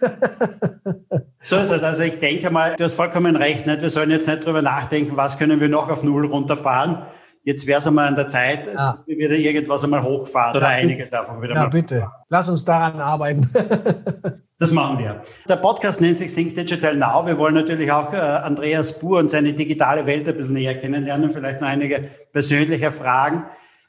so 1.40 1.58
ist 1.58 1.70
es. 1.70 1.82
Also 1.82 2.02
ich 2.02 2.18
denke 2.18 2.50
mal, 2.50 2.74
du 2.76 2.82
hast 2.82 2.94
vollkommen 2.94 3.36
recht. 3.36 3.64
Nicht? 3.66 3.80
Wir 3.80 3.90
sollen 3.90 4.10
jetzt 4.10 4.26
nicht 4.26 4.44
drüber 4.44 4.62
nachdenken, 4.62 5.16
was 5.16 5.38
können 5.38 5.60
wir 5.60 5.68
noch 5.68 5.88
auf 5.90 6.02
Null 6.02 6.26
runterfahren. 6.26 7.02
Jetzt 7.44 7.66
wäre 7.66 7.78
es 7.78 7.86
einmal 7.86 8.08
an 8.08 8.16
der 8.16 8.28
Zeit, 8.28 8.66
ja. 8.66 8.72
dass 8.72 9.06
wir 9.06 9.18
wieder 9.18 9.34
irgendwas 9.34 9.84
einmal 9.84 10.02
hochfahren 10.02 10.56
oder 10.56 10.70
ja, 10.70 10.76
einiges 10.76 11.12
einfach 11.12 11.40
wieder 11.42 11.54
ja, 11.54 11.60
mal. 11.60 11.62
Ja, 11.64 11.68
bitte. 11.68 12.10
Lass 12.30 12.48
uns 12.48 12.64
daran 12.64 13.00
arbeiten. 13.00 13.50
Das 14.56 14.70
machen 14.70 14.98
wir. 15.00 15.20
Der 15.48 15.56
Podcast 15.56 16.00
nennt 16.00 16.16
sich 16.16 16.32
Think 16.32 16.54
Digital 16.54 16.96
Now. 16.96 17.26
Wir 17.26 17.36
wollen 17.38 17.54
natürlich 17.54 17.90
auch 17.90 18.12
äh, 18.12 18.16
Andreas 18.16 19.00
Buhr 19.00 19.18
und 19.18 19.28
seine 19.28 19.52
digitale 19.52 20.06
Welt 20.06 20.28
ein 20.28 20.36
bisschen 20.36 20.54
näher 20.54 20.76
kennenlernen, 20.76 21.30
vielleicht 21.30 21.60
noch 21.60 21.66
einige 21.66 22.08
persönliche 22.32 22.92
Fragen. 22.92 23.46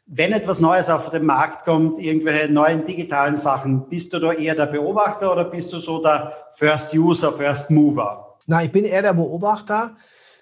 Wenn 0.07 0.33
etwas 0.33 0.61
Neues 0.61 0.89
auf 0.89 1.11
den 1.11 1.23
Markt 1.23 1.65
kommt, 1.65 1.99
irgendwelche 1.99 2.51
neuen 2.51 2.83
digitalen 2.83 3.37
Sachen, 3.37 3.87
bist 3.89 4.11
du 4.11 4.19
da 4.19 4.33
eher 4.33 4.55
der 4.55 4.65
Beobachter 4.65 5.31
oder 5.31 5.45
bist 5.45 5.71
du 5.71 5.77
so 5.77 6.01
der 6.01 6.33
First 6.55 6.95
User, 6.95 7.31
First 7.31 7.69
Mover? 7.69 8.37
Na, 8.47 8.63
ich 8.63 8.71
bin 8.71 8.85
eher 8.85 9.03
der 9.03 9.13
Beobachter. 9.13 9.95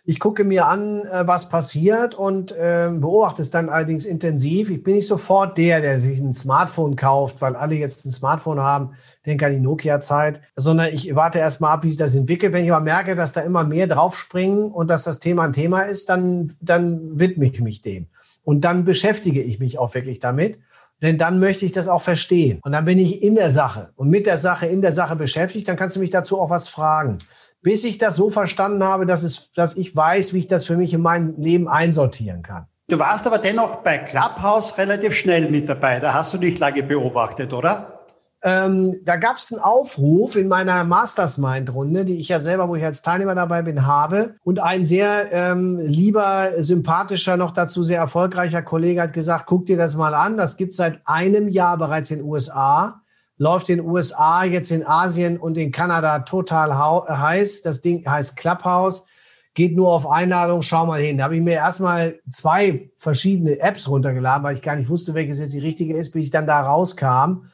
Ich 0.06 0.20
gucke 0.20 0.44
mir 0.44 0.66
an, 0.68 1.06
äh, 1.06 1.26
was 1.26 1.48
passiert 1.48 2.14
und 2.14 2.52
äh, 2.52 2.90
beobachte 2.92 3.42
es 3.42 3.52
dann 3.52 3.70
allerdings 3.70 4.04
intensiv. 4.04 4.70
Ich 4.70 4.84
bin 4.84 4.96
nicht 4.96 5.08
sofort 5.08 5.58
der, 5.58 5.80
der 5.80 5.98
sich 5.98 6.20
ein 6.20 6.34
Smartphone 6.34 6.98
kauft, 6.98 7.42
weil 7.42 7.56
alle 7.56 7.76
jetzt 7.76 8.06
ein 8.06 8.12
Smartphone 8.12 8.60
haben, 8.60 8.96
denke 9.26 9.46
an 9.46 9.54
die 9.54 9.62
Nokia-Zeit, 9.62 10.42
sondern 10.58 10.88
ich 10.88 11.16
warte 11.16 11.40
erst 11.40 11.62
mal 11.62 11.72
ab, 11.72 11.86
wie 11.86 11.90
sich 11.90 11.98
das 11.98 12.16
entwickelt. 12.16 12.52
Wenn 12.52 12.66
ich 12.66 12.74
aber 12.74 12.84
merke, 12.84 13.16
dass 13.16 13.32
da 13.32 13.42
immer 13.42 13.64
mehr 13.64 13.88
draufspringen 13.88 14.74
und 14.74 14.90
dass 14.90 15.06
das 15.06 15.20
Thema 15.20 15.44
ein 15.44 15.54
Thema 15.54 15.84
ist, 15.84 16.10
dann, 16.10 16.52
dann 16.60 17.18
widme 17.18 17.46
ich 17.46 17.62
mich 17.62 17.80
dem. 17.80 18.08
Und 18.44 18.66
dann 18.66 18.84
beschäftige 18.84 19.42
ich 19.42 19.60
mich 19.60 19.80
auch 19.80 19.94
wirklich 19.94 20.20
damit. 20.20 20.60
Denn 21.02 21.18
dann 21.18 21.40
möchte 21.40 21.66
ich 21.66 21.72
das 21.72 21.88
auch 21.88 22.02
verstehen. 22.02 22.60
Und 22.62 22.74
dann 22.74 22.84
bin 22.84 23.00
ich 23.00 23.24
in 23.24 23.36
der 23.36 23.52
Sache 23.52 23.92
und 23.96 24.10
mit 24.10 24.26
der 24.26 24.38
Sache, 24.38 24.66
in 24.66 24.82
der 24.82 24.92
Sache 24.92 25.16
beschäftigt. 25.16 25.68
Dann 25.70 25.78
kannst 25.78 25.96
du 25.96 26.02
mich 26.02 26.10
dazu 26.10 26.38
auch 26.40 26.50
was 26.50 26.68
fragen 26.68 27.20
bis 27.64 27.84
ich 27.84 27.98
das 27.98 28.16
so 28.16 28.30
verstanden 28.30 28.84
habe, 28.84 29.06
dass, 29.06 29.24
es, 29.24 29.52
dass 29.54 29.76
ich 29.76 29.96
weiß, 29.96 30.34
wie 30.34 30.40
ich 30.40 30.48
das 30.48 30.66
für 30.66 30.78
mich 30.78 30.94
in 30.94 31.02
mein 31.02 31.36
Leben 31.38 31.68
einsortieren 31.68 32.44
kann. 32.44 32.68
Du 32.90 33.00
warst 33.00 33.26
aber 33.26 33.40
dennoch 33.40 33.78
bei 33.78 33.98
Clubhouse 33.98 34.78
relativ 34.78 35.16
schnell 35.16 35.50
mit 35.50 35.68
dabei. 35.68 36.00
Da 36.00 36.14
hast 36.14 36.34
du 36.34 36.38
dich 36.38 36.60
lange 36.60 36.84
beobachtet, 36.84 37.54
oder? 37.54 38.02
Ähm, 38.46 39.00
da 39.06 39.16
gab 39.16 39.38
es 39.38 39.54
einen 39.54 39.64
Aufruf 39.64 40.36
in 40.36 40.50
meiner 40.50 40.84
Mastersmind-Runde, 40.84 42.04
die 42.04 42.20
ich 42.20 42.28
ja 42.28 42.42
selber, 42.42 42.68
wo 42.68 42.76
ich 42.76 42.84
als 42.84 43.02
Teilnehmer 43.02 43.36
dabei 43.36 43.62
bin, 43.62 43.88
habe. 43.88 44.36
Und 44.44 44.62
ein 44.62 44.84
sehr 44.84 45.32
ähm, 45.32 45.80
lieber, 45.80 46.50
sympathischer, 46.58 47.38
noch 47.38 47.52
dazu 47.52 47.84
sehr 47.84 48.00
erfolgreicher 48.00 48.62
Kollege 48.62 49.02
hat 49.02 49.14
gesagt, 49.14 49.46
guck 49.46 49.66
dir 49.66 49.78
das 49.78 49.96
mal 49.96 50.14
an. 50.14 50.36
Das 50.36 50.58
gibt 50.58 50.74
seit 50.74 51.00
einem 51.06 51.48
Jahr 51.48 51.78
bereits 51.78 52.12
in 52.12 52.18
den 52.18 52.28
USA 52.28 53.03
läuft 53.44 53.70
in 53.70 53.78
den 53.78 53.88
USA, 53.88 54.44
jetzt 54.44 54.72
in 54.72 54.88
Asien 54.88 55.38
und 55.38 55.58
in 55.58 55.72
Kanada 55.72 56.20
total 56.20 56.76
heiß. 56.76 57.62
Das 57.62 57.82
Ding 57.82 58.06
heißt 58.08 58.38
Clubhouse, 58.38 59.06
geht 59.54 59.76
nur 59.76 59.90
auf 59.90 60.10
Einladung, 60.10 60.62
schau 60.62 60.86
mal 60.86 61.02
hin. 61.02 61.18
Da 61.18 61.26
habe 61.26 61.36
ich 61.36 61.42
mir 61.42 61.54
erstmal 61.54 62.20
zwei 62.30 62.90
verschiedene 62.98 63.60
Apps 63.60 63.88
runtergeladen, 63.90 64.44
weil 64.44 64.56
ich 64.56 64.62
gar 64.62 64.76
nicht 64.76 64.90
wusste, 64.90 65.14
welches 65.14 65.40
jetzt 65.40 65.54
die 65.54 65.60
richtige 65.60 65.96
ist, 65.96 66.12
bis 66.12 66.26
ich 66.26 66.32
dann 66.32 66.48
da 66.48 66.62
rauskam 66.62 67.50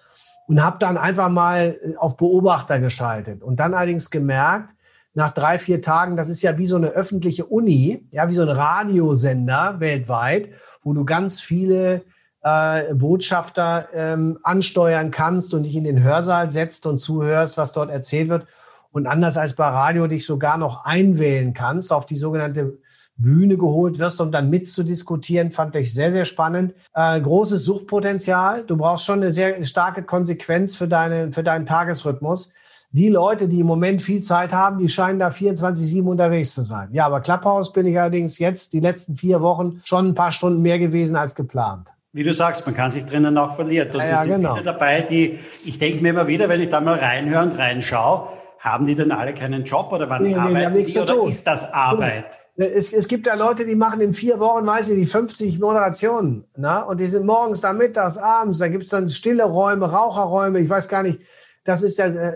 und 0.48 0.64
habe 0.64 0.78
dann 0.80 0.98
einfach 0.98 1.30
mal 1.30 1.78
äh, 1.82 1.96
auf 1.98 2.18
Beobachter 2.18 2.80
geschaltet 2.80 3.44
und 3.44 3.60
dann 3.60 3.74
allerdings 3.74 4.10
gemerkt, 4.10 4.76
nach 5.16 5.32
drei, 5.32 5.58
vier 5.58 5.82
Tagen, 5.82 6.16
das 6.16 6.30
ist 6.30 6.44
ja 6.44 6.58
wie 6.60 6.68
so 6.68 6.76
eine 6.76 6.90
öffentliche 6.90 7.46
Uni, 7.46 8.08
ja, 8.12 8.30
wie 8.30 8.36
so 8.36 8.44
ein 8.44 8.50
Radiosender 8.50 9.80
weltweit, 9.80 10.50
wo 10.84 10.94
du 10.94 11.04
ganz 11.04 11.42
viele 11.42 12.04
äh, 12.42 12.94
Botschafter 12.94 13.88
ähm, 13.94 14.40
ansteuern 14.44 15.12
kannst 15.12 15.54
und 15.54 15.64
dich 15.64 15.76
in 15.76 15.84
den 15.84 16.02
Hörsaal 16.02 16.50
setzt 16.50 16.86
und 16.86 17.00
zuhörst, 17.00 17.58
was 17.58 17.74
dort 17.74 17.90
erzählt 17.90 18.30
wird. 18.30 18.48
Und 18.92 19.06
anders 19.06 19.38
als 19.38 19.54
bei 19.54 19.68
Radio 19.68 20.08
dich 20.08 20.26
sogar 20.26 20.58
noch 20.58 20.86
einwählen 20.86 21.54
kannst, 21.54 21.94
auf 21.94 22.06
die 22.06 22.18
sogenannte 22.18 22.80
Bühne 23.18 23.58
geholt 23.58 24.00
wirst, 24.00 24.20
um 24.22 24.32
dann 24.32 24.50
mitzudiskutieren, 24.50 25.52
fand 25.52 25.76
ich 25.76 25.94
sehr, 25.94 26.12
sehr 26.12 26.26
spannend. 26.26 26.74
Äh, 26.94 27.20
großes 27.20 27.64
Suchtpotenzial. 27.66 28.64
Du 28.64 28.78
brauchst 28.78 29.06
schon 29.06 29.22
eine 29.22 29.32
sehr 29.32 29.64
starke 29.66 30.04
Konsequenz 30.04 30.76
für, 30.76 30.88
deine, 30.88 31.32
für 31.34 31.44
deinen 31.44 31.66
Tagesrhythmus. 31.66 32.52
Die 32.92 33.10
Leute, 33.10 33.48
die 33.48 33.60
im 33.60 33.68
Moment 33.68 34.02
viel 34.02 34.22
Zeit 34.22 34.52
haben, 34.52 34.80
die 34.80 34.90
scheinen 34.90 35.20
da 35.20 35.28
24-7 35.28 36.02
unterwegs 36.04 36.54
zu 36.54 36.64
sein. 36.64 36.90
Ja, 36.92 37.06
aber 37.06 37.20
Clubhouse 37.20 37.72
bin 37.72 37.86
ich 37.86 38.00
allerdings 38.00 38.40
jetzt 38.40 38.74
die 38.74 38.80
letzten 38.80 39.16
vier 39.16 39.42
Wochen 39.42 39.82
schon 39.84 40.08
ein 40.08 40.16
paar 40.16 40.32
Stunden 40.32 40.62
mehr 40.62 40.80
gewesen 40.80 41.16
als 41.16 41.36
geplant 41.36 41.92
wie 42.12 42.24
du 42.24 42.34
sagst, 42.34 42.66
man 42.66 42.76
kann 42.76 42.91
sich 42.91 43.05
drinnen 43.05 43.38
auch 43.38 43.55
verlieren. 43.55 43.89
Und 43.89 43.99
ja, 43.99 44.05
ja, 44.05 44.22
sind 44.24 44.32
genau. 44.32 44.53
viele 44.53 44.66
dabei, 44.66 45.01
die, 45.01 45.39
ich 45.64 45.78
denke 45.78 46.01
mir 46.01 46.10
immer 46.10 46.28
wieder, 46.28 46.49
wenn 46.49 46.62
ich 46.62 46.70
da 46.70 46.82
mal 46.82 46.97
reinhöre 46.97 47.43
und 47.43 47.57
reinschaue, 47.57 48.30
haben 48.60 48.86
die 48.86 48.95
denn 48.95 49.12
alle 49.12 49.34
keinen 49.34 49.64
Job 49.64 49.91
oder 49.91 50.10
wann 50.10 50.24
nee, 50.24 50.36
arbeiten 50.36 50.74
nee, 50.74 50.84
die, 50.84 50.99
oder 50.99 51.14
tun. 51.14 51.30
ist 51.30 51.45
das 51.45 51.72
Arbeit? 51.72 52.39
Es, 52.57 52.91
es 52.91 53.07
gibt 53.07 53.26
ja 53.26 53.36
Leute, 53.36 53.66
die 53.66 53.76
machen 53.76 54.01
in 54.01 54.12
vier 54.12 54.39
Wochen, 54.39 54.66
weiß 54.66 54.89
ich 54.89 54.97
nicht, 54.97 55.12
50 55.12 55.60
Moderationen. 55.60 56.45
Na? 56.57 56.82
Und 56.82 56.99
die 56.99 57.05
sind 57.05 57.26
morgens, 57.26 57.62
da 57.62 57.72
mittags, 57.72 58.18
abends, 58.18 58.60
da 58.60 58.68
gibt 58.68 58.84
es 58.84 58.89
dann 58.89 59.10
stille 59.10 59.45
Räume, 59.45 59.89
Raucherräume, 59.89 60.60
ich 60.60 60.70
weiß 60.70 60.89
gar 60.89 61.03
nicht. 61.03 61.20
Das 61.64 61.84
ist 61.84 61.97
ja 61.97 62.07
äh, 62.07 62.34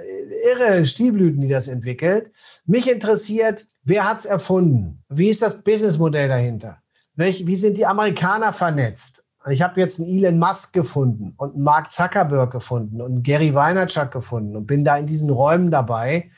irre 0.49 0.85
Stilblüten, 0.85 1.41
die 1.41 1.49
das 1.49 1.67
entwickelt. 1.67 2.31
Mich 2.65 2.89
interessiert, 2.89 3.65
wer 3.83 4.07
hat's 4.07 4.25
erfunden? 4.25 5.03
Wie 5.09 5.29
ist 5.29 5.41
das 5.41 5.61
Businessmodell 5.61 6.29
dahinter? 6.29 6.77
Welch, 7.15 7.45
wie 7.45 7.55
sind 7.55 7.77
die 7.77 7.85
Amerikaner 7.85 8.53
vernetzt? 8.53 9.22
Ich 9.49 9.61
habe 9.61 9.79
jetzt 9.79 9.99
einen 9.99 10.09
Elon 10.09 10.39
Musk 10.39 10.73
gefunden 10.73 11.33
und 11.37 11.53
einen 11.53 11.63
Mark 11.63 11.91
Zuckerberg 11.91 12.51
gefunden 12.51 13.01
und 13.01 13.11
einen 13.11 13.23
Gary 13.23 13.53
Vaynerchuk 13.53 14.11
gefunden 14.11 14.55
und 14.55 14.65
bin 14.65 14.85
da 14.85 14.97
in 14.97 15.05
diesen 15.05 15.29
Räumen 15.29 15.69
dabei. 15.69 16.31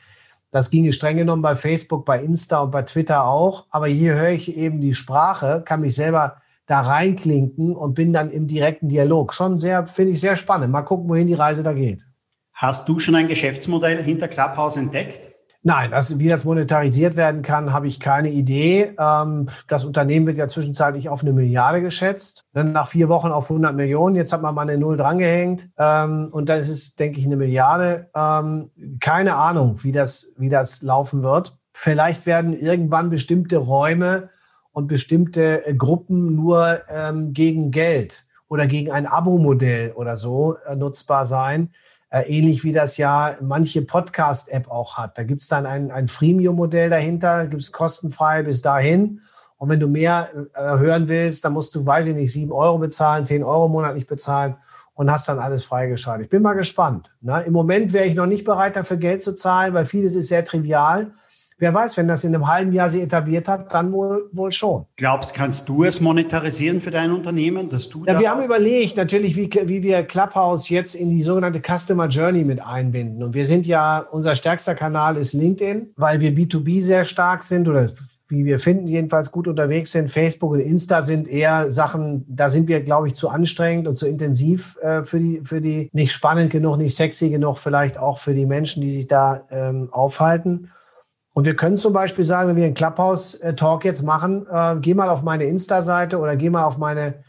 Das 0.50 0.70
ginge 0.70 0.92
streng 0.92 1.16
genommen 1.16 1.42
bei 1.42 1.54
Facebook, 1.54 2.04
bei 2.04 2.22
Insta 2.22 2.60
und 2.60 2.70
bei 2.70 2.82
Twitter 2.82 3.26
auch. 3.26 3.66
Aber 3.70 3.86
hier 3.86 4.14
höre 4.14 4.30
ich 4.30 4.56
eben 4.56 4.80
die 4.80 4.94
Sprache, 4.94 5.62
kann 5.64 5.82
mich 5.82 5.94
selber 5.94 6.42
da 6.66 6.80
reinklinken 6.80 7.76
und 7.76 7.94
bin 7.94 8.12
dann 8.12 8.30
im 8.30 8.48
direkten 8.48 8.88
Dialog. 8.88 9.34
Schon 9.34 9.58
sehr, 9.58 9.86
finde 9.86 10.12
ich 10.12 10.20
sehr 10.20 10.36
spannend. 10.36 10.72
Mal 10.72 10.82
gucken, 10.82 11.08
wohin 11.08 11.26
die 11.26 11.34
Reise 11.34 11.62
da 11.62 11.72
geht. 11.72 12.04
Hast 12.52 12.88
du 12.88 12.98
schon 12.98 13.14
ein 13.14 13.28
Geschäftsmodell 13.28 14.02
hinter 14.02 14.28
Clubhouse 14.28 14.76
entdeckt? 14.76 15.35
Nein, 15.66 15.90
das, 15.90 16.20
wie 16.20 16.28
das 16.28 16.44
monetarisiert 16.44 17.16
werden 17.16 17.42
kann, 17.42 17.72
habe 17.72 17.88
ich 17.88 17.98
keine 17.98 18.30
Idee. 18.30 18.94
Ähm, 19.00 19.48
das 19.66 19.84
Unternehmen 19.84 20.28
wird 20.28 20.36
ja 20.36 20.46
zwischenzeitlich 20.46 21.08
auf 21.08 21.22
eine 21.22 21.32
Milliarde 21.32 21.82
geschätzt. 21.82 22.44
Dann 22.52 22.70
nach 22.70 22.86
vier 22.86 23.08
Wochen 23.08 23.32
auf 23.32 23.50
100 23.50 23.74
Millionen. 23.74 24.14
Jetzt 24.14 24.32
hat 24.32 24.42
man 24.42 24.54
mal 24.54 24.62
eine 24.62 24.78
Null 24.78 24.96
drangehängt. 24.96 25.68
Ähm, 25.76 26.28
und 26.30 26.48
dann 26.48 26.60
ist 26.60 26.68
es, 26.68 26.94
denke 26.94 27.18
ich, 27.18 27.26
eine 27.26 27.34
Milliarde. 27.34 28.08
Ähm, 28.14 28.70
keine 29.00 29.34
Ahnung, 29.34 29.82
wie 29.82 29.90
das, 29.90 30.28
wie 30.36 30.50
das 30.50 30.82
laufen 30.82 31.24
wird. 31.24 31.58
Vielleicht 31.72 32.26
werden 32.26 32.56
irgendwann 32.56 33.10
bestimmte 33.10 33.56
Räume 33.56 34.30
und 34.70 34.86
bestimmte 34.86 35.66
äh, 35.66 35.74
Gruppen 35.74 36.36
nur 36.36 36.78
ähm, 36.88 37.32
gegen 37.32 37.72
Geld 37.72 38.24
oder 38.46 38.68
gegen 38.68 38.92
ein 38.92 39.08
Abo-Modell 39.08 39.94
oder 39.94 40.16
so 40.16 40.58
äh, 40.64 40.76
nutzbar 40.76 41.26
sein. 41.26 41.70
Äh, 42.16 42.22
ähnlich 42.30 42.64
wie 42.64 42.72
das 42.72 42.96
ja 42.96 43.36
manche 43.42 43.82
Podcast-App 43.82 44.70
auch 44.70 44.96
hat. 44.96 45.18
Da 45.18 45.22
gibt 45.22 45.42
es 45.42 45.48
dann 45.48 45.66
ein, 45.66 45.90
ein 45.90 46.08
Freemium-Modell 46.08 46.88
dahinter, 46.88 47.46
gibt 47.46 47.62
es 47.62 47.72
kostenfrei 47.72 48.42
bis 48.42 48.62
dahin. 48.62 49.20
Und 49.58 49.68
wenn 49.68 49.80
du 49.80 49.88
mehr 49.88 50.30
äh, 50.54 50.78
hören 50.78 51.08
willst, 51.08 51.44
dann 51.44 51.52
musst 51.52 51.74
du, 51.74 51.84
weiß 51.84 52.06
ich 52.06 52.14
nicht, 52.14 52.32
sieben 52.32 52.52
Euro 52.52 52.78
bezahlen, 52.78 53.24
zehn 53.24 53.44
Euro 53.44 53.68
monatlich 53.68 54.06
bezahlen 54.06 54.56
und 54.94 55.10
hast 55.10 55.28
dann 55.28 55.38
alles 55.38 55.64
freigeschaltet. 55.64 56.26
Ich 56.26 56.30
bin 56.30 56.42
mal 56.42 56.54
gespannt. 56.54 57.12
Ne? 57.20 57.42
Im 57.46 57.52
Moment 57.52 57.92
wäre 57.92 58.06
ich 58.06 58.14
noch 58.14 58.26
nicht 58.26 58.44
bereit, 58.44 58.76
dafür 58.76 58.96
Geld 58.96 59.22
zu 59.22 59.34
zahlen, 59.34 59.74
weil 59.74 59.84
vieles 59.84 60.14
ist 60.14 60.28
sehr 60.28 60.44
trivial. 60.44 61.12
Wer 61.58 61.72
weiß, 61.72 61.96
wenn 61.96 62.06
das 62.06 62.22
in 62.22 62.34
einem 62.34 62.46
halben 62.46 62.72
Jahr 62.74 62.90
sich 62.90 63.00
etabliert 63.00 63.48
hat, 63.48 63.72
dann 63.72 63.90
wohl, 63.90 64.28
wohl 64.32 64.52
schon. 64.52 64.84
Glaubst, 64.96 65.32
kannst 65.34 65.66
du 65.70 65.84
es 65.84 66.02
monetarisieren 66.02 66.82
für 66.82 66.90
dein 66.90 67.12
Unternehmen, 67.12 67.70
dass 67.70 67.88
du 67.88 68.04
Ja, 68.04 68.20
wir 68.20 68.30
haben 68.30 68.42
überlegt, 68.42 68.98
natürlich, 68.98 69.36
wie, 69.36 69.50
wie 69.64 69.82
wir 69.82 70.02
Clubhouse 70.02 70.68
jetzt 70.68 70.94
in 70.94 71.08
die 71.08 71.22
sogenannte 71.22 71.62
Customer 71.62 72.08
Journey 72.08 72.44
mit 72.44 72.60
einbinden. 72.60 73.22
Und 73.22 73.34
wir 73.34 73.46
sind 73.46 73.66
ja, 73.66 74.00
unser 74.10 74.36
stärkster 74.36 74.74
Kanal 74.74 75.16
ist 75.16 75.32
LinkedIn, 75.32 75.94
weil 75.96 76.20
wir 76.20 76.32
B2B 76.32 76.82
sehr 76.82 77.06
stark 77.06 77.42
sind 77.42 77.68
oder 77.68 77.88
wie 78.28 78.44
wir 78.44 78.58
finden, 78.58 78.88
jedenfalls 78.88 79.30
gut 79.30 79.48
unterwegs 79.48 79.92
sind. 79.92 80.10
Facebook 80.10 80.52
und 80.52 80.60
Insta 80.60 81.02
sind 81.02 81.28
eher 81.28 81.70
Sachen, 81.70 82.24
da 82.28 82.50
sind 82.50 82.68
wir, 82.68 82.82
glaube 82.82 83.06
ich, 83.06 83.14
zu 83.14 83.28
anstrengend 83.28 83.86
und 83.88 83.96
zu 83.96 84.06
intensiv 84.06 84.76
äh, 84.82 85.04
für 85.04 85.20
die, 85.20 85.40
für 85.44 85.60
die, 85.60 85.88
nicht 85.92 86.12
spannend 86.12 86.50
genug, 86.50 86.76
nicht 86.76 86.96
sexy 86.96 87.30
genug, 87.30 87.58
vielleicht 87.58 87.98
auch 87.98 88.18
für 88.18 88.34
die 88.34 88.46
Menschen, 88.46 88.82
die 88.82 88.90
sich 88.90 89.06
da 89.06 89.44
ähm, 89.50 89.88
aufhalten. 89.92 90.70
Und 91.36 91.44
wir 91.44 91.54
können 91.54 91.76
zum 91.76 91.92
Beispiel 91.92 92.24
sagen, 92.24 92.48
wenn 92.48 92.56
wir 92.56 92.64
einen 92.64 92.72
Clubhouse-Talk 92.72 93.84
jetzt 93.84 94.02
machen, 94.02 94.46
äh, 94.50 94.76
geh 94.80 94.94
mal 94.94 95.10
auf 95.10 95.22
meine 95.22 95.44
Insta-Seite 95.44 96.18
oder 96.18 96.34
geh 96.34 96.48
mal 96.48 96.64
auf 96.64 96.78
meine, 96.78 97.22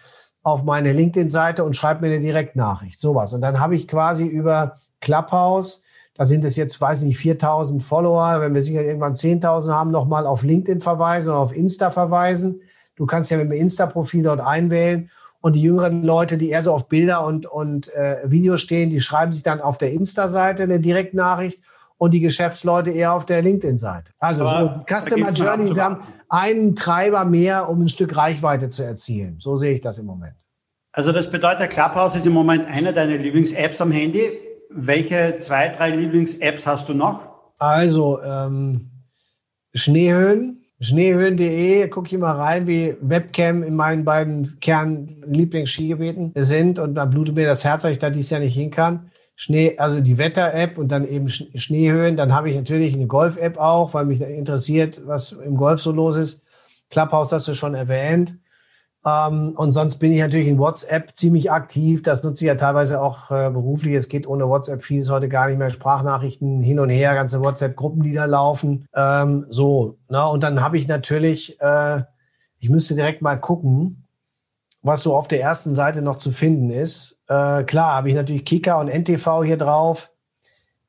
auf 0.43 0.63
meine 0.63 0.93
LinkedIn-Seite 0.93 1.65
und 1.65 1.75
schreib 1.75 1.99
mir 1.99 2.07
eine 2.07 2.21
Direktnachricht. 2.21 3.01
Sowas. 3.01 3.33
Und 3.33 3.41
dann 3.41 3.59
habe 3.59 3.75
ich 3.75 3.85
quasi 3.85 4.25
über 4.25 4.77
Clubhouse 5.01 5.83
da 6.17 6.25
sind 6.25 6.43
es 6.45 6.55
jetzt, 6.55 6.81
weiß 6.81 7.03
nicht, 7.03 7.17
4000 7.17 7.83
Follower. 7.83 8.41
Wenn 8.41 8.55
wir 8.55 8.63
sicher 8.63 8.81
irgendwann 8.81 9.13
10.000 9.13 9.71
haben, 9.71 9.91
nochmal 9.91 10.25
auf 10.25 10.43
LinkedIn 10.43 10.81
verweisen 10.81 11.29
oder 11.29 11.39
auf 11.39 11.55
Insta 11.55 11.91
verweisen. 11.91 12.61
Du 12.95 13.05
kannst 13.05 13.29
ja 13.29 13.37
mit 13.37 13.51
dem 13.51 13.57
Insta-Profil 13.57 14.23
dort 14.23 14.39
einwählen. 14.39 15.11
Und 15.41 15.55
die 15.55 15.61
jüngeren 15.61 16.03
Leute, 16.03 16.39
die 16.39 16.49
eher 16.49 16.63
so 16.63 16.73
auf 16.73 16.87
Bilder 16.87 17.23
und, 17.23 17.45
und 17.45 17.93
äh, 17.93 18.17
Videos 18.25 18.61
stehen, 18.61 18.89
die 18.89 18.99
schreiben 18.99 19.31
sich 19.31 19.43
dann 19.43 19.61
auf 19.61 19.77
der 19.77 19.91
Insta-Seite 19.91 20.63
eine 20.63 20.79
Direktnachricht 20.79 21.61
und 21.97 22.13
die 22.13 22.19
Geschäftsleute 22.19 22.91
eher 22.91 23.13
auf 23.13 23.25
der 23.25 23.41
LinkedIn-Seite. 23.41 24.11
Also 24.19 24.45
so 24.45 24.67
die 24.67 24.93
Customer 24.93 25.31
Journey, 25.31 25.75
wir 25.75 25.83
haben 25.83 26.03
einen 26.29 26.75
Treiber 26.75 27.25
mehr, 27.25 27.69
um 27.69 27.81
ein 27.81 27.89
Stück 27.89 28.15
Reichweite 28.15 28.69
zu 28.69 28.83
erzielen. 28.83 29.37
So 29.39 29.57
sehe 29.57 29.73
ich 29.73 29.81
das 29.81 29.97
im 29.97 30.05
Moment. 30.05 30.35
Also 30.91 31.11
das 31.11 31.29
bedeutet, 31.29 31.69
Clubhouse 31.69 32.15
ist 32.15 32.25
im 32.25 32.33
Moment 32.33 32.65
eine 32.65 32.93
deiner 32.93 33.17
Lieblings-Apps 33.17 33.81
am 33.81 33.91
Handy. 33.91 34.31
Welche 34.69 35.37
zwei, 35.39 35.69
drei 35.69 35.91
Lieblings-Apps 35.91 36.65
hast 36.67 36.89
du 36.89 36.93
noch? 36.93 37.21
Also, 37.59 38.21
ähm, 38.21 38.91
Schneehöhen, 39.73 40.63
schneehöhen.de, 40.79 41.87
gucke 41.89 42.15
ich 42.15 42.19
mal 42.19 42.35
rein, 42.35 42.67
wie 42.67 42.95
Webcam 43.01 43.63
in 43.63 43.75
meinen 43.75 44.05
beiden 44.05 44.59
Kern-Lieblings-Skigebieten 44.59 46.33
sind 46.35 46.79
und 46.79 46.95
da 46.95 47.05
blutet 47.05 47.35
mir 47.35 47.45
das 47.45 47.63
Herz, 47.63 47.83
dass 47.83 47.91
ich 47.91 47.99
da 47.99 48.09
dieses 48.09 48.31
Jahr 48.31 48.39
nicht 48.39 48.55
hin 48.55 48.71
kann. 48.71 49.11
Schnee, 49.39 49.77
also 49.77 50.01
die 50.01 50.17
Wetter-App 50.17 50.79
und 50.79 50.91
dann 50.91 51.07
eben 51.07 51.29
Schneehöhen. 51.29 52.17
Dann 52.17 52.33
habe 52.33 52.49
ich 52.49 52.55
natürlich 52.55 52.95
eine 52.95 53.05
Golf-App 53.05 53.59
auch, 53.59 53.93
weil 53.93 54.05
mich 54.05 54.19
interessiert, 54.19 55.03
was 55.05 55.31
im 55.31 55.57
Golf 55.57 55.79
so 55.79 55.91
los 55.91 56.15
ist. 56.17 56.43
Clubhouse 56.89 57.31
hast 57.31 57.47
du 57.47 57.53
schon 57.53 57.75
erwähnt. 57.75 58.35
Ähm, 59.05 59.53
und 59.55 59.73
sonst 59.73 59.97
bin 59.97 60.11
ich 60.11 60.21
natürlich 60.21 60.47
in 60.47 60.57
WhatsApp 60.57 61.15
ziemlich 61.15 61.51
aktiv. 61.51 62.01
Das 62.01 62.23
nutze 62.23 62.45
ich 62.45 62.47
ja 62.47 62.55
teilweise 62.55 62.99
auch 62.99 63.29
äh, 63.29 63.51
beruflich. 63.51 63.93
Es 63.93 64.09
geht 64.09 64.25
ohne 64.25 64.49
WhatsApp 64.49 64.83
vieles 64.83 65.11
heute 65.11 65.29
gar 65.29 65.45
nicht 65.45 65.59
mehr. 65.59 65.69
Sprachnachrichten 65.69 66.59
hin 66.59 66.79
und 66.79 66.89
her, 66.89 67.13
ganze 67.13 67.39
WhatsApp-Gruppen, 67.39 68.01
die 68.01 68.13
da 68.13 68.25
laufen. 68.25 68.87
Ähm, 68.95 69.45
so, 69.49 69.99
na, 70.09 70.25
und 70.25 70.41
dann 70.41 70.61
habe 70.61 70.77
ich 70.77 70.87
natürlich, 70.87 71.61
äh, 71.61 72.01
ich 72.57 72.69
müsste 72.69 72.95
direkt 72.95 73.21
mal 73.21 73.39
gucken, 73.39 74.07
was 74.81 75.03
so 75.03 75.15
auf 75.15 75.27
der 75.27 75.41
ersten 75.41 75.75
Seite 75.75 76.01
noch 76.01 76.17
zu 76.17 76.31
finden 76.31 76.71
ist. 76.71 77.16
Äh, 77.27 77.63
klar, 77.63 77.95
habe 77.95 78.09
ich 78.09 78.15
natürlich 78.15 78.45
Kika 78.45 78.79
und 78.79 78.87
NTV 78.87 79.43
hier 79.43 79.57
drauf. 79.57 80.11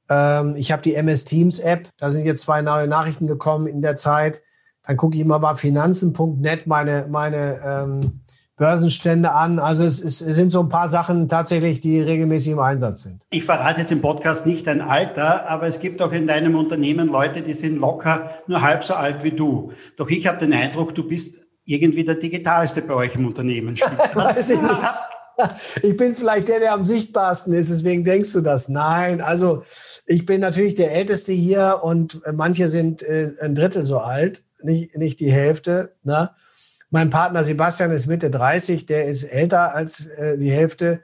Ähm, 0.09 0.57
ich 0.57 0.73
habe 0.73 0.83
die 0.83 0.95
MS 0.95 1.25
Teams 1.25 1.59
App. 1.59 1.89
Da 1.99 2.11
sind 2.11 2.25
jetzt 2.25 2.43
zwei 2.43 2.63
neue 2.63 2.87
Nachrichten 2.87 3.27
gekommen 3.27 3.67
in 3.67 3.83
der 3.83 3.97
Zeit. 3.97 4.41
Dann 4.87 4.97
gucke 4.97 5.17
ich 5.17 5.21
immer 5.21 5.39
bei 5.39 5.55
finanzen.net 5.55 6.67
meine, 6.67 7.07
meine 7.09 7.61
ähm, 7.65 8.21
Börsenstände 8.57 9.33
an. 9.33 9.59
Also 9.59 9.85
es, 9.85 10.01
es, 10.01 10.19
sind 10.19 10.51
so 10.51 10.61
ein 10.61 10.69
paar 10.69 10.89
Sachen 10.89 11.29
tatsächlich, 11.29 11.81
die 11.81 12.01
regelmäßig 12.01 12.53
im 12.53 12.59
Einsatz 12.59 13.03
sind. 13.03 13.25
Ich 13.31 13.45
verrate 13.45 13.81
jetzt 13.81 13.93
im 13.93 14.01
Podcast 14.01 14.47
nicht 14.47 14.67
dein 14.67 14.81
Alter, 14.81 15.49
aber 15.49 15.67
es 15.67 15.81
gibt 15.81 16.03
auch 16.03 16.13
in 16.13 16.27
deinem 16.27 16.57
Unternehmen 16.57 17.09
Leute, 17.09 17.43
die 17.43 17.55
sind 17.55 17.79
locker 17.79 18.31
nur 18.47 18.63
halb 18.63 18.85
so 18.85 18.95
alt 18.95 19.23
wie 19.23 19.31
du. 19.31 19.73
Doch 19.97 20.09
ich 20.09 20.27
habe 20.27 20.39
den 20.39 20.53
Eindruck, 20.53 20.95
du 20.95 21.07
bist 21.07 21.39
irgendwie 21.65 22.05
der 22.05 22.17
Digitalste 22.17 22.83
bei 22.83 22.95
euch 22.95 23.15
im 23.15 23.27
Unternehmen. 23.27 23.79
Weiß 24.15 24.51
ich, 24.51 24.61
nicht. 24.61 24.75
ich 25.83 25.97
bin 25.97 26.15
vielleicht 26.15 26.49
der, 26.49 26.61
der 26.61 26.73
am 26.73 26.85
sichtbarsten 26.85 27.53
ist, 27.53 27.71
deswegen 27.71 28.05
denkst 28.05 28.33
du 28.33 28.41
das. 28.41 28.69
Nein, 28.69 29.21
also 29.21 29.65
ich 30.07 30.27
bin 30.27 30.41
natürlich 30.41 30.75
der 30.75 30.93
Älteste 30.93 31.33
hier 31.33 31.81
und 31.83 32.21
manche 32.33 32.69
sind 32.69 33.03
äh, 33.03 33.33
ein 33.41 33.55
Drittel 33.55 33.85
so 33.85 33.99
alt 33.99 34.43
nicht, 34.63 34.97
nicht 34.97 35.21
die 35.21 35.33
Hälfte. 35.33 35.95
Ne? 36.03 36.31
Mein 36.91 37.11
Partner 37.11 37.45
Sebastian 37.45 37.91
ist 37.91 38.07
Mitte 38.07 38.31
30, 38.31 38.87
der 38.87 39.07
ist 39.07 39.25
älter 39.25 39.75
als 39.75 40.07
äh, 40.07 40.37
die 40.39 40.51
Hälfte. 40.51 41.03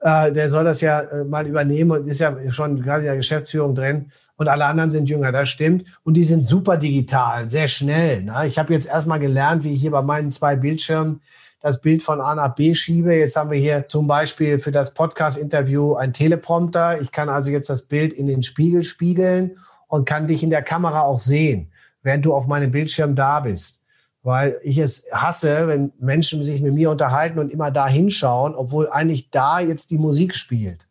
Äh, 0.00 0.32
der 0.32 0.48
soll 0.48 0.64
das 0.64 0.80
ja 0.80 1.00
äh, 1.00 1.24
mal 1.24 1.46
übernehmen 1.46 1.90
und 1.90 2.06
ist 2.06 2.20
ja 2.20 2.36
schon 2.50 2.80
gerade 2.80 3.00
in 3.00 3.06
der 3.06 3.16
Geschäftsführung 3.16 3.74
drin. 3.74 4.12
Und 4.36 4.48
alle 4.48 4.64
anderen 4.64 4.90
sind 4.90 5.08
jünger, 5.08 5.30
das 5.30 5.48
stimmt. 5.48 5.84
Und 6.02 6.16
die 6.16 6.24
sind 6.24 6.44
super 6.44 6.76
digital, 6.76 7.48
sehr 7.48 7.68
schnell. 7.68 8.22
Ne? 8.22 8.46
Ich 8.46 8.58
habe 8.58 8.72
jetzt 8.72 8.88
erstmal 8.88 9.20
gelernt, 9.20 9.62
wie 9.62 9.74
ich 9.74 9.80
hier 9.80 9.92
bei 9.92 10.02
meinen 10.02 10.30
zwei 10.30 10.56
Bildschirmen 10.56 11.20
das 11.64 11.80
Bild 11.80 12.02
von 12.02 12.20
A 12.20 12.34
nach 12.34 12.54
B 12.54 12.74
schiebe. 12.74 13.14
Jetzt 13.14 13.36
haben 13.36 13.50
wir 13.50 13.58
hier 13.58 13.88
zum 13.88 14.06
Beispiel 14.06 14.58
für 14.58 14.70
das 14.70 14.92
Podcast-Interview 14.92 15.94
ein 15.94 16.12
Teleprompter. 16.12 17.00
Ich 17.00 17.10
kann 17.10 17.30
also 17.30 17.50
jetzt 17.50 17.70
das 17.70 17.82
Bild 17.88 18.12
in 18.12 18.26
den 18.26 18.42
Spiegel 18.42 18.84
spiegeln 18.84 19.56
und 19.88 20.04
kann 20.04 20.26
dich 20.26 20.42
in 20.42 20.50
der 20.50 20.60
Kamera 20.60 21.00
auch 21.00 21.18
sehen 21.18 21.72
während 22.02 22.26
du 22.26 22.34
auf 22.34 22.46
meinem 22.46 22.70
Bildschirm 22.70 23.16
da 23.16 23.40
bist. 23.40 23.80
Weil 24.22 24.58
ich 24.62 24.76
es 24.76 25.06
hasse, 25.10 25.66
wenn 25.68 25.90
Menschen 25.98 26.44
sich 26.44 26.60
mit 26.60 26.74
mir 26.74 26.90
unterhalten 26.90 27.38
und 27.38 27.50
immer 27.50 27.70
da 27.70 27.88
hinschauen, 27.88 28.54
obwohl 28.54 28.90
eigentlich 28.90 29.30
da 29.30 29.58
jetzt 29.60 29.90
die 29.90 29.98
Musik 29.98 30.34
spielt. 30.34 30.86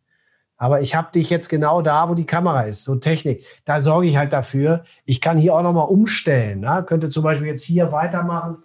Aber 0.57 0.81
ich 0.81 0.95
habe 0.95 1.11
dich 1.11 1.29
jetzt 1.29 1.49
genau 1.49 1.83
da, 1.83 2.09
wo 2.09 2.15
die 2.15 2.25
Kamera 2.25 2.61
ist, 2.61 2.83
so 2.83 2.95
Technik. 2.95 3.45
Da 3.63 3.79
sorge 3.79 4.07
ich 4.07 4.17
halt 4.17 4.33
dafür. 4.33 4.85
Ich 5.05 5.21
kann 5.21 5.37
hier 5.37 5.53
auch 5.53 5.61
nochmal 5.61 5.87
umstellen. 5.87 6.61
Ne? 6.61 6.83
Könnte 6.87 7.09
zum 7.09 7.23
Beispiel 7.23 7.47
jetzt 7.47 7.63
hier 7.63 7.91
weitermachen. 7.91 8.63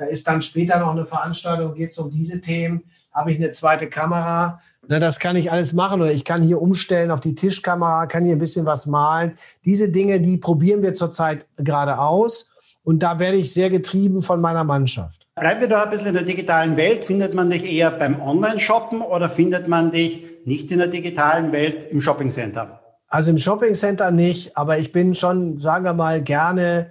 Da 0.00 0.06
ist 0.06 0.26
dann 0.26 0.40
später 0.40 0.80
noch 0.80 0.92
eine 0.92 1.04
Veranstaltung, 1.04 1.74
geht 1.74 1.90
es 1.90 1.98
um 1.98 2.10
diese 2.10 2.40
Themen. 2.40 2.84
Habe 3.12 3.32
ich 3.32 3.36
eine 3.36 3.50
zweite 3.50 3.86
Kamera 3.86 4.62
na, 4.88 4.98
das 4.98 5.20
kann 5.20 5.36
ich 5.36 5.52
alles 5.52 5.72
machen 5.74 6.00
oder 6.00 6.10
ich 6.10 6.24
kann 6.24 6.42
hier 6.42 6.60
umstellen 6.60 7.10
auf 7.10 7.20
die 7.20 7.34
Tischkamera, 7.34 8.06
kann 8.06 8.24
hier 8.24 8.34
ein 8.34 8.40
bisschen 8.40 8.66
was 8.66 8.86
malen. 8.86 9.36
Diese 9.64 9.90
Dinge, 9.90 10.20
die 10.20 10.36
probieren 10.36 10.82
wir 10.82 10.94
zurzeit 10.94 11.46
gerade 11.58 11.98
aus 11.98 12.50
und 12.82 13.02
da 13.02 13.18
werde 13.18 13.36
ich 13.36 13.52
sehr 13.52 13.70
getrieben 13.70 14.22
von 14.22 14.40
meiner 14.40 14.64
Mannschaft. 14.64 15.28
Bleiben 15.36 15.60
wir 15.60 15.68
da 15.68 15.84
ein 15.84 15.90
bisschen 15.90 16.08
in 16.08 16.14
der 16.14 16.22
digitalen 16.24 16.76
Welt. 16.76 17.04
Findet 17.04 17.34
man 17.34 17.50
dich 17.50 17.62
eher 17.62 17.90
beim 17.90 18.20
Online-Shoppen 18.20 19.02
oder 19.02 19.28
findet 19.28 19.68
man 19.68 19.92
dich 19.92 20.24
nicht 20.44 20.72
in 20.72 20.78
der 20.78 20.88
digitalen 20.88 21.52
Welt 21.52 21.92
im 21.92 22.00
Shoppingcenter? 22.00 22.80
Also 23.06 23.30
im 23.30 23.38
Shoppingcenter 23.38 24.10
nicht, 24.10 24.56
aber 24.56 24.78
ich 24.78 24.92
bin 24.92 25.14
schon, 25.14 25.58
sagen 25.58 25.84
wir 25.84 25.94
mal, 25.94 26.22
gerne 26.22 26.90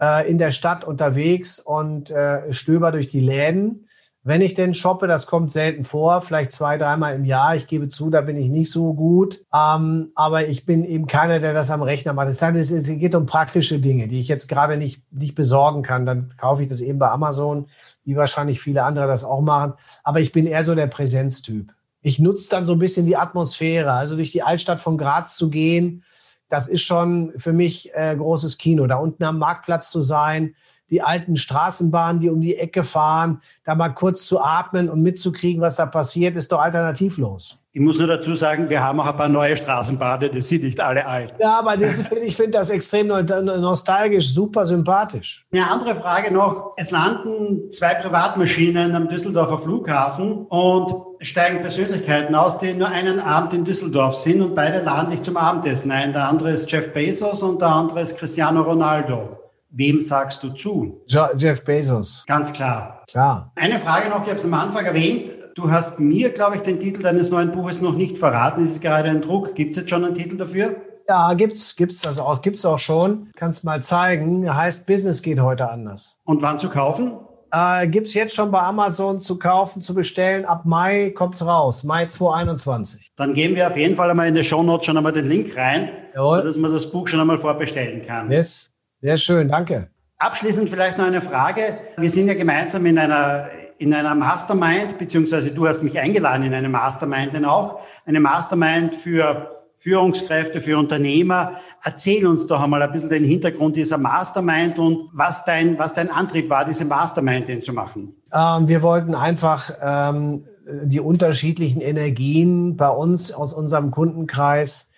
äh, 0.00 0.28
in 0.30 0.38
der 0.38 0.50
Stadt 0.50 0.84
unterwegs 0.84 1.58
und 1.58 2.10
äh, 2.10 2.52
stöber 2.52 2.92
durch 2.92 3.08
die 3.08 3.20
Läden. 3.20 3.88
Wenn 4.24 4.42
ich 4.42 4.52
denn 4.52 4.74
shoppe, 4.74 5.06
das 5.06 5.26
kommt 5.26 5.52
selten 5.52 5.84
vor, 5.84 6.20
vielleicht 6.20 6.52
zwei, 6.52 6.76
dreimal 6.76 7.14
im 7.14 7.24
Jahr. 7.24 7.56
Ich 7.56 7.66
gebe 7.66 7.88
zu, 7.88 8.10
da 8.10 8.20
bin 8.20 8.36
ich 8.36 8.50
nicht 8.50 8.70
so 8.70 8.92
gut. 8.92 9.40
Ähm, 9.54 10.10
aber 10.14 10.46
ich 10.46 10.66
bin 10.66 10.84
eben 10.84 11.06
keiner, 11.06 11.40
der 11.40 11.54
das 11.54 11.70
am 11.70 11.80
Rechner 11.80 12.12
macht. 12.12 12.28
Es, 12.28 12.40
geht 12.40 13.14
um 13.14 13.24
praktische 13.24 13.78
Dinge, 13.78 14.06
die 14.06 14.20
ich 14.20 14.28
jetzt 14.28 14.48
gerade 14.48 14.76
nicht, 14.76 15.02
nicht 15.10 15.34
besorgen 15.34 15.82
kann. 15.82 16.04
Dann 16.04 16.34
kaufe 16.36 16.62
ich 16.62 16.68
das 16.68 16.82
eben 16.82 16.98
bei 16.98 17.08
Amazon, 17.08 17.68
wie 18.04 18.16
wahrscheinlich 18.16 18.60
viele 18.60 18.82
andere 18.82 19.06
das 19.06 19.24
auch 19.24 19.40
machen. 19.40 19.74
Aber 20.02 20.20
ich 20.20 20.30
bin 20.30 20.46
eher 20.46 20.62
so 20.62 20.74
der 20.74 20.88
Präsenztyp. 20.88 21.72
Ich 22.02 22.18
nutze 22.18 22.50
dann 22.50 22.66
so 22.66 22.72
ein 22.72 22.78
bisschen 22.78 23.06
die 23.06 23.16
Atmosphäre. 23.16 23.92
Also 23.92 24.14
durch 24.16 24.32
die 24.32 24.42
Altstadt 24.42 24.82
von 24.82 24.98
Graz 24.98 25.36
zu 25.36 25.48
gehen, 25.48 26.04
das 26.48 26.68
ist 26.68 26.82
schon 26.82 27.32
für 27.36 27.52
mich 27.52 27.90
äh, 27.94 28.16
großes 28.16 28.58
Kino. 28.58 28.86
Da 28.86 28.96
unten 28.96 29.24
am 29.24 29.38
Marktplatz 29.38 29.90
zu 29.90 30.00
sein, 30.00 30.54
die 30.90 31.02
alten 31.02 31.36
Straßenbahnen, 31.36 32.20
die 32.20 32.30
um 32.30 32.40
die 32.40 32.56
Ecke 32.56 32.82
fahren, 32.82 33.42
da 33.64 33.74
mal 33.74 33.90
kurz 33.90 34.24
zu 34.26 34.40
atmen 34.40 34.88
und 34.88 35.02
mitzukriegen, 35.02 35.60
was 35.60 35.76
da 35.76 35.86
passiert, 35.86 36.36
ist 36.36 36.50
doch 36.50 36.60
alternativlos. 36.60 37.58
Ich 37.72 37.80
muss 37.80 37.98
nur 37.98 38.08
dazu 38.08 38.34
sagen, 38.34 38.70
wir 38.70 38.82
haben 38.82 38.98
auch 38.98 39.06
ein 39.06 39.16
paar 39.16 39.28
neue 39.28 39.56
Straßenbahnen, 39.56 40.32
die 40.32 40.42
sind 40.42 40.64
nicht 40.64 40.80
alle 40.80 41.06
alt. 41.06 41.34
Ja, 41.38 41.58
aber 41.58 41.76
das, 41.76 42.00
ich 42.10 42.36
finde 42.36 42.52
das 42.52 42.70
extrem 42.70 43.06
nostalgisch, 43.06 44.32
super 44.32 44.66
sympathisch. 44.66 45.46
Eine 45.52 45.70
andere 45.70 45.94
Frage 45.94 46.32
noch. 46.32 46.72
Es 46.76 46.90
landen 46.90 47.70
zwei 47.70 47.94
Privatmaschinen 47.94 48.94
am 48.94 49.08
Düsseldorfer 49.08 49.58
Flughafen 49.58 50.46
und 50.46 51.07
steigen 51.20 51.60
Persönlichkeiten 51.60 52.34
aus, 52.34 52.58
die 52.58 52.74
nur 52.74 52.88
einen 52.88 53.20
Abend 53.20 53.52
in 53.54 53.64
Düsseldorf 53.64 54.14
sind 54.14 54.40
und 54.40 54.54
beide 54.54 54.80
laden 54.82 55.10
dich 55.10 55.22
zum 55.22 55.36
Abendessen 55.36 55.90
ein. 55.90 56.12
Der 56.12 56.28
andere 56.28 56.50
ist 56.50 56.70
Jeff 56.70 56.92
Bezos 56.92 57.42
und 57.42 57.60
der 57.60 57.68
andere 57.68 58.00
ist 58.00 58.18
Cristiano 58.18 58.62
Ronaldo. 58.62 59.38
Wem 59.70 60.00
sagst 60.00 60.42
du 60.42 60.50
zu? 60.50 61.02
Jeff 61.06 61.64
Bezos. 61.64 62.24
Ganz 62.26 62.52
klar. 62.52 63.02
Klar. 63.10 63.52
Eine 63.54 63.78
Frage 63.78 64.08
noch, 64.08 64.22
ich 64.22 64.28
habe 64.28 64.38
es 64.38 64.44
am 64.44 64.54
Anfang 64.54 64.86
erwähnt. 64.86 65.30
Du 65.54 65.70
hast 65.70 65.98
mir, 65.98 66.30
glaube 66.30 66.56
ich, 66.56 66.62
den 66.62 66.78
Titel 66.78 67.02
deines 67.02 67.30
neuen 67.30 67.52
Buches 67.52 67.82
noch 67.82 67.94
nicht 67.94 68.16
verraten. 68.16 68.62
Es 68.62 68.72
ist 68.72 68.80
gerade 68.80 69.10
ein 69.10 69.20
Druck. 69.20 69.54
Gibt 69.54 69.72
es 69.72 69.78
jetzt 69.78 69.90
schon 69.90 70.04
einen 70.04 70.14
Titel 70.14 70.36
dafür? 70.36 70.76
Ja, 71.08 71.32
gibt's, 71.34 71.74
gibt's 71.74 72.06
also 72.06 72.22
auch, 72.22 72.42
gibt's 72.42 72.64
auch 72.64 72.78
schon. 72.78 73.30
Kannst 73.34 73.64
mal 73.64 73.82
zeigen. 73.82 74.54
Heißt 74.54 74.86
Business 74.86 75.20
geht 75.22 75.40
heute 75.40 75.68
anders. 75.70 76.16
Und 76.24 76.42
wann 76.42 76.60
zu 76.60 76.70
kaufen? 76.70 77.12
Äh, 77.50 77.88
gibt's 77.88 78.14
jetzt 78.14 78.34
schon 78.34 78.50
bei 78.50 78.60
Amazon 78.60 79.20
zu 79.20 79.38
kaufen, 79.38 79.80
zu 79.80 79.94
bestellen. 79.94 80.44
Ab 80.44 80.64
Mai 80.64 81.10
kommt's 81.14 81.44
raus. 81.44 81.84
Mai 81.84 82.06
2021. 82.06 83.12
Dann 83.16 83.34
geben 83.34 83.54
wir 83.54 83.66
auf 83.66 83.76
jeden 83.76 83.94
Fall 83.94 84.10
einmal 84.10 84.28
in 84.28 84.34
der 84.34 84.42
Show 84.42 84.62
Notes 84.62 84.86
schon 84.86 84.96
einmal 84.96 85.12
den 85.12 85.24
Link 85.24 85.56
rein, 85.56 85.90
Jawohl. 86.14 86.38
sodass 86.38 86.56
man 86.56 86.72
das 86.72 86.90
Buch 86.90 87.08
schon 87.08 87.20
einmal 87.20 87.38
vorbestellen 87.38 88.06
kann. 88.06 88.30
Yes. 88.30 88.70
Sehr 89.00 89.16
schön, 89.16 89.48
danke. 89.48 89.88
Abschließend 90.18 90.68
vielleicht 90.68 90.98
noch 90.98 91.06
eine 91.06 91.20
Frage. 91.20 91.78
Wir 91.96 92.10
sind 92.10 92.26
ja 92.26 92.34
gemeinsam 92.34 92.84
in 92.86 92.98
einer, 92.98 93.48
in 93.78 93.94
einer 93.94 94.14
Mastermind, 94.14 94.98
beziehungsweise 94.98 95.52
du 95.52 95.68
hast 95.68 95.82
mich 95.84 95.98
eingeladen 95.98 96.42
in 96.42 96.54
eine 96.54 96.68
Mastermind 96.68 97.32
denn 97.32 97.44
auch. 97.44 97.80
Eine 98.04 98.18
Mastermind 98.20 98.96
für 98.96 99.57
Führungskräfte, 99.88 100.60
für 100.60 100.76
Unternehmer. 100.76 101.60
Erzähl 101.82 102.26
uns 102.26 102.46
doch 102.46 102.60
einmal 102.60 102.82
ein 102.82 102.92
bisschen 102.92 103.08
den 103.08 103.24
Hintergrund 103.24 103.74
dieser 103.76 103.96
Mastermind 103.96 104.78
und 104.78 105.08
was 105.12 105.46
dein, 105.46 105.78
was 105.78 105.94
dein 105.94 106.10
Antrieb 106.10 106.50
war, 106.50 106.66
diese 106.66 106.84
Mastermind 106.84 107.48
denn 107.48 107.62
zu 107.62 107.72
machen. 107.72 108.14
Ähm, 108.32 108.68
wir 108.68 108.82
wollten 108.82 109.14
einfach 109.14 109.70
ähm, 109.80 110.44
die 110.84 111.00
unterschiedlichen 111.00 111.80
Energien 111.80 112.76
bei 112.76 112.90
uns 112.90 113.32
aus 113.32 113.54
unserem 113.54 113.90
Kundenkreis, 113.90 114.90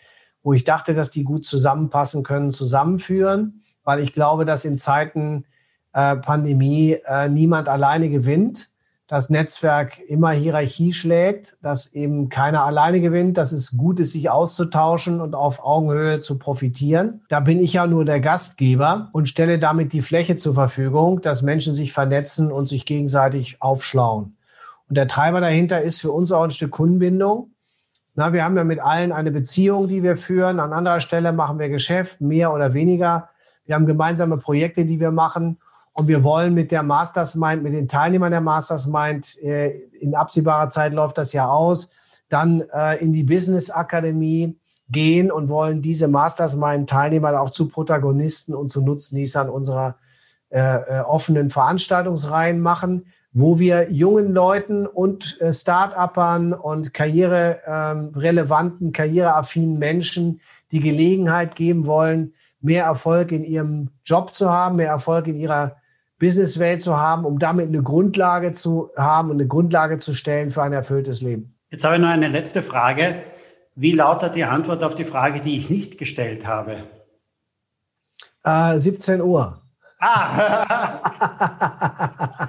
wo 0.42 0.54
ich 0.54 0.64
dachte, 0.64 0.94
dass 0.94 1.10
die 1.10 1.22
gut 1.22 1.46
zusammenpassen 1.46 2.24
können, 2.24 2.50
zusammenführen, 2.50 3.62
weil 3.84 4.00
ich 4.00 4.12
glaube, 4.12 4.44
dass 4.44 4.64
in 4.64 4.76
Zeiten 4.76 5.44
äh, 5.92 6.16
Pandemie 6.16 6.98
äh, 7.06 7.28
niemand 7.28 7.68
alleine 7.68 8.10
gewinnt 8.10 8.69
das 9.10 9.28
Netzwerk 9.28 9.98
immer 9.98 10.30
Hierarchie 10.30 10.92
schlägt, 10.92 11.56
dass 11.62 11.92
eben 11.94 12.28
keiner 12.28 12.64
alleine 12.64 13.00
gewinnt, 13.00 13.38
dass 13.38 13.50
es 13.50 13.76
gut 13.76 13.98
ist, 13.98 14.12
sich 14.12 14.30
auszutauschen 14.30 15.20
und 15.20 15.34
auf 15.34 15.64
Augenhöhe 15.64 16.20
zu 16.20 16.38
profitieren. 16.38 17.22
Da 17.28 17.40
bin 17.40 17.58
ich 17.58 17.72
ja 17.72 17.88
nur 17.88 18.04
der 18.04 18.20
Gastgeber 18.20 19.08
und 19.10 19.28
stelle 19.28 19.58
damit 19.58 19.92
die 19.92 20.02
Fläche 20.02 20.36
zur 20.36 20.54
Verfügung, 20.54 21.20
dass 21.22 21.42
Menschen 21.42 21.74
sich 21.74 21.92
vernetzen 21.92 22.52
und 22.52 22.68
sich 22.68 22.84
gegenseitig 22.84 23.60
aufschlauen. 23.60 24.36
Und 24.88 24.96
der 24.96 25.08
Treiber 25.08 25.40
dahinter 25.40 25.80
ist 25.80 26.00
für 26.00 26.12
uns 26.12 26.30
auch 26.30 26.44
ein 26.44 26.52
Stück 26.52 26.70
Kundenbindung. 26.70 27.50
Na, 28.14 28.32
wir 28.32 28.44
haben 28.44 28.56
ja 28.56 28.62
mit 28.62 28.78
allen 28.78 29.10
eine 29.10 29.32
Beziehung, 29.32 29.88
die 29.88 30.04
wir 30.04 30.18
führen. 30.18 30.60
An 30.60 30.72
anderer 30.72 31.00
Stelle 31.00 31.32
machen 31.32 31.58
wir 31.58 31.68
Geschäft, 31.68 32.20
mehr 32.20 32.54
oder 32.54 32.74
weniger. 32.74 33.28
Wir 33.66 33.74
haben 33.74 33.86
gemeinsame 33.86 34.36
Projekte, 34.36 34.84
die 34.84 35.00
wir 35.00 35.10
machen. 35.10 35.58
Und 36.00 36.08
wir 36.08 36.24
wollen 36.24 36.54
mit 36.54 36.70
der 36.70 36.82
Mastersmind, 36.82 37.62
mit 37.62 37.74
den 37.74 37.86
Teilnehmern 37.86 38.30
der 38.30 38.40
Mastersmind, 38.40 39.36
äh, 39.42 39.68
in 40.00 40.14
absehbarer 40.14 40.70
Zeit 40.70 40.94
läuft 40.94 41.18
das 41.18 41.34
ja 41.34 41.46
aus, 41.46 41.90
dann 42.30 42.62
äh, 42.72 42.96
in 43.04 43.12
die 43.12 43.22
Business 43.22 43.68
Akademie 43.68 44.58
gehen 44.88 45.30
und 45.30 45.50
wollen 45.50 45.82
diese 45.82 46.08
Mastersmind-Teilnehmer 46.08 47.38
auch 47.38 47.50
zu 47.50 47.68
Protagonisten 47.68 48.54
und 48.54 48.70
zu 48.70 48.80
Nutznießern 48.80 49.50
unserer 49.50 49.96
äh, 50.48 50.60
äh, 50.60 51.00
offenen 51.00 51.50
Veranstaltungsreihen 51.50 52.60
machen, 52.60 53.04
wo 53.34 53.58
wir 53.58 53.92
jungen 53.92 54.32
Leuten 54.32 54.86
und 54.86 55.38
äh, 55.42 55.52
Start-Uppern 55.52 56.54
und 56.54 56.94
karriererelevanten, 56.94 58.86
ähm, 58.86 58.92
karriereaffinen 58.94 59.78
Menschen 59.78 60.40
die 60.72 60.80
Gelegenheit 60.80 61.56
geben 61.56 61.86
wollen, 61.86 62.32
mehr 62.62 62.84
Erfolg 62.84 63.32
in 63.32 63.44
ihrem 63.44 63.90
Job 64.02 64.32
zu 64.32 64.50
haben, 64.50 64.76
mehr 64.76 64.88
Erfolg 64.88 65.26
in 65.26 65.36
ihrer 65.36 65.76
Businesswelt 66.20 66.82
zu 66.82 66.96
haben, 66.96 67.24
um 67.24 67.40
damit 67.40 67.66
eine 67.66 67.82
Grundlage 67.82 68.52
zu 68.52 68.90
haben 68.96 69.30
und 69.30 69.38
eine 69.38 69.48
Grundlage 69.48 69.96
zu 69.96 70.12
stellen 70.12 70.52
für 70.52 70.62
ein 70.62 70.72
erfülltes 70.72 71.22
Leben. 71.22 71.56
Jetzt 71.70 71.82
habe 71.82 71.96
ich 71.96 72.00
noch 72.00 72.08
eine 72.08 72.28
letzte 72.28 72.62
Frage. 72.62 73.24
Wie 73.74 73.90
lautet 73.92 74.36
die 74.36 74.44
Antwort 74.44 74.84
auf 74.84 74.94
die 74.94 75.04
Frage, 75.04 75.40
die 75.40 75.56
ich 75.56 75.70
nicht 75.70 75.98
gestellt 75.98 76.46
habe? 76.46 76.84
Äh, 78.44 78.78
17 78.78 79.22
Uhr. 79.22 79.62
Ah! 79.98 81.00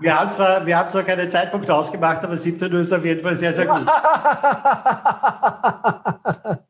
wir, 0.00 0.18
haben 0.18 0.30
zwar, 0.30 0.66
wir 0.66 0.78
haben 0.78 0.88
zwar 0.88 1.02
keine 1.02 1.28
Zeitpunkte 1.28 1.74
ausgemacht, 1.74 2.22
aber 2.22 2.36
17 2.36 2.72
Uhr 2.72 2.80
ist 2.80 2.92
auf 2.92 3.04
jeden 3.04 3.20
Fall 3.20 3.36
sehr, 3.36 3.52
sehr 3.52 3.66
gut. 3.66 3.80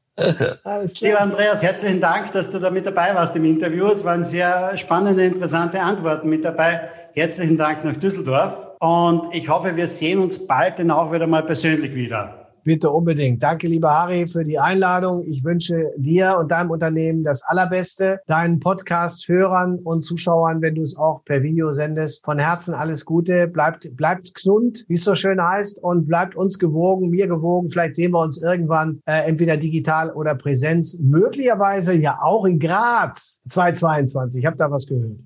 Lieber 1.00 1.20
Andreas, 1.20 1.62
herzlichen 1.62 2.00
Dank, 2.00 2.32
dass 2.32 2.50
du 2.50 2.58
da 2.58 2.70
mit 2.70 2.86
dabei 2.86 3.14
warst 3.14 3.36
im 3.36 3.44
Interview. 3.44 3.86
Es 3.86 4.04
waren 4.04 4.24
sehr 4.24 4.76
spannende, 4.76 5.24
interessante 5.24 5.80
Antworten 5.80 6.28
mit 6.28 6.44
dabei. 6.44 6.88
Herzlichen 7.14 7.56
Dank 7.56 7.84
nach 7.84 7.96
Düsseldorf 7.96 8.56
und 8.80 9.34
ich 9.34 9.48
hoffe, 9.48 9.76
wir 9.76 9.86
sehen 9.86 10.18
uns 10.18 10.46
bald 10.46 10.78
dann 10.78 10.90
auch 10.90 11.12
wieder 11.12 11.26
mal 11.26 11.42
persönlich 11.42 11.94
wieder. 11.94 12.47
Bitte 12.68 12.90
unbedingt. 12.90 13.42
Danke, 13.42 13.66
lieber 13.66 13.88
Harry, 13.88 14.26
für 14.26 14.44
die 14.44 14.58
Einladung. 14.58 15.24
Ich 15.26 15.42
wünsche 15.42 15.90
dir 15.96 16.36
und 16.38 16.50
deinem 16.50 16.70
Unternehmen 16.70 17.24
das 17.24 17.42
Allerbeste, 17.42 18.20
deinen 18.26 18.60
Podcast-Hörern 18.60 19.78
und 19.78 20.02
Zuschauern, 20.02 20.60
wenn 20.60 20.74
du 20.74 20.82
es 20.82 20.94
auch 20.94 21.24
per 21.24 21.42
Video 21.42 21.72
sendest. 21.72 22.26
Von 22.26 22.38
Herzen 22.38 22.74
alles 22.74 23.06
Gute. 23.06 23.46
Bleibt, 23.46 23.96
bleibt's 23.96 24.34
gesund, 24.34 24.84
wie 24.86 24.96
es 24.96 25.04
so 25.04 25.14
schön 25.14 25.42
heißt, 25.42 25.78
und 25.78 26.06
bleibt 26.06 26.36
uns 26.36 26.58
gewogen, 26.58 27.08
mir 27.08 27.26
gewogen. 27.26 27.70
Vielleicht 27.70 27.94
sehen 27.94 28.12
wir 28.12 28.20
uns 28.20 28.36
irgendwann 28.36 29.00
äh, 29.06 29.26
entweder 29.26 29.56
digital 29.56 30.10
oder 30.10 30.34
Präsenz. 30.34 30.98
Möglicherweise 31.00 31.96
ja 31.96 32.18
auch 32.20 32.44
in 32.44 32.58
Graz 32.58 33.40
2022. 33.48 34.40
Ich 34.40 34.46
habe 34.46 34.58
da 34.58 34.70
was 34.70 34.86
gehört. 34.86 35.16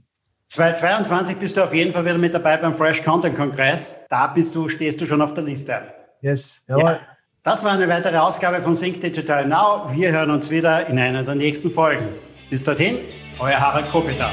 2022 0.47 1.39
bist 1.39 1.57
du 1.57 1.65
auf 1.65 1.75
jeden 1.75 1.93
Fall 1.93 2.05
wieder 2.05 2.19
mit 2.19 2.35
dabei 2.35 2.57
beim 2.59 2.73
Fresh 2.73 3.03
Content 3.03 3.35
Kongress. 3.35 3.97
Da 4.09 4.29
bist 4.29 4.55
du, 4.55 4.69
stehst 4.69 5.01
du 5.01 5.07
schon 5.07 5.21
auf 5.21 5.35
der 5.35 5.43
Liste. 5.43 5.81
Yes, 6.21 6.65
jawohl. 6.69 6.85
Ja. 6.85 7.12
Das 7.45 7.65
war 7.65 7.73
eine 7.73 7.89
weitere 7.89 8.19
Ausgabe 8.19 8.61
von 8.61 8.77
Sync 8.77 9.01
Digital 9.01 9.49
Now. 9.49 9.93
Wir 9.93 10.13
hören 10.13 10.31
uns 10.31 10.49
wieder 10.49 10.87
in 10.87 10.97
einer 10.97 11.25
der 11.25 11.35
nächsten 11.35 11.71
Folgen. 11.71 12.09
Bis 12.51 12.63
dorthin, 12.63 12.99
euer 13.41 13.59
Harald 13.59 13.91
Kopita. 13.91 14.31